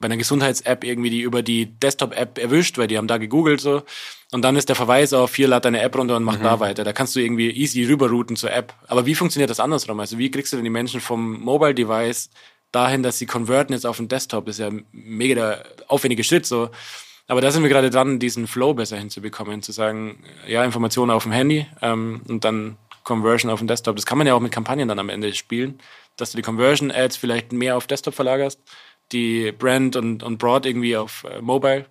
bei 0.05 0.09
einer 0.09 0.19
Gesundheits-App 0.19 0.85
irgendwie 0.85 1.09
die 1.09 1.23
über 1.23 1.43
die 1.43 1.65
Desktop-App 1.65 2.37
erwischt, 2.37 2.77
weil 2.77 2.89
die 2.89 2.99
haben 2.99 3.07
da 3.07 3.17
gegoogelt 3.17 3.63
so. 3.63 3.85
Und 4.33 4.43
dann 4.43 4.55
ist 4.55 4.69
der 4.69 4.77
Verweis 4.77 5.15
auf 5.15 5.35
hier, 5.35 5.49
lad 5.49 5.65
deine 5.65 5.81
App 5.81 5.97
runter 5.97 6.17
und 6.17 6.25
mach 6.25 6.39
mhm. 6.39 6.43
da 6.43 6.61
weiter. 6.61 6.85
Da 6.85 6.93
kannst 6.93 7.17
du 7.17 7.21
irgendwie 7.21 7.49
easy 7.51 7.85
rüberrouten 7.85 8.37
zur 8.37 8.53
App. 8.53 8.75
Aber 8.87 9.07
wie 9.07 9.15
funktioniert 9.15 9.49
das 9.49 9.61
andersrum? 9.61 9.99
Also 10.01 10.19
wie 10.19 10.31
kriegst 10.31 10.53
du 10.53 10.59
denn 10.59 10.65
die 10.65 10.71
Menschen 10.71 11.01
vom 11.01 11.41
Mobile-Device 11.41 12.29
dahin, 12.71 13.03
dass 13.03 13.19
sie 13.19 13.25
converten 13.25 13.73
jetzt 13.73 13.87
auf 13.87 13.97
den 13.97 14.09
Desktop? 14.09 14.45
Das 14.45 14.59
ist 14.59 14.61
ja 14.61 14.79
mega 14.93 15.35
der 15.37 15.65
aufwendige 15.89 16.23
Schritt 16.23 16.45
so. 16.45 16.69
Aber 17.27 17.41
da 17.41 17.51
sind 17.51 17.63
wir 17.63 17.71
gerade 17.71 17.89
dran, 17.89 18.19
diesen 18.19 18.47
Flow 18.47 18.75
besser 18.75 18.99
hinzubekommen, 18.99 19.63
zu 19.63 19.73
sagen, 19.73 20.23
ja, 20.47 20.67
Informationen 20.67 21.13
auf 21.13 21.23
dem 21.23 21.33
Handy 21.33 21.67
ähm, 21.81 22.21
und 22.29 22.45
dann 22.45 22.77
Conversion 23.05 23.51
auf 23.51 23.61
dem 23.61 23.69
Desktop. 23.69 23.97
Das 23.97 24.05
kann 24.05 24.19
man 24.19 24.27
ja 24.27 24.35
auch 24.35 24.41
mit 24.41 24.53
Kampagnen 24.53 24.87
dann 24.87 24.99
am 24.99 25.09
Ende 25.09 25.33
spielen, 25.33 25.79
dass 26.19 26.33
du 26.33 26.37
die 26.37 26.43
Conversion-Ads 26.43 27.17
vielleicht 27.17 27.55
mehr 27.55 27.79
auf 27.79 27.87
Desktop 27.87 28.13
verlagerst 28.13 28.61
die 29.13 29.53
Brand 29.53 29.97
und, 29.97 30.23
und 30.23 30.39
Broad 30.39 30.67
irgendwie 30.67 30.97
auf 30.97 31.25
äh, 31.25 31.41
Mobile. 31.41 31.87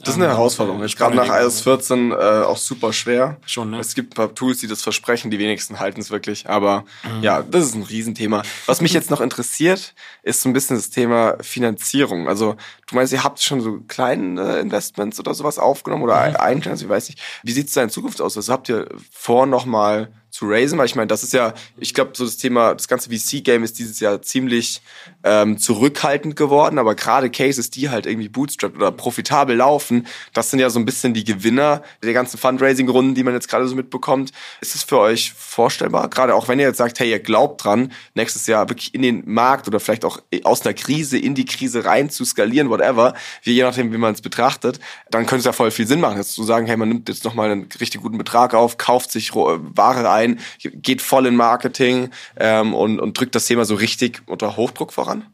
Das 0.00 0.10
ist 0.10 0.14
eine 0.14 0.24
ähm, 0.24 0.30
Herausforderung. 0.30 0.82
Ist 0.82 0.96
gerade 0.96 1.14
nach 1.14 1.28
iOS 1.28 1.60
14 1.60 2.10
äh, 2.10 2.14
auch 2.14 2.56
super 2.56 2.92
schwer. 2.92 3.36
Schon, 3.44 3.70
ne? 3.70 3.80
Es 3.80 3.94
gibt 3.94 4.12
ein 4.12 4.14
paar 4.14 4.34
Tools, 4.34 4.58
die 4.58 4.66
das 4.66 4.82
versprechen, 4.82 5.30
die 5.30 5.38
wenigsten 5.38 5.78
halten 5.78 6.00
es 6.00 6.10
wirklich. 6.10 6.48
Aber 6.48 6.84
mhm. 7.04 7.22
ja, 7.22 7.42
das 7.42 7.66
ist 7.66 7.74
ein 7.74 7.82
Riesenthema. 7.82 8.42
Was 8.64 8.80
mich 8.80 8.94
jetzt 8.94 9.10
noch 9.10 9.20
interessiert, 9.20 9.94
ist 10.22 10.40
so 10.40 10.48
ein 10.48 10.54
bisschen 10.54 10.76
das 10.76 10.88
Thema 10.88 11.36
Finanzierung. 11.42 12.28
Also 12.28 12.56
du 12.90 12.96
meinst, 12.96 13.12
ihr 13.12 13.24
habt 13.24 13.40
schon 13.40 13.60
so 13.60 13.80
kleine 13.88 14.56
äh, 14.56 14.60
Investments 14.60 15.18
oder 15.18 15.34
sowas 15.34 15.58
aufgenommen 15.58 16.02
oder 16.02 16.28
mhm. 16.28 16.36
ein, 16.36 16.66
also 16.66 16.84
ich 16.84 16.88
weiß 16.88 17.08
nicht. 17.08 17.20
Wie 17.42 17.52
sieht 17.52 17.68
es 17.68 17.74
da 17.74 17.82
in 17.82 17.90
Zukunft 17.90 18.20
aus? 18.20 18.36
Also 18.36 18.52
habt 18.52 18.68
ihr 18.68 18.88
vor, 19.10 19.46
noch 19.46 19.64
mal 19.64 20.12
zu 20.30 20.48
raisen, 20.48 20.78
weil 20.78 20.86
ich 20.86 20.94
meine, 20.94 21.08
das 21.08 21.22
ist 21.22 21.32
ja, 21.32 21.54
ich 21.76 21.92
glaube, 21.92 22.12
so 22.14 22.24
das 22.24 22.36
Thema, 22.36 22.74
das 22.74 22.88
ganze 22.88 23.10
VC-Game 23.10 23.64
ist 23.64 23.78
dieses 23.78 24.00
Jahr 24.00 24.22
ziemlich 24.22 24.80
ähm, 25.24 25.58
zurückhaltend 25.58 26.36
geworden, 26.36 26.78
aber 26.78 26.94
gerade 26.94 27.30
Cases, 27.30 27.68
die 27.70 27.90
halt 27.90 28.06
irgendwie 28.06 28.28
bootstrapped 28.28 28.76
oder 28.76 28.92
profitabel 28.92 29.56
laufen, 29.56 30.06
das 30.32 30.50
sind 30.50 30.60
ja 30.60 30.70
so 30.70 30.78
ein 30.78 30.84
bisschen 30.84 31.14
die 31.14 31.24
Gewinner 31.24 31.82
der 32.02 32.12
ganzen 32.12 32.38
Fundraising-Runden, 32.38 33.14
die 33.14 33.24
man 33.24 33.34
jetzt 33.34 33.48
gerade 33.48 33.66
so 33.66 33.74
mitbekommt. 33.74 34.30
Ist 34.60 34.74
es 34.74 34.84
für 34.84 34.98
euch 34.98 35.32
vorstellbar, 35.32 36.08
gerade 36.08 36.34
auch 36.34 36.48
wenn 36.48 36.60
ihr 36.60 36.66
jetzt 36.66 36.78
sagt, 36.78 37.00
hey, 37.00 37.10
ihr 37.10 37.20
glaubt 37.20 37.64
dran, 37.64 37.92
nächstes 38.14 38.46
Jahr 38.46 38.68
wirklich 38.68 38.94
in 38.94 39.02
den 39.02 39.22
Markt 39.26 39.66
oder 39.66 39.80
vielleicht 39.80 40.04
auch 40.04 40.22
aus 40.44 40.62
einer 40.62 40.74
Krise 40.74 41.18
in 41.18 41.34
die 41.34 41.44
Krise 41.44 41.84
rein 41.84 42.08
zu 42.08 42.24
skalieren, 42.24 42.70
whatever, 42.80 43.14
wie 43.42 43.52
je 43.52 43.62
nachdem, 43.62 43.92
wie 43.92 43.98
man 43.98 44.14
es 44.14 44.22
betrachtet, 44.22 44.80
dann 45.10 45.26
könnte 45.26 45.40
es 45.40 45.44
ja 45.44 45.52
voll 45.52 45.70
viel 45.70 45.86
Sinn 45.86 46.00
machen, 46.00 46.16
jetzt 46.16 46.34
zu 46.34 46.44
sagen, 46.44 46.66
hey, 46.66 46.76
man 46.76 46.88
nimmt 46.88 47.08
jetzt 47.08 47.24
nochmal 47.24 47.50
einen 47.50 47.68
richtig 47.80 48.00
guten 48.00 48.18
Betrag 48.18 48.54
auf, 48.54 48.78
kauft 48.78 49.10
sich 49.10 49.34
Ware 49.34 50.10
ein, 50.10 50.40
geht 50.58 51.02
voll 51.02 51.26
in 51.26 51.36
Marketing 51.36 52.10
ähm, 52.38 52.74
und, 52.74 53.00
und 53.00 53.18
drückt 53.18 53.34
das 53.34 53.46
Thema 53.46 53.64
so 53.64 53.74
richtig 53.74 54.22
unter 54.26 54.56
Hochdruck 54.56 54.92
voran? 54.92 55.26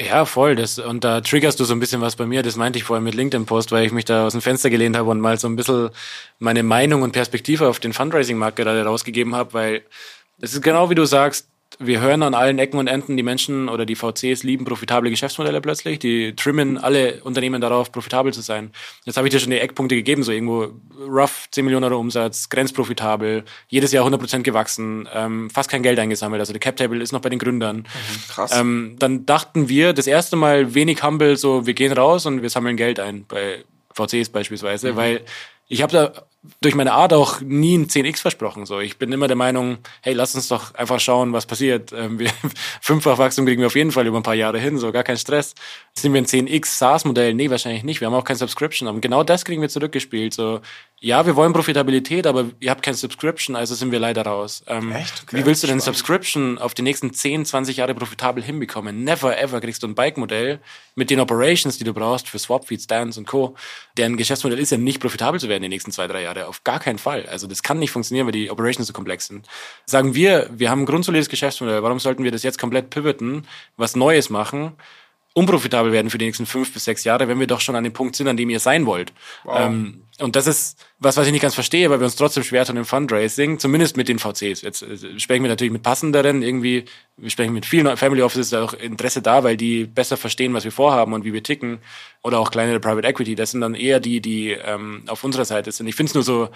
Ja, 0.00 0.24
voll. 0.26 0.54
Das, 0.54 0.78
und 0.78 1.02
da 1.02 1.20
triggerst 1.20 1.58
du 1.58 1.64
so 1.64 1.74
ein 1.74 1.80
bisschen 1.80 2.00
was 2.00 2.14
bei 2.14 2.24
mir. 2.24 2.44
Das 2.44 2.54
meinte 2.54 2.78
ich 2.78 2.84
vorher 2.84 3.02
mit 3.02 3.16
LinkedIn-Post, 3.16 3.72
weil 3.72 3.84
ich 3.84 3.90
mich 3.90 4.04
da 4.04 4.26
aus 4.26 4.32
dem 4.32 4.40
Fenster 4.40 4.70
gelehnt 4.70 4.96
habe 4.96 5.10
und 5.10 5.20
mal 5.20 5.38
so 5.40 5.48
ein 5.48 5.56
bisschen 5.56 5.90
meine 6.38 6.62
Meinung 6.62 7.02
und 7.02 7.10
Perspektive 7.10 7.68
auf 7.68 7.80
den 7.80 7.92
Fundraising-Markt 7.92 8.56
gerade 8.56 8.84
rausgegeben 8.84 9.34
habe, 9.34 9.54
weil 9.54 9.82
es 10.40 10.54
ist 10.54 10.62
genau 10.62 10.88
wie 10.88 10.94
du 10.94 11.04
sagst, 11.04 11.48
wir 11.78 12.00
hören 12.00 12.22
an 12.22 12.34
allen 12.34 12.58
Ecken 12.58 12.78
und 12.78 12.86
Enden, 12.86 13.16
die 13.16 13.22
Menschen 13.22 13.68
oder 13.68 13.86
die 13.86 13.94
VCs 13.94 14.42
lieben 14.42 14.64
profitable 14.64 15.10
Geschäftsmodelle 15.10 15.60
plötzlich. 15.60 15.98
Die 15.98 16.34
trimmen 16.34 16.78
alle 16.78 17.22
Unternehmen 17.22 17.60
darauf, 17.60 17.92
profitabel 17.92 18.32
zu 18.32 18.40
sein. 18.40 18.72
Jetzt 19.04 19.16
habe 19.16 19.28
ich 19.28 19.32
dir 19.32 19.38
schon 19.38 19.50
die 19.50 19.60
Eckpunkte 19.60 19.94
gegeben, 19.94 20.22
so 20.22 20.32
irgendwo 20.32 20.68
rough 20.98 21.48
10 21.50 21.64
Millionen 21.64 21.84
Euro 21.84 22.00
Umsatz, 22.00 22.48
grenzprofitabel, 22.48 23.44
jedes 23.68 23.92
Jahr 23.92 24.02
100 24.02 24.20
Prozent 24.20 24.44
gewachsen, 24.44 25.08
ähm, 25.14 25.50
fast 25.50 25.70
kein 25.70 25.82
Geld 25.82 25.98
eingesammelt. 25.98 26.40
Also 26.40 26.52
der 26.52 26.60
Cap-Table 26.60 27.02
ist 27.02 27.12
noch 27.12 27.20
bei 27.20 27.28
den 27.28 27.38
Gründern. 27.38 27.78
Mhm, 27.78 27.84
krass. 28.28 28.56
Ähm, 28.56 28.96
dann 28.98 29.26
dachten 29.26 29.68
wir 29.68 29.92
das 29.92 30.06
erste 30.06 30.36
Mal 30.36 30.74
wenig 30.74 31.02
humble, 31.02 31.36
so 31.36 31.66
wir 31.66 31.74
gehen 31.74 31.92
raus 31.92 32.26
und 32.26 32.42
wir 32.42 32.50
sammeln 32.50 32.76
Geld 32.76 32.98
ein 32.98 33.24
bei 33.26 33.64
VCs 33.94 34.30
beispielsweise, 34.30 34.92
mhm. 34.92 34.96
weil 34.96 35.20
ich 35.68 35.82
habe 35.82 35.92
da 35.92 36.12
durch 36.60 36.74
meine 36.74 36.92
Art 36.92 37.12
auch 37.12 37.40
nie 37.40 37.76
ein 37.76 37.88
10x 37.88 38.20
versprochen. 38.20 38.64
So, 38.64 38.78
ich 38.78 38.98
bin 38.98 39.10
immer 39.10 39.26
der 39.26 39.36
Meinung, 39.36 39.78
hey, 40.02 40.14
lass 40.14 40.34
uns 40.34 40.48
doch 40.48 40.74
einfach 40.74 41.00
schauen, 41.00 41.32
was 41.32 41.46
passiert. 41.46 41.92
Ähm, 41.98 42.20
wir, 42.20 42.30
fünffach 42.80 43.18
Wachstum 43.18 43.44
kriegen 43.44 43.60
wir 43.60 43.66
auf 43.66 43.74
jeden 43.74 43.90
Fall 43.90 44.06
über 44.06 44.18
ein 44.18 44.22
paar 44.22 44.34
Jahre 44.34 44.60
hin, 44.60 44.78
so 44.78 44.92
gar 44.92 45.02
kein 45.02 45.16
Stress. 45.16 45.54
Sind 45.94 46.12
wir 46.12 46.20
ein 46.20 46.26
10x 46.26 46.66
SaaS-Modell? 46.66 47.34
Nee, 47.34 47.50
wahrscheinlich 47.50 47.82
nicht. 47.82 48.00
Wir 48.00 48.06
haben 48.06 48.14
auch 48.14 48.22
kein 48.22 48.36
Subscription. 48.36 48.88
Aber 48.88 49.00
genau 49.00 49.24
das 49.24 49.44
kriegen 49.44 49.60
wir 49.60 49.68
zurückgespielt. 49.68 50.32
So, 50.32 50.60
ja, 51.00 51.26
wir 51.26 51.36
wollen 51.36 51.52
Profitabilität, 51.52 52.26
aber 52.26 52.46
ihr 52.58 52.70
habt 52.70 52.82
kein 52.82 52.94
Subscription, 52.94 53.54
also 53.54 53.76
sind 53.76 53.92
wir 53.92 54.00
leider 54.00 54.22
raus. 54.22 54.64
Ähm, 54.66 54.90
Echt? 54.90 55.22
Okay. 55.22 55.36
Wie 55.36 55.46
willst 55.46 55.62
du 55.62 55.68
denn 55.68 55.78
Subscription 55.78 56.58
auf 56.58 56.74
die 56.74 56.82
nächsten 56.82 57.12
10, 57.12 57.44
20 57.44 57.76
Jahre 57.76 57.94
profitabel 57.94 58.42
hinbekommen? 58.42 59.04
Never 59.04 59.38
ever 59.38 59.60
kriegst 59.60 59.84
du 59.84 59.86
ein 59.86 59.94
Bike-Modell 59.94 60.60
mit 60.96 61.10
den 61.10 61.20
Operations, 61.20 61.78
die 61.78 61.84
du 61.84 61.94
brauchst 61.94 62.28
für 62.28 62.38
Swapfeeds, 62.38 62.88
Dance 62.88 63.18
und 63.18 63.26
Co. 63.26 63.54
Deren 63.96 64.16
Geschäftsmodell 64.16 64.58
ist 64.58 64.72
ja 64.72 64.78
nicht 64.78 65.00
profitabel 65.00 65.38
zu 65.38 65.48
werden 65.48 65.58
in 65.58 65.70
den 65.70 65.76
nächsten 65.76 65.92
zwei, 65.92 66.08
drei 66.08 66.22
Jahre. 66.28 66.48
Auf 66.48 66.64
gar 66.64 66.80
keinen 66.80 66.98
Fall. 66.98 67.26
Also 67.26 67.46
das 67.46 67.62
kann 67.62 67.78
nicht 67.78 67.90
funktionieren, 67.90 68.26
weil 68.26 68.32
die 68.32 68.50
Operations 68.50 68.86
so 68.86 68.92
komplex 68.92 69.26
sind. 69.26 69.46
Sagen 69.86 70.14
wir, 70.14 70.48
wir 70.52 70.70
haben 70.70 70.82
ein 70.82 70.86
grundsolides 70.86 71.28
Geschäftsmodell. 71.28 71.82
Warum 71.82 71.98
sollten 71.98 72.24
wir 72.24 72.30
das 72.30 72.42
jetzt 72.42 72.58
komplett 72.58 72.90
pivoten, 72.90 73.46
was 73.76 73.96
Neues 73.96 74.30
machen? 74.30 74.72
Unprofitabel 75.38 75.92
werden 75.92 76.10
für 76.10 76.18
die 76.18 76.26
nächsten 76.26 76.46
fünf 76.46 76.72
bis 76.72 76.84
sechs 76.84 77.04
Jahre, 77.04 77.28
wenn 77.28 77.38
wir 77.38 77.46
doch 77.46 77.60
schon 77.60 77.76
an 77.76 77.84
dem 77.84 77.92
Punkt 77.92 78.16
sind, 78.16 78.26
an 78.26 78.36
dem 78.36 78.50
ihr 78.50 78.60
sein 78.60 78.86
wollt. 78.86 79.12
Wow. 79.44 79.60
Ähm, 79.60 80.02
und 80.18 80.34
das 80.34 80.48
ist 80.48 80.84
was, 80.98 81.16
was 81.16 81.26
ich 81.26 81.32
nicht 81.32 81.42
ganz 81.42 81.54
verstehe, 81.54 81.88
weil 81.90 82.00
wir 82.00 82.04
uns 82.04 82.16
trotzdem 82.16 82.42
schwer 82.42 82.64
tun 82.64 82.76
im 82.76 82.84
Fundraising, 82.84 83.60
zumindest 83.60 83.96
mit 83.96 84.08
den 84.08 84.18
VCs. 84.18 84.62
Jetzt 84.62 84.82
äh, 84.82 85.20
sprechen 85.20 85.44
wir 85.44 85.48
natürlich 85.48 85.72
mit 85.72 85.84
passenderen, 85.84 86.42
irgendwie, 86.42 86.86
wir 87.16 87.30
sprechen 87.30 87.54
mit 87.54 87.66
vielen 87.66 87.96
Family 87.96 88.22
Offices, 88.22 88.50
da 88.50 88.64
auch 88.64 88.74
Interesse 88.74 89.22
da, 89.22 89.44
weil 89.44 89.56
die 89.56 89.84
besser 89.84 90.16
verstehen, 90.16 90.52
was 90.54 90.64
wir 90.64 90.72
vorhaben 90.72 91.12
und 91.12 91.24
wie 91.24 91.32
wir 91.32 91.44
ticken. 91.44 91.78
Oder 92.24 92.40
auch 92.40 92.50
kleinere 92.50 92.80
Private 92.80 93.06
Equity. 93.06 93.36
Das 93.36 93.52
sind 93.52 93.60
dann 93.60 93.74
eher 93.74 94.00
die, 94.00 94.20
die 94.20 94.50
ähm, 94.50 95.04
auf 95.06 95.22
unserer 95.22 95.44
Seite 95.44 95.70
sind. 95.70 95.86
Ich 95.86 95.94
finde 95.94 96.10
es 96.10 96.14
nur 96.14 96.24
so 96.24 96.48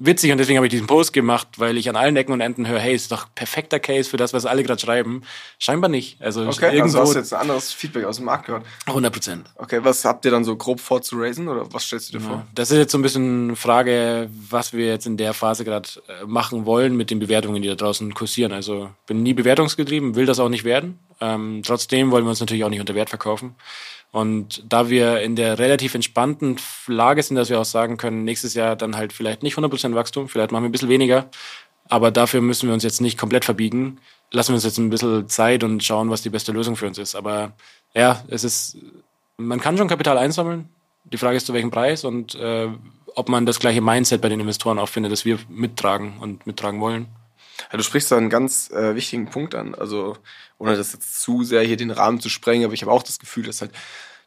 witzig 0.00 0.32
und 0.32 0.38
deswegen 0.38 0.56
habe 0.56 0.66
ich 0.66 0.70
diesen 0.70 0.86
Post 0.86 1.12
gemacht, 1.12 1.46
weil 1.58 1.76
ich 1.76 1.88
an 1.88 1.94
allen 1.94 2.16
Ecken 2.16 2.32
und 2.32 2.40
Enden 2.40 2.66
höre, 2.66 2.80
hey, 2.80 2.94
ist 2.94 3.12
doch 3.12 3.28
perfekter 3.34 3.78
Case 3.78 4.10
für 4.10 4.16
das, 4.16 4.32
was 4.32 4.46
alle 4.46 4.64
gerade 4.64 4.80
schreiben. 4.80 5.22
Scheinbar 5.58 5.90
nicht. 5.90 6.20
Also 6.20 6.40
okay, 6.40 6.48
also 6.48 6.62
irgendwo 6.64 6.82
also 6.82 7.00
hast 7.00 7.14
du 7.14 7.18
jetzt 7.18 7.34
ein 7.34 7.40
anderes 7.42 7.72
Feedback 7.72 8.04
aus 8.04 8.16
dem 8.16 8.24
Markt 8.24 8.46
gehört. 8.46 8.64
100 8.86 9.12
Prozent. 9.12 9.46
Okay, 9.56 9.80
was 9.82 10.04
habt 10.04 10.24
ihr 10.24 10.30
dann 10.30 10.44
so 10.44 10.56
grob 10.56 10.80
vor 10.80 11.02
zu 11.02 11.16
raisen 11.20 11.46
oder 11.48 11.72
was 11.72 11.84
stellst 11.84 12.12
du 12.12 12.18
dir 12.18 12.24
ja, 12.24 12.30
vor? 12.30 12.46
Das 12.54 12.70
ist 12.70 12.78
jetzt 12.78 12.92
so 12.92 12.98
ein 12.98 13.02
bisschen 13.02 13.54
Frage, 13.54 14.28
was 14.50 14.72
wir 14.72 14.86
jetzt 14.86 15.06
in 15.06 15.16
der 15.16 15.34
Phase 15.34 15.64
gerade 15.64 15.88
äh, 16.08 16.26
machen 16.26 16.66
wollen 16.66 16.96
mit 16.96 17.10
den 17.10 17.18
Bewertungen, 17.18 17.62
die 17.62 17.68
da 17.68 17.74
draußen 17.74 18.12
kursieren. 18.14 18.52
Also 18.52 18.90
bin 19.06 19.22
nie 19.22 19.34
bewertungsgetrieben, 19.34 20.14
will 20.16 20.26
das 20.26 20.40
auch 20.40 20.48
nicht 20.48 20.64
werden. 20.64 20.98
Ähm, 21.20 21.62
trotzdem 21.64 22.10
wollen 22.10 22.24
wir 22.24 22.30
uns 22.30 22.40
natürlich 22.40 22.64
auch 22.64 22.70
nicht 22.70 22.80
unter 22.80 22.94
Wert 22.94 23.10
verkaufen. 23.10 23.54
Und 24.12 24.64
da 24.68 24.90
wir 24.90 25.20
in 25.20 25.36
der 25.36 25.58
relativ 25.58 25.94
entspannten 25.94 26.56
Lage 26.86 27.22
sind, 27.22 27.36
dass 27.36 27.48
wir 27.48 27.60
auch 27.60 27.64
sagen 27.64 27.96
können, 27.96 28.24
nächstes 28.24 28.54
Jahr 28.54 28.74
dann 28.74 28.96
halt 28.96 29.12
vielleicht 29.12 29.42
nicht 29.42 29.56
100% 29.56 29.94
Wachstum, 29.94 30.28
vielleicht 30.28 30.50
machen 30.50 30.64
wir 30.64 30.68
ein 30.68 30.72
bisschen 30.72 30.88
weniger, 30.88 31.28
aber 31.88 32.10
dafür 32.10 32.40
müssen 32.40 32.68
wir 32.68 32.74
uns 32.74 32.82
jetzt 32.82 33.00
nicht 33.00 33.18
komplett 33.18 33.44
verbiegen. 33.44 33.98
Lassen 34.32 34.50
wir 34.50 34.54
uns 34.56 34.64
jetzt 34.64 34.78
ein 34.78 34.90
bisschen 34.90 35.28
Zeit 35.28 35.62
und 35.64 35.82
schauen, 35.84 36.10
was 36.10 36.22
die 36.22 36.30
beste 36.30 36.52
Lösung 36.52 36.76
für 36.76 36.86
uns 36.86 36.98
ist. 36.98 37.14
Aber 37.14 37.52
ja, 37.94 38.22
es 38.28 38.44
ist, 38.44 38.78
man 39.36 39.60
kann 39.60 39.76
schon 39.76 39.88
Kapital 39.88 40.18
einsammeln. 40.18 40.68
Die 41.04 41.16
Frage 41.16 41.36
ist, 41.36 41.46
zu 41.46 41.54
welchem 41.54 41.70
Preis 41.70 42.04
und 42.04 42.34
äh, 42.34 42.68
ob 43.16 43.28
man 43.28 43.46
das 43.46 43.58
gleiche 43.58 43.80
Mindset 43.80 44.20
bei 44.20 44.28
den 44.28 44.40
Investoren 44.40 44.78
auch 44.78 44.88
findet, 44.88 45.12
das 45.12 45.24
wir 45.24 45.38
mittragen 45.48 46.18
und 46.20 46.46
mittragen 46.46 46.80
wollen. 46.80 47.06
Ja, 47.70 47.76
du 47.76 47.82
sprichst 47.82 48.10
da 48.10 48.16
einen 48.16 48.30
ganz 48.30 48.70
äh, 48.70 48.94
wichtigen 48.94 49.30
Punkt 49.30 49.54
an. 49.54 49.74
Also, 49.74 50.16
ohne 50.58 50.76
das 50.76 50.92
jetzt 50.92 51.20
zu 51.20 51.44
sehr 51.44 51.62
hier 51.62 51.76
den 51.76 51.90
Rahmen 51.90 52.20
zu 52.20 52.28
sprengen, 52.28 52.64
aber 52.64 52.74
ich 52.74 52.82
habe 52.82 52.92
auch 52.92 53.02
das 53.02 53.18
Gefühl, 53.18 53.44
dass 53.44 53.60
halt 53.60 53.72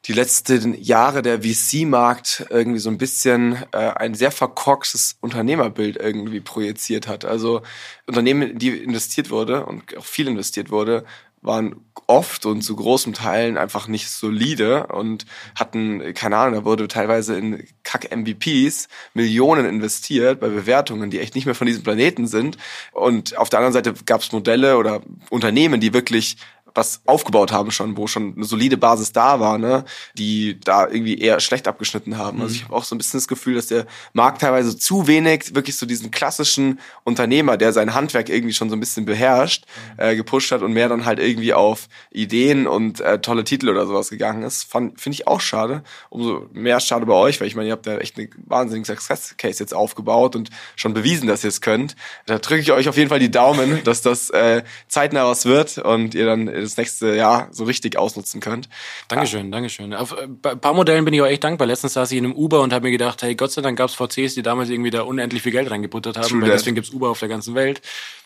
die 0.05 0.13
letzten 0.13 0.73
Jahre 0.81 1.21
der 1.21 1.43
VC-Markt 1.43 2.47
irgendwie 2.49 2.79
so 2.79 2.89
ein 2.89 2.97
bisschen 2.97 3.63
äh, 3.71 3.77
ein 3.77 4.15
sehr 4.15 4.31
verkorkstes 4.31 5.15
Unternehmerbild 5.21 5.95
irgendwie 5.95 6.41
projiziert 6.41 7.07
hat. 7.07 7.23
Also 7.23 7.61
Unternehmen, 8.05 8.57
die 8.57 8.69
investiert 8.69 9.29
wurde 9.29 9.65
und 9.65 9.97
auch 9.97 10.03
viel 10.03 10.27
investiert 10.27 10.71
wurde, 10.71 11.05
waren 11.44 11.76
oft 12.08 12.46
und 12.46 12.62
zu 12.62 12.76
großen 12.76 13.14
Teilen 13.14 13.58
einfach 13.58 13.88
nicht 13.88 14.10
solide 14.10 14.88
und 14.88 15.26
hatten, 15.56 16.14
keine 16.14 16.38
Ahnung, 16.38 16.54
da 16.56 16.66
wurde 16.66 16.88
teilweise 16.88 17.38
in 17.38 17.66
Kack-MVPs 17.84 18.88
Millionen 19.14 19.66
investiert 19.66 20.39
bei 20.39 20.50
Bewertungen, 20.50 21.10
die 21.10 21.20
echt 21.20 21.36
nicht 21.36 21.46
mehr 21.46 21.56
von 21.56 21.68
diesem 21.68 21.84
Planeten 21.84 22.28
sind. 22.28 22.58
Und 22.91 23.38
auf 23.38 23.50
der 23.50 23.60
anderen 23.60 23.74
Seite 23.74 23.94
gab 24.06 24.22
es 24.22 24.32
Modelle 24.32 24.78
oder 24.78 25.02
Unternehmen, 25.30 25.80
die 25.80 25.94
wirklich 25.94 26.38
was 26.76 27.01
aufgebaut 27.05 27.51
haben 27.51 27.71
schon, 27.71 27.97
wo 27.97 28.07
schon 28.07 28.34
eine 28.36 28.45
solide 28.45 28.78
Basis 28.78 29.11
da 29.11 29.39
war, 29.39 29.57
ne, 29.57 29.86
die 30.15 30.59
da 30.59 30.88
irgendwie 30.88 31.19
eher 31.19 31.39
schlecht 31.39 31.67
abgeschnitten 31.67 32.17
haben. 32.17 32.41
Also 32.41 32.53
mhm. 32.53 32.55
ich 32.55 32.63
habe 32.65 32.76
auch 32.76 32.84
so 32.84 32.95
ein 32.95 32.97
bisschen 32.97 33.19
das 33.19 33.28
Gefühl, 33.28 33.55
dass 33.55 33.67
der 33.67 33.86
Markt 34.13 34.41
teilweise 34.41 34.78
zu 34.78 35.07
wenig 35.07 35.53
wirklich 35.55 35.78
so 35.78 35.86
diesen 35.86 36.11
klassischen 36.11 36.80
Unternehmer, 37.03 37.57
der 37.57 37.74
sein 37.74 37.93
Handwerk 37.93 38.30
irgendwie 38.30 38.53
schon 38.53 38.69
so 38.69 38.76
ein 38.76 38.80
bisschen 38.80 39.05
beherrscht, 39.05 39.65
mhm. 39.97 40.03
äh, 40.03 40.15
gepusht 40.15 40.51
hat 40.51 40.61
und 40.61 40.74
mehr 40.74 40.89
dann 40.89 41.05
halt 41.05 41.19
irgendwie 41.19 41.53
auf 41.53 41.88
Ideen 42.11 42.67
und 42.67 42.99
äh, 43.01 43.19
tolle 43.19 43.43
Titel 43.43 43.69
oder 43.69 43.86
sowas 43.86 44.09
gegangen 44.09 44.43
ist. 44.43 44.71
Finde 44.71 44.95
ich 45.11 45.28
auch 45.28 45.41
schade. 45.41 45.84
Umso 46.09 46.47
mehr 46.53 46.80
schade 46.80 47.05
bei 47.05 47.13
euch, 47.13 47.39
weil 47.39 47.47
ich 47.47 47.55
meine, 47.55 47.67
ihr 47.67 47.74
habt 47.74 47.86
da 47.86 47.97
echt 47.97 48.17
einen 48.17 48.30
wahnsinnigen 48.45 48.86
Success 48.86 49.36
Case 49.38 49.59
jetzt 49.59 49.74
aufgebaut 49.74 50.36
und 50.36 50.49
schon 50.76 50.93
bewiesen, 50.93 51.28
dass 51.28 51.43
ihr 51.43 51.49
es 51.49 51.61
könnt. 51.61 51.95
Da 52.26 52.39
drücke 52.39 52.61
ich 52.61 52.71
euch 52.71 52.89
auf 52.89 52.97
jeden 52.97 53.09
Fall 53.09 53.19
die 53.19 53.32
Daumen, 53.32 53.82
dass 53.84 54.01
das 54.01 54.30
äh, 54.32 54.63
zeitnah 54.88 55.26
was 55.28 55.45
wird 55.45 55.78
und 55.78 56.15
ihr 56.15 56.26
dann 56.26 56.47
das 56.64 56.78
nächste 56.78 57.16
Jahr 57.16 57.47
so 57.51 57.64
richtig 57.64 57.97
ausnutzen 57.97 58.41
könnt. 58.41 58.70
Dankeschön, 59.07 59.51
Dankeschön. 59.51 59.93
Auf 59.93 60.18
ein 60.18 60.39
äh, 60.43 60.55
paar 60.55 60.74
Modellen 60.74 61.05
bin 61.05 61.14
ich 61.14 61.22
auch 61.22 61.28
echt 61.28 61.43
dankbar. 61.43 61.68
Letztens 61.68 61.93
saß 61.93 62.11
ich 62.11 62.18
in 62.18 62.26
einem 62.26 62.36
Uber 62.36 62.61
und 62.61 62.74
habe 62.74 62.86
mir 62.86 62.91
gedacht, 62.91 63.22
hey, 63.22 63.36
Gott 63.36 63.51
sei 63.51 63.61
Dank 63.61 63.78
gab 63.78 63.89
es 63.89 63.95
VCs, 63.95 64.36
die 64.36 64.41
damals 64.41 64.70
irgendwie 64.70 64.89
da 64.91 65.01
unendlich 65.01 65.41
viel 65.41 65.51
Geld 65.51 65.70
reingebuttert 65.70 66.18
haben, 66.18 66.28
True 66.28 66.41
weil 66.41 66.49
that. 66.49 66.59
deswegen 66.59 66.76
gibt's 66.76 66.91
Uber 66.91 67.09
auf 67.09 67.20
der 67.20 67.30
ganzen 67.30 67.55
Welt. 67.55 67.82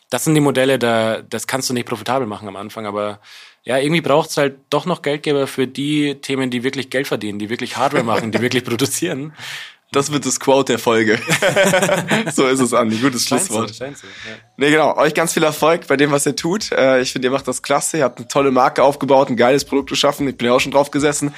Das 0.09 0.23
sind 0.23 0.35
die 0.35 0.41
Modelle, 0.41 0.79
da 0.79 1.21
das 1.21 1.47
kannst 1.47 1.69
du 1.69 1.73
nicht 1.73 1.87
profitabel 1.87 2.27
machen 2.27 2.47
am 2.47 2.55
Anfang, 2.55 2.85
aber 2.85 3.19
ja, 3.63 3.77
irgendwie 3.77 3.99
braucht's 3.99 4.37
halt 4.37 4.59
doch 4.69 4.85
noch 4.85 5.01
Geldgeber 5.01 5.45
für 5.45 5.67
die 5.67 6.15
Themen, 6.21 6.49
die 6.49 6.63
wirklich 6.63 6.89
Geld 6.89 7.05
verdienen, 7.05 7.37
die 7.37 7.49
wirklich 7.49 7.75
Hardware 7.75 8.05
machen, 8.05 8.31
die 8.31 8.39
wirklich 8.39 8.63
produzieren. 8.65 9.33
Das 9.91 10.11
wird 10.11 10.25
das 10.25 10.41
Quote 10.41 10.73
der 10.73 10.79
Folge. 10.79 11.17
so 12.35 12.45
ist 12.45 12.59
es, 12.59 12.73
Andi. 12.73 12.97
Gutes 12.97 13.25
Schlusswort. 13.25 13.69
So, 13.69 13.85
so, 13.85 13.85
ja. 13.85 14.35
Nee, 14.57 14.71
genau. 14.71 14.97
Euch 14.97 15.13
ganz 15.13 15.33
viel 15.33 15.43
Erfolg 15.43 15.87
bei 15.87 15.95
dem, 15.95 16.11
was 16.11 16.25
ihr 16.25 16.35
tut. 16.35 16.73
Äh, 16.73 16.99
ich 16.99 17.13
finde, 17.13 17.29
ihr 17.29 17.31
macht 17.31 17.47
das 17.47 17.61
klasse. 17.61 17.99
Ihr 17.99 18.03
habt 18.03 18.19
eine 18.19 18.27
tolle 18.27 18.51
Marke 18.51 18.83
aufgebaut, 18.83 19.29
ein 19.29 19.37
geiles 19.37 19.63
Produkt 19.63 19.89
geschaffen. 19.89 20.27
Ich 20.27 20.37
bin 20.37 20.47
ja 20.47 20.53
auch 20.53 20.59
schon 20.59 20.73
drauf 20.73 20.91
gesessen. 20.91 21.33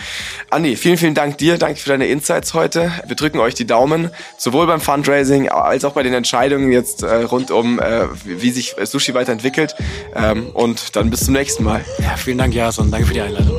Andi, 0.50 0.76
vielen, 0.78 0.98
vielen 0.98 1.14
Dank 1.14 1.38
dir. 1.38 1.60
Danke 1.60 1.80
für 1.80 1.90
deine 1.90 2.08
Insights 2.08 2.56
heute. 2.56 2.92
Wir 3.06 3.16
drücken 3.16 3.40
euch 3.40 3.54
die 3.54 3.68
Daumen. 3.68 4.10
Sowohl 4.40 4.66
beim 4.66 4.82
Fundraising 4.82 5.50
als 5.50 5.86
auch 5.86 5.94
bei 5.94 6.02
den 6.02 6.16
Entscheidungen 6.16 6.72
jetzt 6.72 7.04
äh, 7.04 7.24
rund 7.24 7.52
um, 7.52 7.80
äh, 7.80 8.08
wie 8.24 8.50
sich 8.50 8.76
Sushi 8.82 9.14
weiterentwickelt. 9.14 9.76
Ähm, 10.16 10.48
und 10.54 10.96
dann 10.96 11.12
bis 11.12 11.26
zum 11.26 11.36
nächsten 11.36 11.64
Mal. 11.64 11.86
Ja, 12.00 12.18
vielen 12.18 12.40
Dank, 12.40 12.56
Jason. 12.56 12.90
Danke 12.90 13.06
für 13.06 13.14
die 13.14 13.22
Einladung. 13.22 13.59